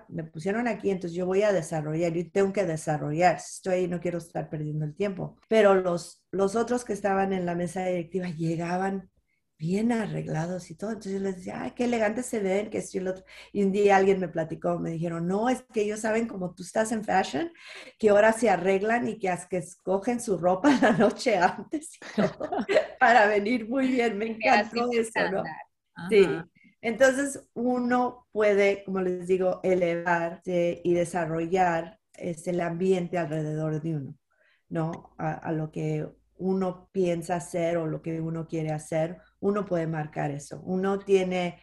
me 0.10 0.24
pusieron 0.24 0.68
aquí, 0.68 0.90
entonces 0.90 1.16
yo 1.16 1.28
voy 1.28 1.44
a 1.44 1.54
desarrollar, 1.54 2.12
yo 2.12 2.24
tengo 2.32 2.52
que 2.52 2.66
desarrollar, 2.66 3.36
estoy 3.36 3.74
ahí, 3.74 3.88
no 3.88 4.00
quiero 4.00 4.18
estar 4.18 4.50
perdiendo 4.50 4.84
el 4.84 4.96
tiempo. 4.96 5.38
Pero 5.48 5.76
los, 5.76 6.26
los 6.32 6.56
otros 6.56 6.84
que 6.84 6.94
estaban 6.94 7.34
en 7.34 7.46
la 7.46 7.54
mesa 7.54 7.86
directiva 7.86 8.30
llegaban 8.30 9.11
bien 9.62 9.92
arreglados 9.92 10.72
y 10.72 10.76
todo. 10.76 10.90
Entonces 10.90 11.14
yo 11.14 11.20
les 11.20 11.36
decía, 11.36 11.62
ay, 11.62 11.72
qué 11.76 11.84
elegantes 11.84 12.26
se 12.26 12.40
ven, 12.40 12.72
que 12.72 12.80
esto 12.80 12.98
y 12.98 13.02
lo 13.02 13.12
otro. 13.12 13.24
Y 13.54 13.64
un 13.64 13.72
día 13.72 13.96
alguien 13.96 14.20
me 14.20 14.28
platicó, 14.28 14.80
me 14.80 14.90
dijeron, 14.90 15.28
no, 15.28 15.50
es 15.50 15.64
que 15.72 15.84
ellos 15.84 16.00
saben 16.00 16.28
como 16.28 16.56
tú 16.56 16.64
estás 16.64 16.92
en 16.92 17.04
fashion, 17.04 17.54
que 18.00 18.10
ahora 18.10 18.34
se 18.34 18.50
arreglan 18.50 19.08
y 19.08 19.20
que, 19.20 19.32
que 19.52 19.58
escogen 19.58 20.20
su 20.20 20.40
ropa 20.40 20.72
la 20.82 20.94
noche 20.94 21.38
antes 21.38 21.92
para 23.00 23.28
venir 23.28 23.70
muy 23.70 23.88
bien. 23.88 24.18
Me 24.18 24.32
encantó 24.32 24.90
eso, 24.92 25.32
¿no? 25.32 25.44
Sí. 26.10 26.28
Entonces 26.82 27.48
uno 27.54 28.28
puede, 28.32 28.84
como 28.84 29.02
les 29.02 29.28
digo, 29.28 29.60
elevarse 29.62 30.82
y 30.84 30.96
desarrollar 30.96 32.00
este, 32.14 32.50
el 32.50 32.62
ambiente 32.62 33.20
alrededor 33.20 33.80
de 33.80 33.96
uno, 33.96 34.18
¿no? 34.70 35.14
a 35.20 35.52
lo 35.52 35.70
que 35.70 36.08
uno 36.42 36.90
piensa 36.92 37.36
hacer 37.36 37.78
o 37.78 37.88
lo 37.88 38.02
que 38.02 38.20
uno 38.20 38.48
quiere 38.48 38.72
hacer 38.72 39.18
uno 39.42 39.66
puede 39.66 39.88
marcar 39.88 40.32
eso. 40.32 40.62
Uno 40.62 41.00
tiene, 41.00 41.60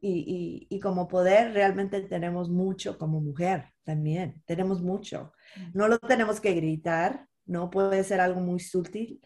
y, 0.00 0.80
como 0.82 1.06
poder, 1.06 1.52
realmente 1.52 2.00
tenemos 2.02 2.48
mucho 2.50 2.98
como 2.98 3.20
mujer 3.20 3.66
también, 3.84 4.42
tenemos 4.46 4.82
mucho. 4.82 5.32
No 5.74 5.86
lo 5.88 5.98
tenemos 5.98 6.40
que 6.40 6.54
gritar, 6.54 7.26
no 7.46 7.70
puede 7.70 8.02
ser 8.02 8.20
algo 8.20 8.40
muy 8.40 8.60
sutil, 8.60 9.20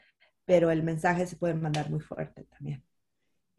pero 0.44 0.70
el 0.70 0.82
mensaje 0.82 1.26
se 1.26 1.36
puede 1.36 1.54
mandar 1.54 1.90
muy 1.90 2.00
fuerte 2.00 2.44
también. 2.44 2.84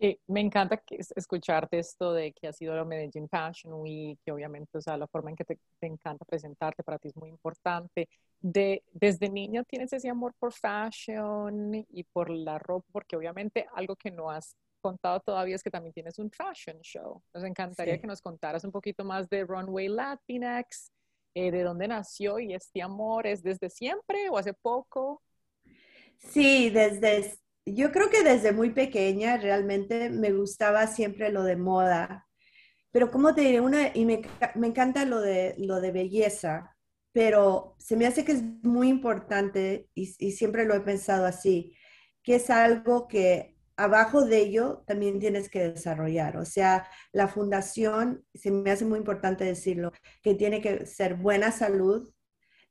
Eh, 0.06 0.20
me 0.28 0.42
encanta 0.42 0.84
escucharte 1.16 1.80
esto 1.80 2.12
de 2.12 2.34
que 2.34 2.50
ha 2.50 2.52
sido 2.52 2.76
la 2.76 2.84
Medellín 2.84 3.30
Fashion 3.30 3.72
Week, 3.76 4.20
que 4.22 4.34
obviamente, 4.34 4.78
o 4.78 4.82
sea, 4.82 4.98
la 4.98 5.08
forma 5.08 5.30
en 5.30 5.38
que 5.38 5.46
te, 5.46 5.58
encanta 5.80 6.26
presentarte 6.26 6.84
para 6.84 7.00
ti 7.00 7.08
es 7.08 7.16
muy 7.16 7.30
importante. 7.30 8.10
De, 8.42 8.84
desde 8.92 9.30
niña 9.30 9.64
tienes 9.64 9.94
ese 9.94 10.10
amor 10.10 10.34
por 10.38 10.52
fashion 10.52 11.74
y 11.90 12.04
por 12.04 12.30
la 12.30 12.60
ropa, 12.60 12.86
porque 12.92 13.16
obviamente 13.16 13.66
algo 13.74 13.96
que 13.96 14.12
no 14.12 14.30
has 14.30 14.58
contado 14.82 15.22
todavía 15.22 15.56
es 15.56 15.64
que 15.64 15.72
también 15.72 15.94
tienes 15.94 16.20
un 16.20 16.30
fashion 16.30 16.82
show. 16.82 17.24
Nos 17.34 17.46
encantaría 17.46 17.98
que 17.98 18.06
nos 18.06 18.20
contaras 18.20 18.66
un 18.66 18.74
poquito 18.74 19.06
más 19.06 19.30
de 19.30 19.46
Runway 19.46 19.88
Latinx, 19.88 20.92
eh, 21.34 21.50
de 21.50 21.64
dónde 21.64 21.88
nació 21.88 22.40
y 22.40 22.54
este 22.54 22.82
amor, 22.82 23.26
¿es 23.26 23.42
desde 23.42 23.70
siempre 23.70 24.30
o 24.30 24.38
hace 24.38 24.54
poco? 24.54 25.22
Sí, 26.18 26.70
desde 26.72 27.38
yo 27.66 27.92
creo 27.92 28.10
que 28.10 28.24
desde 28.24 28.52
muy 28.52 28.72
pequeña 28.72 29.38
realmente 29.38 30.10
me 30.10 30.32
gustaba 30.32 30.88
siempre 30.88 31.32
lo 31.32 31.44
de 31.44 31.56
moda, 31.56 32.28
pero 32.92 33.10
como 33.10 33.34
te 33.34 33.42
diré, 33.42 33.60
una, 33.60 33.90
y 33.96 34.06
me, 34.06 34.22
encanta 34.64 35.06
lo 35.06 35.20
de, 35.20 35.56
lo 35.58 35.82
de 35.82 35.92
belleza, 35.92 36.76
pero 37.12 37.76
se 37.80 37.96
me 37.96 38.06
hace 38.06 38.24
que 38.24 38.34
es 38.34 38.44
muy 38.64 38.90
importante, 38.90 39.90
y, 39.96 40.06
siempre 40.32 40.66
lo 40.66 40.76
he 40.76 40.82
pensado 40.82 41.26
así, 41.26 41.76
que 42.22 42.36
es 42.36 42.50
algo 42.50 43.08
que 43.08 43.58
abajo 43.78 44.26
de 44.26 44.38
ello 44.40 44.84
también 44.86 45.20
tienes 45.20 45.50
que 45.50 45.70
desarrollar. 45.70 46.38
O 46.38 46.46
sea, 46.46 46.88
la 47.12 47.28
fundación, 47.28 48.24
se 48.34 48.52
me 48.52 48.72
hace 48.72 48.86
muy 48.86 49.00
importante 49.00 49.44
decirlo, 49.44 49.92
que 50.22 50.36
tiene 50.36 50.62
que 50.62 50.86
ser 50.86 51.16
buena 51.16 51.52
salud, 51.52 52.14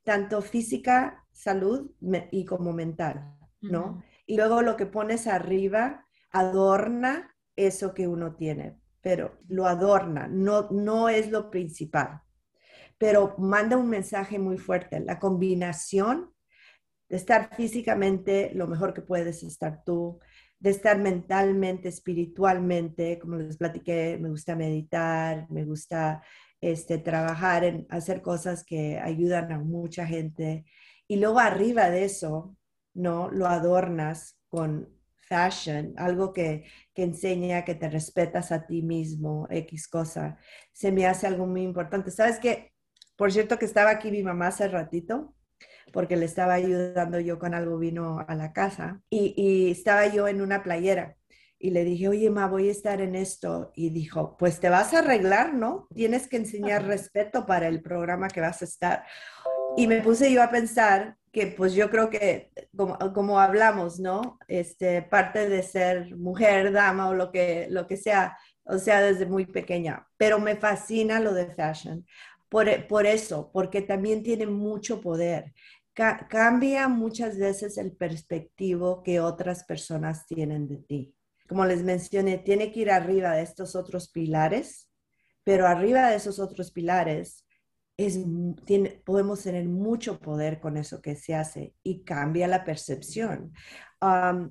tanto 0.04 0.42
física, 0.42 1.24
salud 1.32 1.90
y 2.30 2.44
como 2.44 2.72
mental, 2.72 3.36
¿no? 3.60 4.02
Y 4.32 4.36
luego 4.36 4.62
lo 4.62 4.78
que 4.78 4.86
pones 4.86 5.26
arriba 5.26 6.06
adorna 6.30 7.36
eso 7.54 7.92
que 7.92 8.08
uno 8.08 8.34
tiene, 8.34 8.78
pero 9.02 9.38
lo 9.46 9.66
adorna, 9.66 10.26
no, 10.26 10.70
no 10.70 11.10
es 11.10 11.30
lo 11.30 11.50
principal, 11.50 12.22
pero 12.96 13.34
manda 13.36 13.76
un 13.76 13.90
mensaje 13.90 14.38
muy 14.38 14.56
fuerte. 14.56 15.00
La 15.00 15.18
combinación 15.18 16.32
de 17.10 17.16
estar 17.18 17.54
físicamente 17.54 18.52
lo 18.54 18.66
mejor 18.66 18.94
que 18.94 19.02
puedes 19.02 19.42
estar 19.42 19.84
tú, 19.84 20.18
de 20.58 20.70
estar 20.70 20.98
mentalmente, 20.98 21.90
espiritualmente, 21.90 23.18
como 23.18 23.36
les 23.36 23.58
platiqué, 23.58 24.16
me 24.18 24.30
gusta 24.30 24.56
meditar, 24.56 25.46
me 25.50 25.66
gusta 25.66 26.22
este, 26.58 26.96
trabajar 26.96 27.64
en 27.64 27.86
hacer 27.90 28.22
cosas 28.22 28.64
que 28.64 28.98
ayudan 28.98 29.52
a 29.52 29.58
mucha 29.58 30.06
gente. 30.06 30.64
Y 31.06 31.16
luego 31.16 31.38
arriba 31.38 31.90
de 31.90 32.06
eso, 32.06 32.56
¿no? 32.94 33.30
Lo 33.30 33.46
adornas 33.46 34.38
con 34.48 34.88
fashion, 35.32 35.94
algo 35.96 36.32
que, 36.32 36.64
que, 36.94 37.04
enseña 37.04 37.64
que 37.64 37.74
te 37.74 37.88
respetas 37.88 38.52
a 38.52 38.66
ti 38.66 38.82
mismo, 38.82 39.46
X 39.50 39.88
cosa, 39.88 40.36
se 40.72 40.92
me 40.92 41.06
hace 41.06 41.26
algo 41.26 41.46
muy 41.46 41.62
importante. 41.62 42.10
¿Sabes 42.10 42.38
qué? 42.38 42.72
Por 43.16 43.32
cierto 43.32 43.58
que 43.58 43.64
estaba 43.64 43.90
aquí 43.90 44.10
mi 44.10 44.22
mamá 44.22 44.48
hace 44.48 44.68
ratito, 44.68 45.34
porque 45.92 46.16
le 46.16 46.26
estaba 46.26 46.54
ayudando 46.54 47.20
yo 47.20 47.38
con 47.38 47.54
algo, 47.54 47.78
vino 47.78 48.24
a 48.26 48.34
la 48.34 48.52
casa, 48.52 49.00
y, 49.08 49.34
y 49.36 49.70
estaba 49.70 50.06
yo 50.06 50.28
en 50.28 50.40
una 50.42 50.62
playera. 50.62 51.16
Y 51.58 51.70
le 51.70 51.84
dije, 51.84 52.08
oye, 52.08 52.28
ma, 52.28 52.48
voy 52.48 52.68
a 52.68 52.72
estar 52.72 53.00
en 53.00 53.14
esto. 53.14 53.70
Y 53.76 53.90
dijo, 53.90 54.36
pues 54.36 54.58
te 54.58 54.68
vas 54.68 54.92
a 54.92 54.98
arreglar, 54.98 55.54
¿no? 55.54 55.86
Tienes 55.94 56.26
que 56.26 56.36
enseñar 56.36 56.84
respeto 56.84 57.46
para 57.46 57.68
el 57.68 57.80
programa 57.80 58.26
que 58.26 58.40
vas 58.40 58.62
a 58.62 58.64
estar. 58.64 59.04
Y 59.76 59.86
me 59.86 60.02
puse 60.02 60.32
yo 60.32 60.42
a 60.42 60.50
pensar 60.50 61.16
que 61.32 61.46
pues 61.46 61.72
yo 61.72 61.90
creo 61.90 62.10
que 62.10 62.52
como, 62.76 62.98
como, 63.14 63.40
hablamos, 63.40 63.98
¿no? 63.98 64.38
Este, 64.48 65.02
parte 65.02 65.48
de 65.48 65.62
ser 65.62 66.14
mujer, 66.16 66.72
dama 66.72 67.08
o 67.08 67.14
lo 67.14 67.32
que, 67.32 67.68
lo 67.70 67.86
que 67.86 67.96
sea, 67.96 68.36
o 68.64 68.78
sea, 68.78 69.00
desde 69.00 69.26
muy 69.26 69.46
pequeña, 69.46 70.06
pero 70.18 70.38
me 70.38 70.56
fascina 70.56 71.20
lo 71.20 71.32
de 71.32 71.46
fashion. 71.46 72.06
Por, 72.50 72.86
por 72.86 73.06
eso, 73.06 73.50
porque 73.52 73.80
también 73.80 74.22
tiene 74.22 74.46
mucho 74.46 75.00
poder. 75.00 75.54
cambia 75.94 76.88
muchas 76.88 77.38
veces 77.38 77.78
el 77.78 77.92
perspectivo 77.92 79.02
que 79.02 79.20
otras 79.20 79.64
personas 79.64 80.26
tienen 80.26 80.68
de 80.68 80.78
ti. 80.78 81.14
Como 81.48 81.64
les 81.64 81.82
mencioné, 81.82 82.38
tiene 82.38 82.72
que 82.72 82.80
ir 82.80 82.90
arriba 82.90 83.32
de 83.32 83.42
estos 83.42 83.74
otros 83.74 84.10
pilares, 84.10 84.90
pero 85.44 85.66
arriba 85.66 86.10
de 86.10 86.16
esos 86.16 86.38
otros 86.38 86.70
pilares 86.72 87.44
tiene, 87.96 89.02
podemos 89.04 89.42
tener 89.42 89.68
mucho 89.68 90.18
poder 90.18 90.60
con 90.60 90.76
eso 90.76 91.00
que 91.00 91.14
se 91.16 91.34
hace 91.34 91.74
y 91.82 92.04
cambia 92.04 92.48
la 92.48 92.64
percepción. 92.64 93.52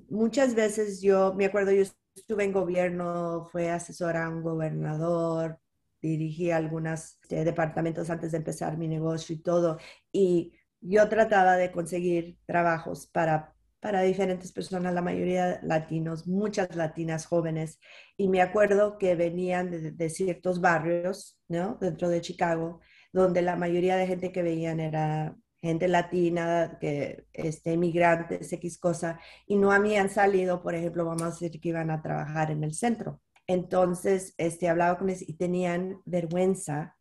muchas 0.08 0.54
veces 0.54 1.00
yo, 1.02 1.34
me 1.34 1.46
acuerdo, 1.46 1.72
yo 1.72 1.82
estuve 2.14 2.44
en 2.44 2.52
gobierno, 2.52 3.48
fue 3.50 3.70
asesora 3.70 4.26
a 4.26 4.28
un 4.28 4.42
gobernador, 4.42 5.58
dirigí 6.00 6.50
algunos 6.50 7.18
este, 7.22 7.44
departamentos 7.44 8.10
antes 8.10 8.32
de 8.32 8.38
empezar 8.38 8.76
mi 8.76 8.88
negocio 8.88 9.34
y 9.34 9.38
todo, 9.38 9.78
y 10.10 10.52
yo 10.80 11.08
trataba 11.08 11.56
de 11.56 11.70
conseguir 11.70 12.38
trabajos 12.44 13.06
para, 13.06 13.54
para 13.80 14.02
diferentes 14.02 14.52
personas, 14.52 14.94
la 14.94 15.02
mayoría 15.02 15.60
latinos, 15.62 16.26
muchas 16.26 16.74
latinas 16.74 17.26
jóvenes, 17.26 17.78
y 18.16 18.28
me 18.28 18.42
acuerdo 18.42 18.98
que 18.98 19.14
venían 19.14 19.70
de, 19.70 19.92
de 19.92 20.10
ciertos 20.10 20.60
barrios, 20.60 21.38
¿no? 21.48 21.78
Dentro 21.80 22.08
de 22.08 22.20
Chicago, 22.20 22.80
donde 23.12 23.42
la 23.42 23.56
mayoría 23.56 23.96
de 23.96 24.06
gente 24.06 24.32
que 24.32 24.42
veían 24.42 24.80
era 24.80 25.36
gente 25.60 25.86
latina, 25.86 26.78
que 26.80 27.26
este, 27.32 27.74
inmigrantes, 27.74 28.52
X 28.52 28.78
cosa, 28.78 29.20
y 29.46 29.56
no 29.56 29.70
habían 29.70 30.10
salido, 30.10 30.62
por 30.62 30.74
ejemplo, 30.74 31.04
vamos 31.04 31.22
a 31.22 31.30
decir 31.30 31.60
que 31.60 31.68
iban 31.68 31.90
a 31.90 32.02
trabajar 32.02 32.50
en 32.50 32.64
el 32.64 32.74
centro. 32.74 33.20
Entonces, 33.46 34.34
este, 34.38 34.68
hablaba 34.68 34.98
con 34.98 35.08
ellos 35.08 35.22
y 35.26 35.34
tenían 35.34 36.00
vergüenza 36.04 36.96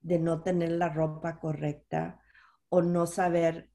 de 0.00 0.18
no 0.18 0.42
tener 0.42 0.72
la 0.72 0.90
ropa 0.90 1.40
correcta 1.40 2.20
o 2.68 2.82
no 2.82 3.06
saber 3.06 3.70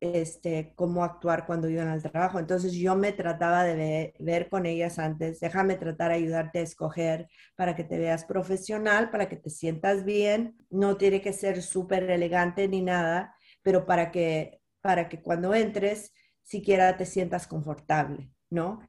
este, 0.00 0.72
cómo 0.76 1.04
actuar 1.04 1.46
cuando 1.46 1.68
iban 1.68 1.88
al 1.88 2.02
trabajo. 2.02 2.38
Entonces 2.38 2.72
yo 2.72 2.96
me 2.96 3.12
trataba 3.12 3.64
de 3.64 4.14
ver, 4.18 4.48
con 4.48 4.66
ellas 4.66 4.98
antes, 4.98 5.40
déjame 5.40 5.76
tratar 5.76 6.10
de 6.10 6.16
ayudarte 6.16 6.58
a 6.58 6.62
escoger 6.62 7.28
para 7.56 7.74
que 7.74 7.84
te 7.84 7.98
veas 7.98 8.24
profesional, 8.24 9.10
para 9.10 9.28
que 9.28 9.36
te 9.36 9.50
sientas 9.50 10.04
bien. 10.04 10.56
No 10.70 10.96
tiene 10.96 11.20
que 11.20 11.32
ser 11.32 11.62
súper 11.62 12.10
elegante 12.10 12.68
ni 12.68 12.82
nada, 12.82 13.34
pero 13.62 13.86
para 13.86 14.10
que, 14.10 14.60
para 14.80 15.08
que 15.08 15.22
cuando 15.22 15.54
entres 15.54 16.12
siquiera 16.42 16.96
te 16.96 17.06
sientas 17.06 17.46
confortable, 17.46 18.30
¿no? 18.50 18.80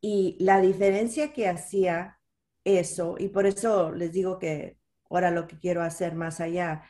Y 0.00 0.36
la 0.40 0.60
diferencia 0.60 1.32
que 1.32 1.48
hacía 1.48 2.18
eso, 2.64 3.16
y 3.18 3.28
por 3.28 3.46
eso 3.46 3.92
les 3.92 4.12
digo 4.12 4.38
que 4.38 4.78
ahora 5.08 5.30
lo 5.30 5.46
que 5.46 5.58
quiero 5.58 5.82
hacer 5.82 6.14
más 6.14 6.40
allá, 6.40 6.82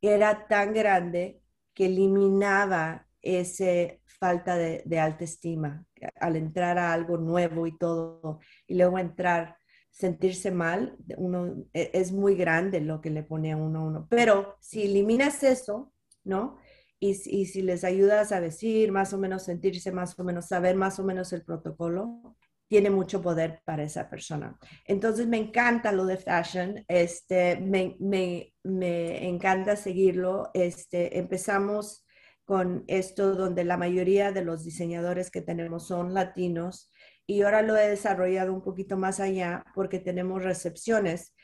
era 0.00 0.46
tan 0.48 0.72
grande 0.72 1.42
que 1.74 1.86
eliminaba 1.86 3.07
esa 3.22 3.94
falta 4.20 4.56
de, 4.56 4.82
de 4.84 5.00
autoestima 5.00 5.84
al 6.20 6.36
entrar 6.36 6.78
a 6.78 6.92
algo 6.92 7.18
nuevo 7.18 7.66
y 7.66 7.76
todo, 7.76 8.40
y 8.66 8.76
luego 8.76 8.98
entrar 8.98 9.56
sentirse 9.90 10.50
mal, 10.50 10.96
uno 11.16 11.64
e, 11.72 11.90
es 11.92 12.12
muy 12.12 12.36
grande 12.36 12.80
lo 12.80 13.00
que 13.00 13.10
le 13.10 13.22
pone 13.22 13.52
a 13.52 13.56
uno 13.56 13.80
a 13.80 13.84
uno. 13.84 14.06
Pero 14.08 14.56
si 14.60 14.84
eliminas 14.84 15.42
eso, 15.42 15.92
¿no? 16.24 16.58
y, 17.00 17.14
si 17.14 17.62
les 17.62 17.84
ayudas 17.84 18.32
a 18.32 18.40
decir 18.40 18.90
más 18.92 19.12
o 19.12 19.18
menos, 19.18 19.44
sentirse 19.44 19.92
más 19.92 20.18
o 20.18 20.24
menos, 20.24 20.46
saber 20.46 20.76
más 20.76 20.98
o 20.98 21.04
menos 21.04 21.32
el 21.32 21.44
protocolo, 21.44 22.36
tiene 22.68 22.90
mucho 22.90 23.22
poder 23.22 23.62
para 23.64 23.82
esa 23.82 24.10
persona. 24.10 24.58
Entonces 24.84 25.26
me 25.26 25.38
encanta 25.38 25.92
lo 25.92 26.04
de 26.04 26.18
fashion, 26.18 26.84
este, 26.88 27.56
me, 27.60 27.96
me, 27.98 28.52
me 28.62 29.26
encanta 29.26 29.76
seguirlo. 29.76 30.50
Este, 30.52 31.18
empezamos 31.18 32.04
con 32.48 32.84
esto 32.86 33.34
donde 33.34 33.62
la 33.62 33.76
mayoría 33.76 34.32
de 34.32 34.42
los 34.42 34.64
diseñadores 34.64 35.30
que 35.30 35.42
tenemos 35.42 35.86
son 35.86 36.14
latinos 36.14 36.90
y 37.26 37.42
ahora 37.42 37.60
lo 37.60 37.76
he 37.76 37.90
desarrollado 37.90 38.54
un 38.54 38.62
poquito 38.62 38.96
más 38.96 39.20
allá 39.20 39.66
porque 39.74 39.98
tenemos 39.98 40.42
recepciones 40.42 41.34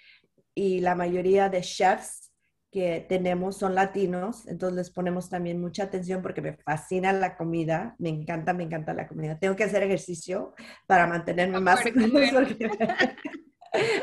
y 0.55 0.81
la 0.81 0.95
mayoría 0.95 1.51
de 1.51 1.61
chefs 1.61 2.33
que 2.73 3.05
tenemos 3.07 3.59
son 3.59 3.75
latinos, 3.75 4.49
entonces 4.49 4.79
les 4.79 4.91
ponemos 4.91 5.29
también 5.29 5.61
mucha 5.61 5.83
atención 5.83 6.23
porque 6.23 6.41
me 6.41 6.57
fascina 6.57 7.13
la 7.13 7.37
comida, 7.37 7.95
me 7.99 8.09
encanta, 8.09 8.55
me 8.55 8.65
encanta 8.65 8.95
la 8.95 9.07
comida. 9.07 9.39
Tengo 9.39 9.57
que 9.57 9.65
hacer 9.65 9.83
ejercicio 9.83 10.55
para 10.87 11.07
mantenerme 11.07 11.61
más 11.61 11.83
porque, 12.33 12.71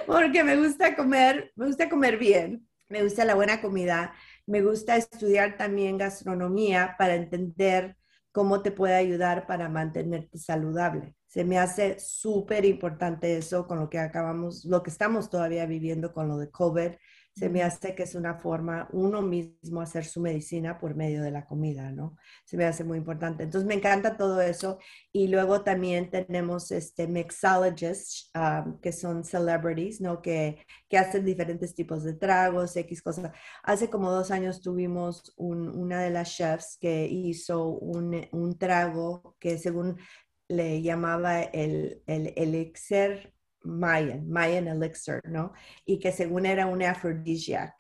porque 0.06 0.44
me 0.44 0.56
gusta 0.56 0.96
comer, 0.96 1.52
me 1.56 1.66
gusta 1.66 1.90
comer 1.90 2.20
bien, 2.20 2.68
me 2.90 3.02
gusta 3.02 3.26
la 3.26 3.34
buena 3.34 3.60
comida, 3.60 4.14
me 4.52 4.62
gusta 4.62 4.98
estudiar 4.98 5.56
también 5.56 5.98
gastronomía 5.98 6.96
para 6.98 7.16
entender 7.16 7.96
cómo 8.34 8.62
te 8.62 8.72
puede 8.72 8.96
ayudar 8.96 9.48
para 9.48 9.70
mantenerte 9.70 10.38
saludable. 10.38 11.16
Se 11.28 11.46
me 11.46 11.58
hace 11.58 11.98
súper 12.00 12.66
importante 12.66 13.38
eso 13.38 13.66
con 13.66 13.80
lo 13.80 13.90
que 13.90 13.98
acabamos, 13.98 14.66
lo 14.66 14.84
que 14.84 14.90
estamos 14.90 15.30
todavía 15.30 15.66
viviendo 15.66 16.12
con 16.12 16.28
lo 16.28 16.38
de 16.38 16.52
COVID 16.52 16.92
se 17.34 17.50
me 17.50 17.64
hace 17.64 17.96
que 17.96 18.04
es 18.04 18.16
una 18.16 18.36
forma 18.36 18.90
uno 18.92 19.22
mismo 19.22 19.82
hacer 19.82 20.06
su 20.06 20.20
medicina 20.20 20.78
por 20.78 20.96
medio 20.96 21.24
de 21.24 21.32
la 21.32 21.46
comida, 21.46 21.92
¿no? 21.92 22.18
Se 22.46 22.58
me 22.58 22.66
hace 22.66 22.84
muy 22.84 22.98
importante. 22.98 23.44
Entonces 23.44 23.68
me 23.68 23.76
encanta 23.76 24.18
todo 24.18 24.42
eso. 24.42 24.80
Y 25.14 25.28
luego 25.28 25.64
también 25.64 26.10
tenemos 26.10 26.72
este 26.72 27.08
mixologists, 27.08 28.32
um, 28.36 28.80
que 28.80 28.92
son 28.92 29.24
celebrities, 29.24 30.02
¿no? 30.02 30.22
Que, 30.22 30.66
que 30.90 30.98
hacen 30.98 31.26
diferentes 31.26 31.74
tipos 31.74 32.04
de 32.04 32.14
tragos, 32.14 32.76
X 32.76 33.02
cosas. 33.02 33.32
Hace 33.64 33.90
como 33.90 34.12
dos 34.12 34.30
años 34.32 34.62
tuvimos 34.62 35.34
una 35.38 36.02
de 36.02 36.10
las 36.10 36.36
chefs 36.36 36.78
que 36.80 37.08
hizo 37.08 37.66
un, 37.70 38.28
un 38.32 38.58
trago 38.58 39.36
que 39.40 39.58
según 39.58 39.98
le 40.50 40.82
llamaba 40.82 41.42
el, 41.42 42.04
el 42.08 42.34
elixir 42.36 43.34
Mayan, 43.64 44.30
Mayan 44.30 44.68
Elixir, 44.68 45.22
¿no? 45.26 45.54
Y 45.86 46.00
que 46.00 46.12
según 46.12 46.46
era 46.46 46.68
un 46.68 46.84
aphrodisiac 46.84 47.74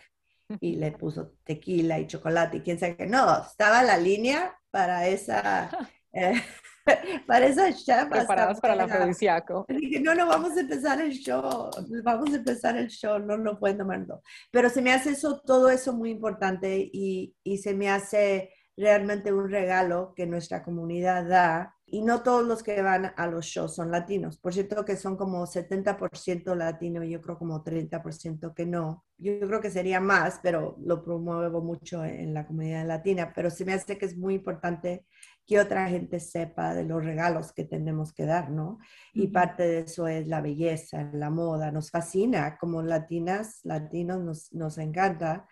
y 0.59 0.75
le 0.75 0.91
puso 0.97 1.33
tequila 1.43 1.99
y 1.99 2.07
chocolate 2.07 2.57
y 2.57 2.61
quién 2.61 2.79
sabe 2.79 2.97
qué. 2.97 3.05
No, 3.07 3.41
estaba 3.41 3.83
la 3.83 3.97
línea 3.97 4.57
para 4.69 5.07
esa, 5.07 5.69
eh, 6.13 6.41
para 7.27 7.45
esa 7.45 7.73
chef. 7.73 8.09
Preparados 8.09 8.59
para 8.59 8.73
el 8.73 8.81
afrodisíaco. 8.81 9.65
Dije, 9.67 9.99
no, 9.99 10.15
no, 10.15 10.27
vamos 10.27 10.55
a 10.57 10.61
empezar 10.61 11.01
el 11.01 11.11
show, 11.11 11.69
vamos 12.03 12.33
a 12.33 12.37
empezar 12.37 12.77
el 12.77 12.87
show, 12.87 13.19
no 13.19 13.37
lo 13.37 13.59
pueden 13.59 13.77
tomar. 13.77 14.05
Pero 14.51 14.69
se 14.69 14.81
me 14.81 14.93
hace 14.93 15.11
eso, 15.11 15.41
todo 15.41 15.69
eso 15.69 15.93
muy 15.93 16.11
importante 16.11 16.89
y, 16.91 17.35
y 17.43 17.57
se 17.59 17.73
me 17.73 17.89
hace 17.89 18.51
realmente 18.77 19.31
un 19.31 19.49
regalo 19.49 20.13
que 20.15 20.25
nuestra 20.25 20.63
comunidad 20.63 21.27
da 21.27 21.75
y 21.93 22.01
no 22.01 22.23
todos 22.23 22.45
los 22.45 22.63
que 22.63 22.81
van 22.81 23.13
a 23.17 23.27
los 23.27 23.45
shows 23.45 23.75
son 23.75 23.91
latinos. 23.91 24.37
Por 24.37 24.53
cierto 24.53 24.85
que 24.85 24.95
son 24.95 25.17
como 25.17 25.45
70% 25.45 26.55
latino 26.55 27.03
y 27.03 27.09
yo 27.09 27.21
creo 27.21 27.37
como 27.37 27.65
30% 27.65 28.53
que 28.53 28.65
no. 28.65 29.03
Yo 29.17 29.37
creo 29.41 29.59
que 29.59 29.69
sería 29.69 29.99
más, 29.99 30.39
pero 30.41 30.77
lo 30.79 31.03
promuevo 31.03 31.61
mucho 31.61 32.05
en 32.05 32.33
la 32.33 32.47
comunidad 32.47 32.87
latina. 32.87 33.33
Pero 33.35 33.49
se 33.49 33.65
me 33.65 33.73
hace 33.73 33.97
que 33.97 34.05
es 34.05 34.17
muy 34.17 34.35
importante 34.35 35.05
que 35.45 35.59
otra 35.59 35.89
gente 35.89 36.21
sepa 36.21 36.73
de 36.73 36.85
los 36.85 37.03
regalos 37.03 37.51
que 37.51 37.65
tenemos 37.65 38.13
que 38.13 38.25
dar, 38.25 38.49
¿no? 38.51 38.79
Y 39.13 39.27
parte 39.27 39.63
de 39.63 39.79
eso 39.79 40.07
es 40.07 40.27
la 40.27 40.39
belleza, 40.39 41.09
la 41.11 41.29
moda. 41.29 41.71
Nos 41.71 41.91
fascina, 41.91 42.57
como 42.57 42.81
latinas, 42.81 43.59
latinos 43.65 44.21
nos, 44.21 44.53
nos 44.53 44.77
encanta. 44.77 45.45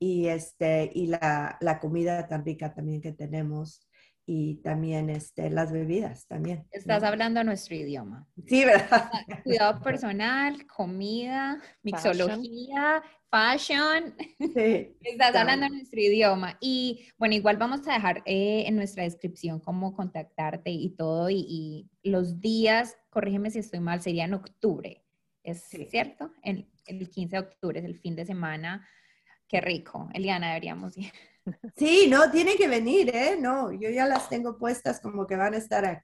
Y, 0.00 0.26
este, 0.26 0.90
y 0.92 1.06
la, 1.06 1.56
la 1.60 1.78
comida 1.78 2.26
tan 2.26 2.44
rica 2.44 2.74
también 2.74 3.00
que 3.00 3.12
tenemos 3.12 3.85
y 4.26 4.56
también 4.56 5.08
este, 5.08 5.50
las 5.50 5.72
bebidas 5.72 6.26
también. 6.26 6.66
Estás 6.72 7.04
hablando 7.04 7.44
nuestro 7.44 7.76
idioma. 7.76 8.26
Sí, 8.46 8.64
¿verdad? 8.64 9.08
Cuidado 9.44 9.80
personal, 9.80 10.66
comida, 10.66 11.62
mixología, 11.84 13.04
fashion. 13.30 14.16
Sí, 14.38 14.96
Estás 15.00 15.36
hablando 15.36 15.68
nuestro 15.68 16.00
idioma. 16.00 16.58
Y 16.60 17.08
bueno, 17.16 17.36
igual 17.36 17.56
vamos 17.56 17.86
a 17.86 17.94
dejar 17.94 18.22
eh, 18.26 18.64
en 18.66 18.74
nuestra 18.74 19.04
descripción 19.04 19.60
cómo 19.60 19.94
contactarte 19.94 20.70
y 20.70 20.90
todo. 20.90 21.30
Y, 21.30 21.88
los 22.02 22.40
días, 22.40 22.96
corrígeme 23.10 23.50
si 23.50 23.58
estoy 23.60 23.80
mal, 23.80 24.00
sería 24.00 24.24
en 24.24 24.34
octubre. 24.34 25.04
¿Es 25.42 25.62
cierto? 25.90 26.32
El, 26.42 26.68
el 26.86 27.08
15 27.08 27.36
de 27.36 27.40
octubre 27.40 27.78
es 27.78 27.84
el 27.84 27.96
fin 27.96 28.16
de 28.16 28.26
semana. 28.26 28.88
Qué 29.48 29.60
rico. 29.60 30.08
Eliana, 30.12 30.48
deberíamos 30.48 30.96
ir. 30.98 31.12
Sí, 31.76 32.08
no, 32.08 32.30
tiene 32.30 32.56
que 32.56 32.68
venir, 32.68 33.14
¿eh? 33.14 33.36
No, 33.40 33.72
yo 33.72 33.90
ya 33.90 34.06
las 34.06 34.28
tengo 34.28 34.58
puestas 34.58 35.00
como 35.00 35.26
que 35.26 35.36
van 35.36 35.54
a 35.54 35.58
estar 35.58 35.84
ahí. 35.84 35.96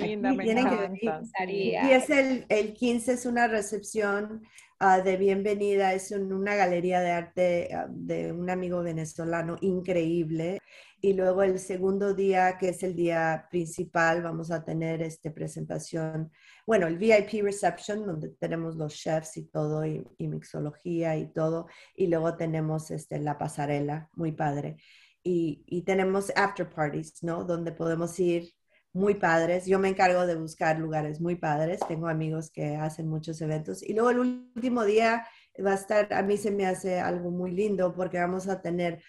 Linda, 0.00 0.32
me 0.32 0.44
tienen 0.44 0.68
que 0.68 0.76
venir. 0.76 1.12
Y 1.48 1.74
es 1.74 2.10
el, 2.10 2.46
el 2.48 2.74
15, 2.74 3.12
es 3.12 3.26
una 3.26 3.46
recepción 3.46 4.42
ah, 4.82 5.00
de 5.00 5.16
bienvenida, 5.16 5.94
es 5.94 6.10
una 6.10 6.56
galería 6.56 7.00
de 7.00 7.10
arte 7.12 7.68
ah, 7.74 7.86
de 7.88 8.32
un 8.32 8.50
amigo 8.50 8.82
venezolano 8.82 9.56
increíble. 9.60 10.58
Y 11.00 11.14
luego 11.14 11.42
el 11.42 11.58
segundo 11.58 12.14
día, 12.14 12.58
que 12.58 12.70
es 12.70 12.82
el 12.82 12.94
día 12.96 13.46
principal, 13.50 14.22
vamos 14.22 14.50
a 14.50 14.64
tener 14.64 15.02
esta 15.02 15.32
presentación, 15.32 16.30
bueno, 16.66 16.86
el 16.88 16.98
VIP 16.98 17.44
reception, 17.44 18.06
donde 18.06 18.30
tenemos 18.30 18.76
los 18.76 18.94
chefs 18.94 19.36
y 19.36 19.44
todo, 19.44 19.84
y, 19.86 20.04
mixología 20.18 21.16
y 21.16 21.32
todo. 21.32 21.68
Y 21.96 22.08
luego 22.08 22.36
tenemos 22.36 22.90
este, 22.90 23.18
la 23.20 23.38
pasarela, 23.38 24.10
muy 24.14 24.32
padre. 24.32 24.76
Y, 25.22 25.64
y 25.66 25.82
tenemos 25.82 26.32
after 26.36 26.68
parties, 26.68 27.22
¿no? 27.22 27.44
Donde 27.44 27.72
podemos 27.72 28.18
ir 28.18 28.52
muy 28.92 29.14
padres. 29.14 29.66
Yo 29.66 29.78
me 29.78 29.88
encargo 29.88 30.26
de 30.26 30.36
buscar 30.36 30.78
lugares 30.78 31.20
muy 31.20 31.36
padres. 31.36 31.80
Tengo 31.88 32.08
amigos 32.08 32.50
que 32.50 32.76
hacen 32.76 33.08
muchos 33.08 33.40
eventos. 33.40 33.82
Y 33.82 33.94
luego 33.94 34.10
el 34.10 34.18
último 34.18 34.84
día 34.84 35.26
va 35.64 35.72
a 35.72 35.76
estar, 35.76 36.12
a 36.12 36.22
mí 36.22 36.36
se 36.36 36.50
me 36.50 36.66
hace 36.66 37.00
algo 37.00 37.30
muy 37.30 37.50
lindo 37.50 37.94
porque 37.94 38.18
vamos 38.18 38.48
a 38.48 38.60
tener 38.60 39.02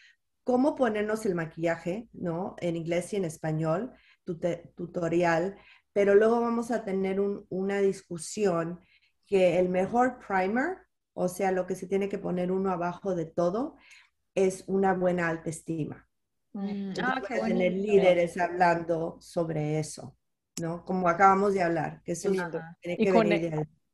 cómo 0.43 0.75
ponernos 0.75 1.25
el 1.25 1.35
maquillaje, 1.35 2.09
¿no? 2.13 2.55
En 2.59 2.75
inglés 2.75 3.13
y 3.13 3.17
en 3.17 3.25
español, 3.25 3.93
tutorial, 4.75 5.57
pero 5.93 6.15
luego 6.15 6.41
vamos 6.41 6.71
a 6.71 6.83
tener 6.83 7.19
una 7.49 7.79
discusión 7.79 8.79
que 9.25 9.59
el 9.59 9.69
mejor 9.69 10.19
primer, 10.19 10.77
o 11.13 11.27
sea, 11.27 11.51
lo 11.51 11.65
que 11.65 11.75
se 11.75 11.87
tiene 11.87 12.09
que 12.09 12.17
poner 12.17 12.51
uno 12.51 12.71
abajo 12.71 13.15
de 13.15 13.25
todo, 13.25 13.77
es 14.35 14.63
una 14.67 14.93
buena 14.93 15.29
autoestima. 15.29 16.07
Mm, 16.53 16.93
ah, 17.01 17.21
tener 17.27 17.73
líderes 17.73 18.37
hablando 18.37 19.17
sobre 19.19 19.79
eso, 19.79 20.15
¿no? 20.61 20.85
Como 20.85 21.09
acabamos 21.09 21.53
de 21.53 21.63
hablar, 21.63 22.01
que 22.03 22.11
es 22.11 22.25
lindo. 22.25 22.59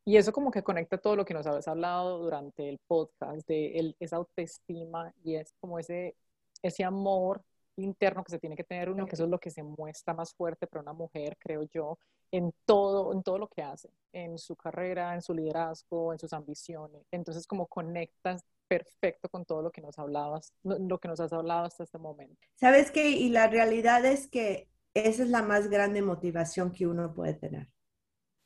y, 0.04 0.16
eso 0.16 0.32
como 0.32 0.50
que 0.50 0.62
conecta 0.62 0.98
todo 0.98 1.16
lo 1.16 1.24
que 1.24 1.32
nos 1.32 1.46
habías 1.46 1.68
hablado 1.68 2.18
durante 2.18 2.68
el 2.68 2.78
podcast, 2.86 3.46
de 3.46 3.94
esa 3.98 4.16
autoestima 4.16 5.12
y 5.24 5.36
es 5.36 5.54
como 5.58 5.78
ese, 5.78 6.16
ese 6.62 6.84
amor 6.84 7.42
interno 7.76 8.22
que 8.22 8.32
se 8.32 8.38
tiene 8.38 8.56
que 8.56 8.64
tener 8.64 8.90
uno, 8.90 9.06
que 9.06 9.14
eso 9.14 9.24
es 9.24 9.30
lo 9.30 9.38
que 9.38 9.50
se 9.50 9.62
muestra 9.62 10.12
más 10.12 10.34
fuerte 10.34 10.66
para 10.66 10.82
una 10.82 10.92
mujer, 10.92 11.36
creo 11.38 11.62
yo, 11.72 11.98
en 12.30 12.52
todo, 12.64 13.12
en 13.12 13.22
todo 13.22 13.38
lo 13.38 13.48
que 13.48 13.62
hace, 13.62 13.90
en 14.12 14.38
su 14.38 14.54
carrera, 14.56 15.14
en 15.14 15.22
su 15.22 15.34
liderazgo, 15.34 16.12
en 16.12 16.18
sus 16.18 16.32
ambiciones. 16.32 17.06
Entonces, 17.10 17.46
como 17.46 17.66
conectas 17.66 18.44
perfecto 18.70 19.28
con 19.28 19.44
todo 19.44 19.62
lo 19.62 19.72
que 19.72 19.80
nos 19.80 19.98
hablabas, 19.98 20.54
lo 20.62 21.00
que 21.00 21.08
nos 21.08 21.18
has 21.18 21.32
hablado 21.32 21.64
hasta 21.64 21.82
este 21.82 21.98
momento. 21.98 22.46
¿Sabes 22.54 22.92
qué? 22.92 23.10
Y 23.10 23.30
la 23.30 23.48
realidad 23.48 24.04
es 24.04 24.28
que 24.28 24.70
esa 24.94 25.24
es 25.24 25.28
la 25.28 25.42
más 25.42 25.68
grande 25.68 26.02
motivación 26.02 26.70
que 26.70 26.86
uno 26.86 27.12
puede 27.12 27.34
tener. 27.34 27.68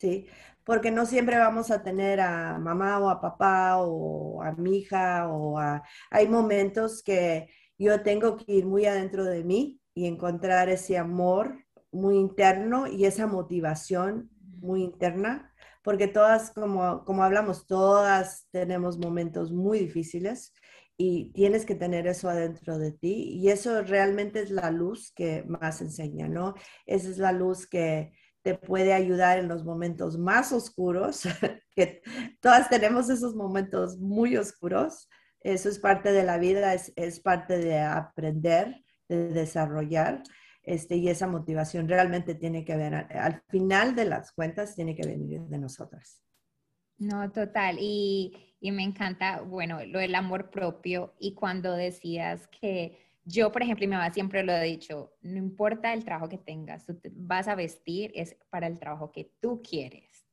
¿Sí? 0.00 0.26
Porque 0.64 0.90
no 0.90 1.04
siempre 1.04 1.36
vamos 1.36 1.70
a 1.70 1.82
tener 1.82 2.22
a 2.22 2.58
mamá 2.58 2.98
o 3.00 3.10
a 3.10 3.20
papá 3.20 3.76
o 3.76 4.42
a 4.42 4.52
mi 4.52 4.78
hija 4.78 5.28
o 5.28 5.58
a... 5.58 5.82
Hay 6.10 6.26
momentos 6.26 7.02
que 7.02 7.50
yo 7.76 8.02
tengo 8.02 8.38
que 8.38 8.50
ir 8.50 8.64
muy 8.64 8.86
adentro 8.86 9.24
de 9.24 9.44
mí 9.44 9.78
y 9.92 10.06
encontrar 10.06 10.70
ese 10.70 10.96
amor 10.96 11.66
muy 11.92 12.16
interno 12.16 12.86
y 12.86 13.04
esa 13.04 13.26
motivación 13.26 14.30
muy 14.40 14.82
interna, 14.82 15.53
porque 15.84 16.08
todas, 16.08 16.50
como, 16.50 17.04
como 17.04 17.22
hablamos, 17.22 17.66
todas 17.66 18.48
tenemos 18.50 18.98
momentos 18.98 19.52
muy 19.52 19.78
difíciles 19.78 20.54
y 20.96 21.30
tienes 21.32 21.66
que 21.66 21.74
tener 21.74 22.06
eso 22.06 22.28
adentro 22.30 22.78
de 22.78 22.90
ti 22.90 23.34
y 23.34 23.50
eso 23.50 23.82
realmente 23.82 24.40
es 24.40 24.50
la 24.50 24.70
luz 24.70 25.12
que 25.14 25.44
más 25.46 25.82
enseña, 25.82 26.26
¿no? 26.26 26.54
Esa 26.86 27.10
es 27.10 27.18
la 27.18 27.32
luz 27.32 27.66
que 27.66 28.12
te 28.42 28.54
puede 28.54 28.94
ayudar 28.94 29.38
en 29.38 29.48
los 29.48 29.64
momentos 29.64 30.18
más 30.18 30.52
oscuros, 30.52 31.22
que 31.76 32.02
todas 32.40 32.70
tenemos 32.70 33.10
esos 33.10 33.34
momentos 33.34 33.98
muy 33.98 34.36
oscuros, 34.38 35.08
eso 35.40 35.68
es 35.68 35.78
parte 35.78 36.12
de 36.12 36.24
la 36.24 36.38
vida, 36.38 36.72
es, 36.72 36.92
es 36.96 37.20
parte 37.20 37.58
de 37.58 37.80
aprender, 37.80 38.82
de 39.08 39.28
desarrollar. 39.28 40.22
Este, 40.64 40.96
y 40.96 41.08
esa 41.08 41.26
motivación 41.26 41.88
realmente 41.88 42.34
tiene 42.34 42.64
que 42.64 42.76
ver, 42.76 42.94
al 42.94 43.42
final 43.48 43.94
de 43.94 44.06
las 44.06 44.32
cuentas, 44.32 44.74
tiene 44.74 44.94
que 44.94 45.06
venir 45.06 45.42
de 45.42 45.58
nosotras. 45.58 46.22
No, 46.96 47.30
total. 47.30 47.76
Y, 47.78 48.56
y, 48.60 48.72
me 48.72 48.82
encanta, 48.82 49.42
bueno, 49.42 49.84
lo 49.84 49.98
del 49.98 50.14
amor 50.14 50.50
propio 50.50 51.14
y 51.18 51.34
cuando 51.34 51.74
decías 51.74 52.48
que 52.48 52.98
yo, 53.26 53.50
por 53.52 53.62
ejemplo, 53.62 53.84
y 53.84 53.88
mi 53.88 53.94
mamá 53.94 54.12
siempre 54.12 54.42
lo 54.42 54.52
he 54.52 54.64
dicho, 54.64 55.14
no 55.22 55.38
importa 55.38 55.92
el 55.92 56.04
trabajo 56.04 56.28
que 56.28 56.38
tengas, 56.38 56.86
tú 56.86 56.98
vas 57.12 57.48
a 57.48 57.54
vestir, 57.54 58.12
es 58.14 58.36
para 58.50 58.66
el 58.66 58.78
trabajo 58.78 59.12
que 59.12 59.32
tú 59.40 59.62
quieres. 59.62 60.24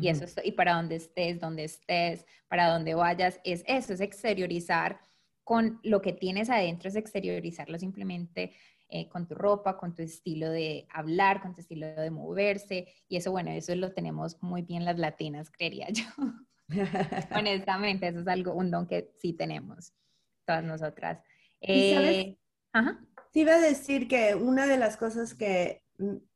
Y 0.00 0.06
eso 0.06 0.24
y 0.44 0.52
para 0.52 0.74
donde 0.74 0.94
estés, 0.94 1.40
donde 1.40 1.64
estés, 1.64 2.24
para 2.46 2.68
donde 2.68 2.94
vayas, 2.94 3.40
es 3.42 3.64
eso, 3.66 3.92
es 3.92 4.00
exteriorizar 4.00 5.00
con 5.42 5.80
lo 5.82 6.00
que 6.00 6.12
tienes 6.12 6.48
adentro, 6.48 6.88
es 6.88 6.94
exteriorizarlo 6.94 7.76
simplemente 7.76 8.52
eh, 8.90 9.08
con 9.08 9.26
tu 9.26 9.34
ropa, 9.34 9.76
con 9.76 9.94
tu 9.94 10.02
estilo 10.02 10.50
de 10.50 10.86
hablar, 10.90 11.40
con 11.40 11.54
tu 11.54 11.60
estilo 11.60 11.86
de 11.86 12.10
moverse. 12.10 12.86
Y 13.08 13.16
eso, 13.16 13.30
bueno, 13.30 13.50
eso 13.50 13.74
lo 13.74 13.92
tenemos 13.92 14.42
muy 14.42 14.62
bien 14.62 14.84
las 14.84 14.98
latinas, 14.98 15.50
creería 15.50 15.88
yo. 15.90 16.04
Honestamente, 17.34 18.08
eso 18.08 18.20
es 18.20 18.28
algo, 18.28 18.52
un 18.54 18.70
don 18.70 18.86
que 18.86 19.12
sí 19.18 19.32
tenemos, 19.32 19.92
todas 20.44 20.64
nosotras. 20.64 21.20
Eh, 21.60 22.36
Ajá. 22.72 23.00
Sí 23.32 23.40
iba 23.40 23.54
a 23.54 23.60
decir 23.60 24.08
que 24.08 24.34
una 24.34 24.66
de 24.66 24.76
las 24.76 24.96
cosas 24.96 25.34
que 25.34 25.82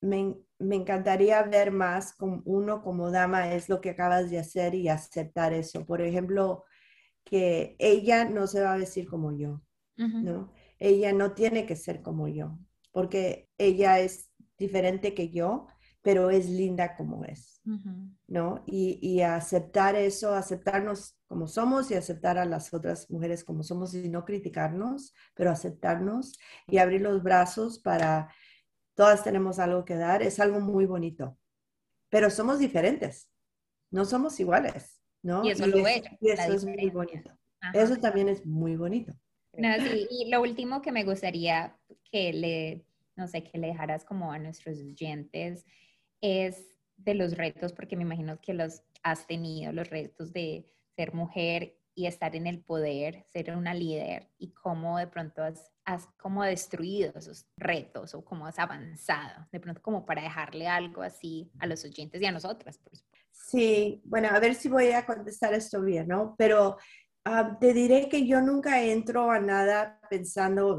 me, 0.01 0.37
me, 0.59 0.77
encantaría 0.77 1.43
ver 1.43 1.73
más 1.73 2.13
como 2.13 2.43
uno 2.45 2.83
como 2.83 3.11
dama 3.11 3.53
es 3.53 3.69
lo 3.69 3.81
que 3.81 3.91
acabas 3.91 4.31
de 4.31 4.39
hacer 4.39 4.75
y 4.75 4.89
aceptar 4.89 5.53
eso. 5.53 5.87
Por 5.87 6.03
ejemplo, 6.03 6.65
que 7.25 7.75
ella 7.79 8.27
no 8.27 8.47
se 8.47 8.61
va 8.61 8.75
a 8.75 8.79
vestir 8.79 9.09
como 9.09 9.37
yo, 9.37 9.63
¿no? 9.97 10.53
Ella 10.79 11.13
no 11.13 11.33
tiene 11.33 11.67
que 11.67 11.77
ser 11.77 12.03
como 12.03 12.29
yo, 12.29 12.59
porque 12.93 13.49
ella 13.59 14.01
es 14.01 14.31
diferente 14.59 15.15
que 15.15 15.31
yo, 15.31 15.67
pero 16.03 16.31
es 16.31 16.51
linda 16.51 16.97
como 16.97 17.25
es, 17.25 17.63
¿no? 18.27 18.63
Y, 18.67 18.99
y, 19.01 19.23
aceptar 19.23 19.97
eso, 19.97 20.35
aceptarnos 20.35 21.17
como 21.27 21.47
somos 21.47 21.91
y 21.91 21.95
aceptar 21.95 22.37
a 22.37 22.45
las 22.45 22.75
otras 22.75 23.11
mujeres 23.11 23.43
como 23.43 23.63
somos 23.63 23.95
y 23.95 24.11
no 24.11 24.27
criticarnos, 24.27 25.15
pero 25.35 25.51
aceptarnos 25.51 26.39
y 26.67 26.77
abrir 26.77 27.01
los 27.01 27.23
brazos 27.23 27.79
para 27.79 28.29
todas 28.95 29.25
tenemos 29.25 29.59
algo 29.59 29.85
que 29.85 29.97
dar, 29.97 30.23
es 30.23 30.41
algo 30.41 30.61
muy 30.61 30.87
bonito. 30.87 31.39
Pero 32.11 32.31
somos 32.31 32.59
diferentes, 32.59 33.31
no 33.91 34.05
somos 34.05 34.39
iguales, 34.41 35.01
¿no? 35.23 35.45
Y 35.45 35.51
eso, 35.51 35.67
lo 35.67 35.87
es, 35.87 36.03
y 36.21 36.31
eso 36.31 36.53
es 36.53 36.65
muy 36.65 36.91
bonito. 36.91 37.31
Eso 37.73 37.97
también 37.97 38.29
es 38.29 38.45
muy 38.45 38.77
bonito. 38.77 39.15
y 40.11 40.31
lo 40.31 40.41
último 40.41 40.83
que 40.83 40.93
me 40.93 41.05
gustaría 41.05 41.77
que 42.11 42.33
le, 42.33 42.85
no 43.17 43.29
sé, 43.29 43.43
que 43.43 43.59
le 43.59 43.69
dejaras 43.69 44.05
como 44.05 44.33
a 44.33 44.39
nuestros 44.39 44.79
oyentes 44.81 45.65
es 46.21 46.79
de 46.97 47.15
los 47.15 47.37
retos, 47.37 47.73
porque 47.73 47.97
me 47.97 48.03
imagino 48.03 48.41
que 48.41 48.55
los 48.55 48.83
has 49.03 49.27
tenido, 49.27 49.73
los 49.73 49.91
retos 49.91 50.33
de 50.33 50.71
ser 50.97 51.13
mujer 51.13 51.77
y 51.95 52.07
estar 52.07 52.35
en 52.35 52.47
el 52.47 52.61
poder, 52.61 53.25
ser 53.33 53.57
una 53.57 53.75
líder 53.75 54.31
y 54.39 54.53
cómo 54.53 54.99
de 54.99 55.07
pronto 55.07 55.43
has, 55.43 55.71
has 55.85 56.07
como 56.17 56.43
destruido 56.43 57.13
esos 57.15 57.47
retos 57.57 58.15
o 58.15 58.25
cómo 58.25 58.47
has 58.47 58.59
avanzado, 58.59 59.47
de 59.53 59.61
pronto 59.61 59.83
como 59.83 60.05
para 60.05 60.23
dejarle 60.23 60.67
algo 60.67 61.03
así 61.03 61.53
a 61.61 61.67
los 61.67 61.85
oyentes 61.85 62.21
y 62.21 62.27
a 62.27 62.33
nosotras, 62.33 62.79
por 62.79 62.93
Sí, 63.31 64.01
bueno, 64.05 64.29
a 64.31 64.39
ver 64.39 64.55
si 64.55 64.69
voy 64.69 64.91
a 64.93 65.05
contestar 65.05 65.53
esto 65.55 65.83
bien, 65.83 66.09
¿no? 66.09 66.35
Pero 66.39 66.79
ah, 67.25 67.57
te 67.61 67.73
diré 67.73 68.09
que 68.09 68.27
yo 68.27 68.41
nunca 68.41 68.83
entro 68.83 69.31
a 69.31 69.41
nada 69.41 70.01
pensando 70.09 70.79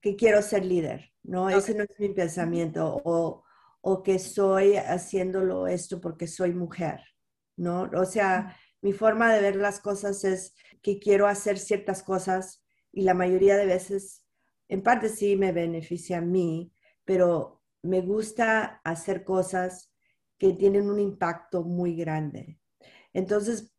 que 0.00 0.16
quiero 0.16 0.42
ser 0.42 0.64
líder, 0.64 1.12
¿no? 1.22 1.50
Ese 1.50 1.74
no 1.74 1.84
es 1.84 1.98
mi 1.98 2.10
pensamiento 2.10 3.00
o, 3.04 3.44
o 3.80 4.02
que 4.02 4.18
soy 4.18 4.76
haciéndolo 4.76 5.66
esto 5.66 6.00
porque 6.00 6.26
soy 6.26 6.52
mujer, 6.52 7.00
¿no? 7.56 7.90
O 7.94 8.04
sea 8.04 8.56
mi 8.80 8.92
forma 8.92 9.32
de 9.32 9.40
ver 9.40 9.56
las 9.56 9.80
cosas 9.80 10.24
es 10.24 10.54
que 10.82 10.98
quiero 10.98 11.26
hacer 11.26 11.58
ciertas 11.58 12.02
cosas 12.02 12.64
y 12.92 13.02
la 13.02 13.14
mayoría 13.14 13.56
de 13.56 13.66
veces, 13.66 14.24
en 14.68 14.82
parte 14.82 15.08
sí 15.08 15.36
me 15.36 15.52
beneficia 15.52 16.18
a 16.18 16.22
mí, 16.22 16.72
pero 17.04 17.62
me 17.82 18.00
gusta 18.00 18.80
hacer 18.84 19.24
cosas 19.24 19.92
que 20.38 20.52
tienen 20.52 20.88
un 20.88 21.00
impacto 21.00 21.64
muy 21.64 21.96
grande. 21.96 22.60
Entonces, 23.12 23.74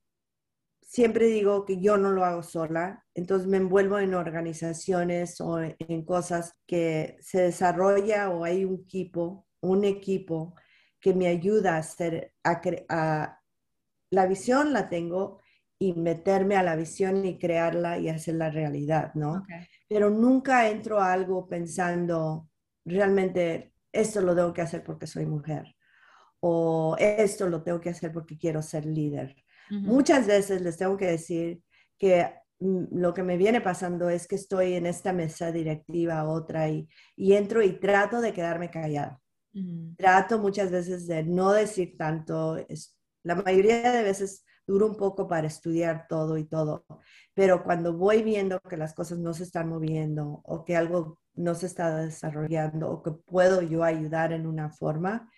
siempre 0.89 1.27
digo 1.27 1.65
que 1.65 1.79
yo 1.79 1.97
no 1.97 2.09
lo 2.09 2.25
hago 2.25 2.41
sola, 2.41 3.05
entonces 3.13 3.47
me 3.47 3.57
envuelvo 3.57 3.99
en 3.99 4.15
organizaciones 4.15 5.39
o 5.39 5.59
en 5.61 6.03
cosas 6.03 6.55
que 6.65 7.15
se 7.21 7.41
desarrolla 7.41 8.31
o 8.31 8.43
hay 8.43 8.65
un 8.65 8.81
equipo, 8.81 9.45
un 9.61 9.83
equipo 9.85 10.55
que 10.99 11.13
me 11.13 11.27
ayuda 11.27 11.75
a, 11.75 11.77
hacer, 11.77 12.33
a, 12.43 12.59
a 12.89 13.39
la 14.09 14.25
visión 14.25 14.73
la 14.73 14.89
tengo 14.89 15.39
y 15.77 15.93
meterme 15.93 16.55
a 16.55 16.63
la 16.63 16.75
visión 16.75 17.23
y 17.23 17.37
crearla 17.37 17.99
y 17.99 18.09
hacerla 18.09 18.49
realidad, 18.49 19.13
¿no? 19.13 19.45
Pero 19.87 20.09
nunca 20.09 20.69
entro 20.69 20.99
a 20.99 21.13
algo 21.13 21.47
pensando, 21.47 22.49
realmente, 22.83 23.73
esto 23.91 24.21
lo 24.21 24.35
tengo 24.35 24.53
que 24.53 24.63
hacer 24.63 24.83
porque 24.83 25.05
soy 25.05 25.27
mujer 25.27 25.75
o 26.39 26.95
esto 26.97 27.47
lo 27.47 27.61
tengo 27.61 27.79
que 27.79 27.91
hacer 27.91 28.11
porque 28.11 28.39
quiero 28.39 28.63
ser 28.63 28.87
líder. 28.87 29.35
Muchas 29.69 30.25
veces 30.25 30.61
les 30.61 30.77
tengo 30.77 30.97
que 30.97 31.07
decir 31.07 31.61
que 31.97 32.33
mm, 32.59 32.97
lo 32.99 33.13
que 33.13 33.23
me 33.23 33.37
viene 33.37 33.61
pasando 33.61 34.09
es 34.09 34.27
que 34.27 34.35
estoy 34.35 34.73
en 34.73 34.85
esta 34.85 35.13
mesa 35.13 35.51
directiva, 35.51 36.27
otra, 36.27 36.69
y, 36.69 36.87
y 37.15 37.33
entro 37.33 37.61
y 37.61 37.79
trato 37.79 38.21
de 38.21 38.33
quedarme 38.33 38.69
callada. 38.69 39.19
Trato 39.97 40.39
muchas 40.39 40.71
veces 40.71 41.07
de 41.07 41.23
no 41.23 41.51
decir 41.51 41.95
tanto, 41.97 42.57
la 43.23 43.35
mayoría 43.35 43.91
de 43.91 44.03
veces 44.03 44.45
duro 44.65 44.85
un 44.85 44.95
poco 44.95 45.27
para 45.27 45.47
estudiar 45.47 46.05
todo 46.07 46.37
y 46.37 46.45
todo, 46.45 46.85
pero 47.33 47.63
cuando 47.63 47.97
voy 47.97 48.21
viendo 48.21 48.59
que 48.59 48.77
las 48.77 48.93
cosas 48.93 49.17
no 49.17 49.33
se 49.33 49.43
están 49.43 49.69
moviendo 49.69 50.41
o 50.43 50.63
que 50.63 50.77
algo 50.77 51.19
no 51.33 51.55
se 51.55 51.65
está 51.65 51.95
desarrollando 51.95 52.91
o 52.91 53.01
que 53.01 53.11
puedo 53.11 53.63
yo 53.63 53.83
ayudar 53.83 54.31
en 54.31 54.45
una 54.45 54.69
forma, 54.69 55.31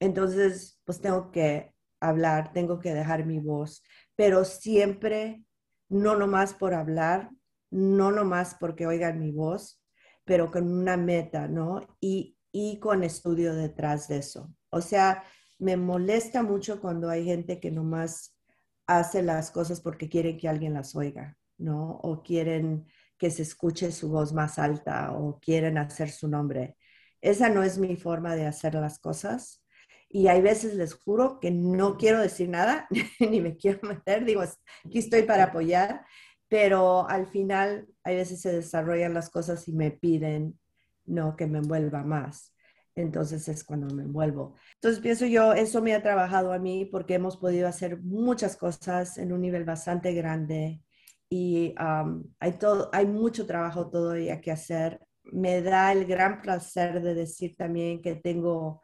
entonces 0.00 0.80
pues 0.84 1.00
tengo 1.00 1.30
que 1.30 1.73
hablar, 2.08 2.52
tengo 2.52 2.80
que 2.80 2.94
dejar 2.94 3.26
mi 3.26 3.38
voz, 3.38 3.82
pero 4.16 4.44
siempre 4.44 5.44
no 5.88 6.16
nomás 6.16 6.54
por 6.54 6.74
hablar, 6.74 7.30
no 7.70 8.10
nomás 8.10 8.56
porque 8.58 8.86
oigan 8.86 9.18
mi 9.18 9.32
voz, 9.32 9.82
pero 10.24 10.50
con 10.50 10.70
una 10.72 10.96
meta, 10.96 11.48
¿no? 11.48 11.80
Y, 12.00 12.36
y 12.52 12.78
con 12.78 13.04
estudio 13.04 13.54
detrás 13.54 14.08
de 14.08 14.18
eso. 14.18 14.52
O 14.70 14.80
sea, 14.80 15.24
me 15.58 15.76
molesta 15.76 16.42
mucho 16.42 16.80
cuando 16.80 17.08
hay 17.10 17.24
gente 17.24 17.60
que 17.60 17.70
nomás 17.70 18.36
hace 18.86 19.22
las 19.22 19.50
cosas 19.50 19.80
porque 19.80 20.08
quieren 20.08 20.38
que 20.38 20.48
alguien 20.48 20.74
las 20.74 20.94
oiga, 20.94 21.36
¿no? 21.58 21.96
O 22.02 22.22
quieren 22.22 22.86
que 23.18 23.30
se 23.30 23.42
escuche 23.42 23.92
su 23.92 24.10
voz 24.10 24.32
más 24.32 24.58
alta 24.58 25.12
o 25.12 25.38
quieren 25.40 25.78
hacer 25.78 26.10
su 26.10 26.28
nombre. 26.28 26.76
Esa 27.20 27.48
no 27.48 27.62
es 27.62 27.78
mi 27.78 27.96
forma 27.96 28.34
de 28.34 28.46
hacer 28.46 28.74
las 28.74 28.98
cosas. 28.98 29.63
Y 30.14 30.28
hay 30.28 30.40
veces 30.42 30.74
les 30.76 30.94
juro 30.94 31.40
que 31.40 31.50
no 31.50 31.96
quiero 31.96 32.20
decir 32.20 32.48
nada, 32.48 32.86
ni 33.18 33.40
me 33.40 33.56
quiero 33.56 33.80
meter, 33.82 34.24
digo, 34.24 34.42
aquí 34.84 34.98
estoy 35.00 35.24
para 35.24 35.46
apoyar, 35.46 36.06
pero 36.46 37.08
al 37.08 37.26
final 37.26 37.88
hay 38.04 38.14
veces 38.14 38.40
se 38.40 38.52
desarrollan 38.52 39.12
las 39.12 39.28
cosas 39.28 39.66
y 39.66 39.72
me 39.72 39.90
piden 39.90 40.56
no 41.04 41.34
que 41.34 41.48
me 41.48 41.58
envuelva 41.58 42.04
más. 42.04 42.54
Entonces 42.94 43.48
es 43.48 43.64
cuando 43.64 43.92
me 43.92 44.04
envuelvo. 44.04 44.54
Entonces 44.74 45.00
pienso 45.00 45.26
yo, 45.26 45.52
eso 45.52 45.82
me 45.82 45.94
ha 45.94 46.02
trabajado 46.04 46.52
a 46.52 46.60
mí 46.60 46.84
porque 46.84 47.14
hemos 47.14 47.36
podido 47.36 47.66
hacer 47.66 48.00
muchas 48.00 48.56
cosas 48.56 49.18
en 49.18 49.32
un 49.32 49.40
nivel 49.40 49.64
bastante 49.64 50.14
grande 50.14 50.80
y 51.28 51.74
hay, 52.38 52.52
todo, 52.60 52.88
hay 52.92 53.06
mucho 53.06 53.46
trabajo 53.46 53.90
todavía 53.90 54.40
que 54.40 54.52
hacer. 54.52 55.00
Me 55.24 55.60
da 55.60 55.90
el 55.90 56.04
gran 56.06 56.40
placer 56.40 57.02
de 57.02 57.14
decir 57.14 57.56
también 57.56 58.00
que 58.00 58.14
tengo 58.14 58.80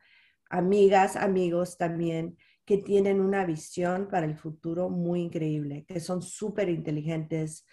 amigas, 0.51 1.17
amigos 1.17 1.79
también 1.79 2.37
que 2.65 2.79
tienen 2.79 3.21
una 3.21 3.45
visión 3.45 4.09
para 4.09 4.27
el 4.27 4.37
futuro 4.37 4.91
muy 4.91 5.23
increíble, 5.23 5.85
que 5.89 5.99
son 5.99 6.23
súper 6.23 6.69
inteligentes, 6.69 7.65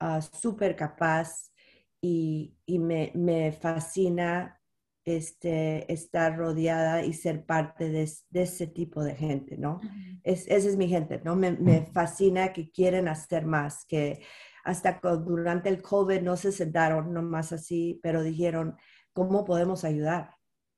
uh, 0.00 0.20
súper 0.20 0.74
capaz 0.74 1.52
y, 2.00 2.56
y 2.66 2.78
me, 2.78 3.12
me, 3.14 3.52
fascina 3.52 4.60
este, 5.04 5.92
estar 5.92 6.36
rodeada 6.36 7.04
y 7.04 7.12
ser 7.12 7.44
parte 7.44 7.90
de, 7.90 8.10
de 8.30 8.42
ese 8.42 8.66
tipo 8.66 9.04
de 9.04 9.14
gente, 9.14 9.56
¿no? 9.56 9.80
es, 10.24 10.46
esa 10.48 10.68
es 10.68 10.76
mi 10.76 10.88
gente, 10.88 11.20
¿no? 11.24 11.36
Me, 11.36 11.52
me, 11.52 11.86
fascina 11.86 12.52
que 12.52 12.70
quieren 12.70 13.06
hacer 13.08 13.44
más, 13.46 13.84
que 13.84 14.22
hasta 14.64 15.00
durante 15.18 15.68
el 15.68 15.80
COVID 15.82 16.22
no 16.22 16.36
se 16.36 16.52
sentaron 16.52 17.12
nomás 17.12 17.52
así, 17.52 18.00
pero 18.02 18.22
dijeron, 18.22 18.76
¿cómo 19.12 19.44
podemos 19.44 19.84
ayudar? 19.84 20.30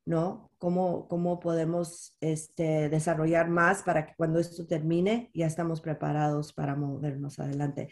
¿no? 0.04 0.50
¿Cómo, 0.62 1.08
cómo 1.08 1.40
podemos 1.40 2.16
este, 2.20 2.88
desarrollar 2.88 3.48
más 3.48 3.82
para 3.82 4.06
que 4.06 4.14
cuando 4.16 4.38
esto 4.38 4.64
termine 4.64 5.28
ya 5.34 5.46
estamos 5.46 5.80
preparados 5.80 6.52
para 6.52 6.76
movernos 6.76 7.40
adelante? 7.40 7.88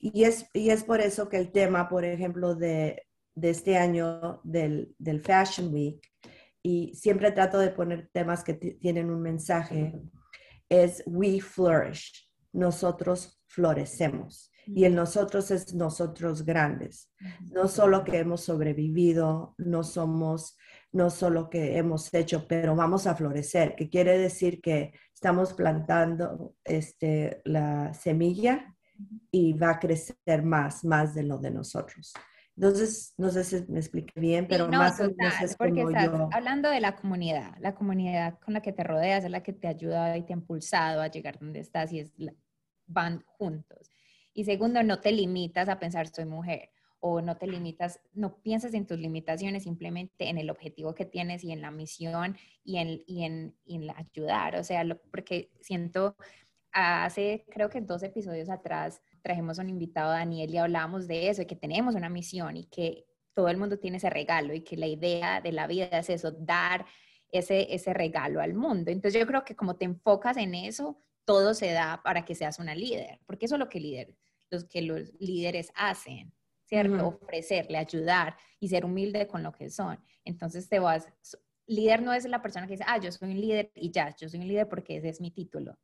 Y 0.00 0.24
es, 0.24 0.48
y 0.54 0.70
es 0.70 0.84
por 0.84 1.02
eso 1.02 1.28
que 1.28 1.36
el 1.36 1.52
tema, 1.52 1.86
por 1.86 2.02
ejemplo, 2.02 2.54
de, 2.54 3.02
de 3.34 3.50
este 3.50 3.76
año 3.76 4.40
del, 4.42 4.94
del, 4.98 5.20
Fashion 5.20 5.70
Week, 5.70 6.00
y 6.62 6.94
siempre 6.94 7.30
trato 7.30 7.58
de 7.58 7.68
poner 7.68 8.08
temas 8.10 8.42
que 8.42 8.54
tienen 8.54 9.10
un 9.10 9.20
mensaje, 9.20 10.00
es 10.70 11.02
We 11.04 11.42
Flourish, 11.42 12.26
nosotros 12.54 13.38
florecemos. 13.48 14.50
Y 14.66 14.84
el 14.84 14.94
nosotros 14.94 15.50
es 15.50 15.74
nosotros 15.74 16.46
grandes. 16.46 17.12
No 17.52 17.68
solo 17.68 18.02
que 18.02 18.16
hemos 18.16 18.40
sobrevivido, 18.40 19.54
no 19.58 19.84
somos 19.84 20.56
no 20.94 21.10
solo 21.10 21.50
que 21.50 21.76
hemos 21.76 22.14
hecho, 22.14 22.46
pero 22.46 22.76
vamos 22.76 23.06
a 23.06 23.16
florecer, 23.16 23.74
que 23.74 23.90
quiere 23.90 24.16
decir 24.16 24.60
que 24.60 24.92
estamos 25.12 25.52
plantando 25.52 26.54
este, 26.64 27.42
la 27.44 27.92
semilla 27.94 28.72
y 29.32 29.54
va 29.54 29.70
a 29.70 29.78
crecer 29.80 30.44
más, 30.44 30.84
más 30.84 31.12
de 31.14 31.24
lo 31.24 31.38
de 31.38 31.50
nosotros. 31.50 32.14
Entonces, 32.56 33.12
no 33.18 33.30
sé 33.30 33.42
si 33.42 33.64
me 33.68 33.80
expliqué 33.80 34.20
bien, 34.20 34.46
pero 34.46 34.68
más 34.68 35.00
o 35.00 35.10
menos 35.16 35.34
es 35.42 35.56
porque 35.56 35.82
estás 35.82 36.10
hablando 36.32 36.70
de 36.70 36.80
la 36.80 36.94
comunidad, 36.94 37.56
la 37.58 37.74
comunidad 37.74 38.38
con 38.38 38.54
la 38.54 38.62
que 38.62 38.72
te 38.72 38.84
rodeas 38.84 39.24
es 39.24 39.30
la 39.32 39.42
que 39.42 39.52
te 39.52 39.66
ayuda 39.66 40.16
y 40.16 40.22
te 40.22 40.32
ha 40.32 40.36
impulsado 40.36 41.02
a 41.02 41.08
llegar 41.08 41.40
donde 41.40 41.58
estás 41.58 41.92
y 41.92 41.98
es 41.98 42.12
van 42.86 43.24
juntos. 43.26 43.90
Y 44.32 44.44
segundo, 44.44 44.84
no 44.84 45.00
te 45.00 45.10
limitas 45.10 45.68
a 45.68 45.80
pensar 45.80 46.06
soy 46.06 46.26
mujer 46.26 46.73
o 47.06 47.20
no 47.20 47.36
te 47.36 47.46
limitas, 47.46 48.00
no 48.14 48.40
piensas 48.40 48.72
en 48.72 48.86
tus 48.86 48.98
limitaciones, 48.98 49.64
simplemente 49.64 50.30
en 50.30 50.38
el 50.38 50.48
objetivo 50.48 50.94
que 50.94 51.04
tienes 51.04 51.44
y 51.44 51.52
en 51.52 51.60
la 51.60 51.70
misión 51.70 52.38
y 52.64 52.78
en, 52.78 53.02
y 53.06 53.24
en, 53.24 53.54
en 53.66 53.90
ayudar. 53.90 54.56
O 54.56 54.64
sea, 54.64 54.82
porque 55.10 55.50
siento, 55.60 56.16
hace 56.72 57.44
creo 57.50 57.68
que 57.68 57.82
dos 57.82 58.02
episodios 58.02 58.48
atrás 58.48 59.02
trajimos 59.20 59.58
a 59.58 59.62
un 59.62 59.68
invitado, 59.68 60.12
Daniel, 60.12 60.54
y 60.54 60.56
hablábamos 60.56 61.06
de 61.06 61.28
eso, 61.28 61.42
de 61.42 61.46
que 61.46 61.56
tenemos 61.56 61.94
una 61.94 62.08
misión 62.08 62.56
y 62.56 62.64
que 62.64 63.04
todo 63.34 63.48
el 63.48 63.58
mundo 63.58 63.78
tiene 63.78 63.98
ese 63.98 64.08
regalo 64.08 64.54
y 64.54 64.62
que 64.62 64.78
la 64.78 64.86
idea 64.86 65.42
de 65.42 65.52
la 65.52 65.66
vida 65.66 65.88
es 65.98 66.08
eso, 66.08 66.32
dar 66.32 66.86
ese, 67.30 67.74
ese 67.74 67.92
regalo 67.92 68.40
al 68.40 68.54
mundo. 68.54 68.90
Entonces 68.90 69.20
yo 69.20 69.26
creo 69.26 69.44
que 69.44 69.54
como 69.54 69.76
te 69.76 69.84
enfocas 69.84 70.38
en 70.38 70.54
eso, 70.54 70.98
todo 71.26 71.52
se 71.52 71.70
da 71.72 72.00
para 72.02 72.24
que 72.24 72.34
seas 72.34 72.58
una 72.58 72.74
líder, 72.74 73.20
porque 73.26 73.44
eso 73.44 73.56
es 73.56 73.58
lo 73.58 73.68
que, 73.68 73.80
líder, 73.80 74.14
los, 74.48 74.64
que 74.64 74.80
los 74.80 75.12
líderes 75.20 75.70
hacen. 75.74 76.32
¿Cierto? 76.64 77.08
Ofrecerle, 77.08 77.78
ayudar 77.78 78.36
y 78.60 78.68
ser 78.68 78.84
humilde 78.84 79.26
con 79.26 79.42
lo 79.42 79.52
que 79.52 79.70
son. 79.70 79.98
Entonces 80.24 80.68
te 80.68 80.78
vas, 80.78 81.08
líder 81.66 82.02
no 82.02 82.12
es 82.12 82.24
la 82.26 82.42
persona 82.42 82.66
que 82.66 82.74
dice, 82.74 82.84
ah, 82.86 82.98
yo 82.98 83.10
soy 83.12 83.30
un 83.30 83.40
líder 83.40 83.70
y 83.74 83.90
ya, 83.90 84.14
yo 84.16 84.28
soy 84.28 84.40
un 84.40 84.48
líder 84.48 84.68
porque 84.68 84.96
ese 84.96 85.08
es 85.08 85.20
mi 85.20 85.30
título. 85.30 85.78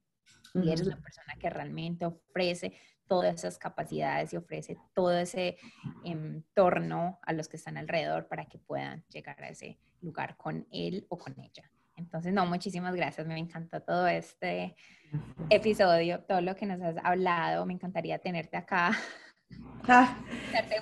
Y 0.53 0.71
eres 0.71 0.87
la 0.87 0.97
persona 0.97 1.37
que 1.39 1.49
realmente 1.49 2.05
ofrece 2.05 2.73
todas 3.07 3.35
esas 3.35 3.59
capacidades 3.59 4.33
y 4.33 4.37
ofrece 4.37 4.77
todo 4.95 5.13
ese 5.17 5.57
entorno 6.05 7.21
a 7.23 7.33
los 7.33 7.49
que 7.49 7.57
están 7.57 7.77
alrededor 7.77 8.27
para 8.27 8.47
que 8.47 8.59
puedan 8.59 9.05
llegar 9.09 9.41
a 9.43 9.49
ese 9.49 9.79
lugar 10.01 10.37
con 10.37 10.67
él 10.73 11.07
o 11.09 11.19
con 11.19 11.39
ella. 11.41 11.71
Entonces, 11.97 12.33
no, 12.33 12.47
muchísimas 12.47 12.95
gracias. 12.95 13.27
Me 13.27 13.39
encantó 13.39 13.83
todo 13.83 14.09
este 14.09 14.75
episodio, 15.51 16.21
todo 16.21 16.41
lo 16.41 16.57
que 16.57 16.67
nos 16.67 16.81
has 16.81 16.97
hablado. 17.05 17.67
Me 17.67 17.75
encantaría 17.75 18.19
tenerte 18.19 18.57
acá 18.57 18.91
Ah, 19.89 20.19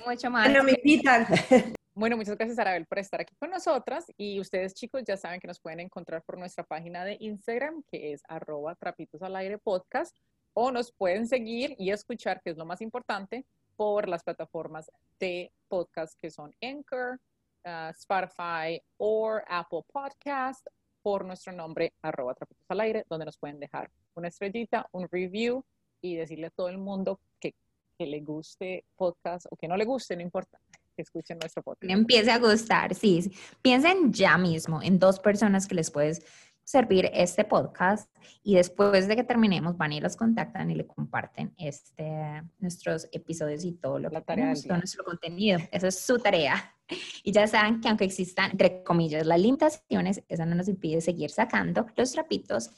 mucho 0.07 0.31
más. 0.31 0.49
Bueno, 0.49 0.64
me 0.64 0.73
invitan. 0.73 1.27
Bueno, 1.95 2.16
muchas 2.16 2.37
gracias 2.37 2.57
Arabel 2.61 2.87
por 2.87 3.01
estar 3.01 3.21
aquí 3.21 3.35
con 3.35 3.51
nosotras 3.51 4.07
y 4.16 4.39
ustedes 4.39 4.73
chicos 4.73 5.03
ya 5.05 5.16
saben 5.16 5.41
que 5.41 5.49
nos 5.49 5.59
pueden 5.59 5.81
encontrar 5.81 6.23
por 6.23 6.39
nuestra 6.39 6.62
página 6.62 7.05
de 7.05 7.16
Instagram 7.19 7.83
que 7.91 8.12
es 8.12 8.23
arroba 8.29 8.77
trapitos 8.77 9.21
al 9.21 9.35
aire 9.35 9.59
podcast 9.59 10.16
o 10.53 10.71
nos 10.71 10.93
pueden 10.93 11.27
seguir 11.27 11.75
y 11.77 11.91
escuchar, 11.91 12.41
que 12.41 12.51
es 12.51 12.57
lo 12.57 12.64
más 12.64 12.83
importante, 12.83 13.45
por 13.75 14.09
las 14.09 14.23
plataformas 14.23 14.93
de 15.19 15.53
podcast 15.66 16.16
que 16.21 16.31
son 16.31 16.55
Anchor, 16.62 17.21
uh, 17.64 17.91
Spotify 17.91 18.81
o 18.97 19.41
Apple 19.49 19.83
Podcast 19.93 20.64
por 21.03 21.25
nuestro 21.25 21.53
nombre 21.53 21.95
arroba 22.03 22.35
trapitos 22.35 22.71
al 22.71 22.81
aire, 22.81 23.07
donde 23.09 23.27
nos 23.27 23.39
pueden 23.39 23.59
dejar 23.59 23.91
una 24.14 24.29
estrellita, 24.29 24.89
un 24.93 25.09
review 25.11 25.64
y 26.01 26.16
decirle 26.16 26.47
a 26.47 26.51
todo 26.51 26.69
el 26.69 26.79
mundo 26.79 27.21
que 27.41 27.55
que 27.99 28.07
le 28.07 28.20
guste 28.20 28.84
podcast 28.96 29.46
o 29.51 29.57
que 29.57 29.66
no 29.66 29.76
le 29.76 29.84
guste, 29.84 30.14
no 30.14 30.22
importa, 30.22 30.61
que 30.94 31.03
escuchen 31.03 31.38
nuestro 31.38 31.62
podcast. 31.62 31.90
Empiece 31.90 32.30
a 32.30 32.38
gustar, 32.38 32.94
sí. 32.94 33.30
Piensen 33.61 34.12
ya 34.12 34.38
mismo 34.38 34.80
en 34.82 34.99
dos 34.99 35.18
personas 35.18 35.66
que 35.66 35.74
les 35.74 35.90
puedes 35.90 36.24
servir 36.62 37.11
este 37.14 37.44
podcast 37.44 38.14
y 38.42 38.55
después 38.55 39.09
de 39.09 39.16
que 39.16 39.24
terminemos 39.24 39.78
van 39.78 39.92
y 39.94 40.01
los 40.01 40.16
contactan 40.16 40.70
y 40.70 40.74
le 40.74 40.86
comparten 40.86 41.55
este, 41.57 42.42
nuestros 42.59 43.09
episodios 43.11 43.64
y 43.64 43.72
todo 43.72 43.99
lo 43.99 44.11
que 44.11 44.20
tenemos, 44.20 44.62
todo 44.62 44.76
nuestro 44.76 45.03
contenido. 45.03 45.59
Eso 45.72 45.88
es 45.88 45.99
su 45.99 46.18
tarea. 46.18 46.74
Y 47.22 47.32
ya 47.32 47.46
saben 47.46 47.80
que 47.80 47.88
aunque 47.88 48.05
existan, 48.05 48.51
entre 48.53 48.82
comillas, 48.82 49.26
las 49.26 49.40
limitaciones, 49.40 50.22
eso 50.28 50.46
no 50.46 50.55
nos 50.55 50.68
impide 50.68 51.01
seguir 51.01 51.30
sacando 51.30 51.86
los 51.96 52.12
trapitos 52.12 52.70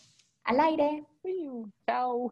al 0.45 0.61
aire. 0.61 1.05
Chao. 1.87 2.31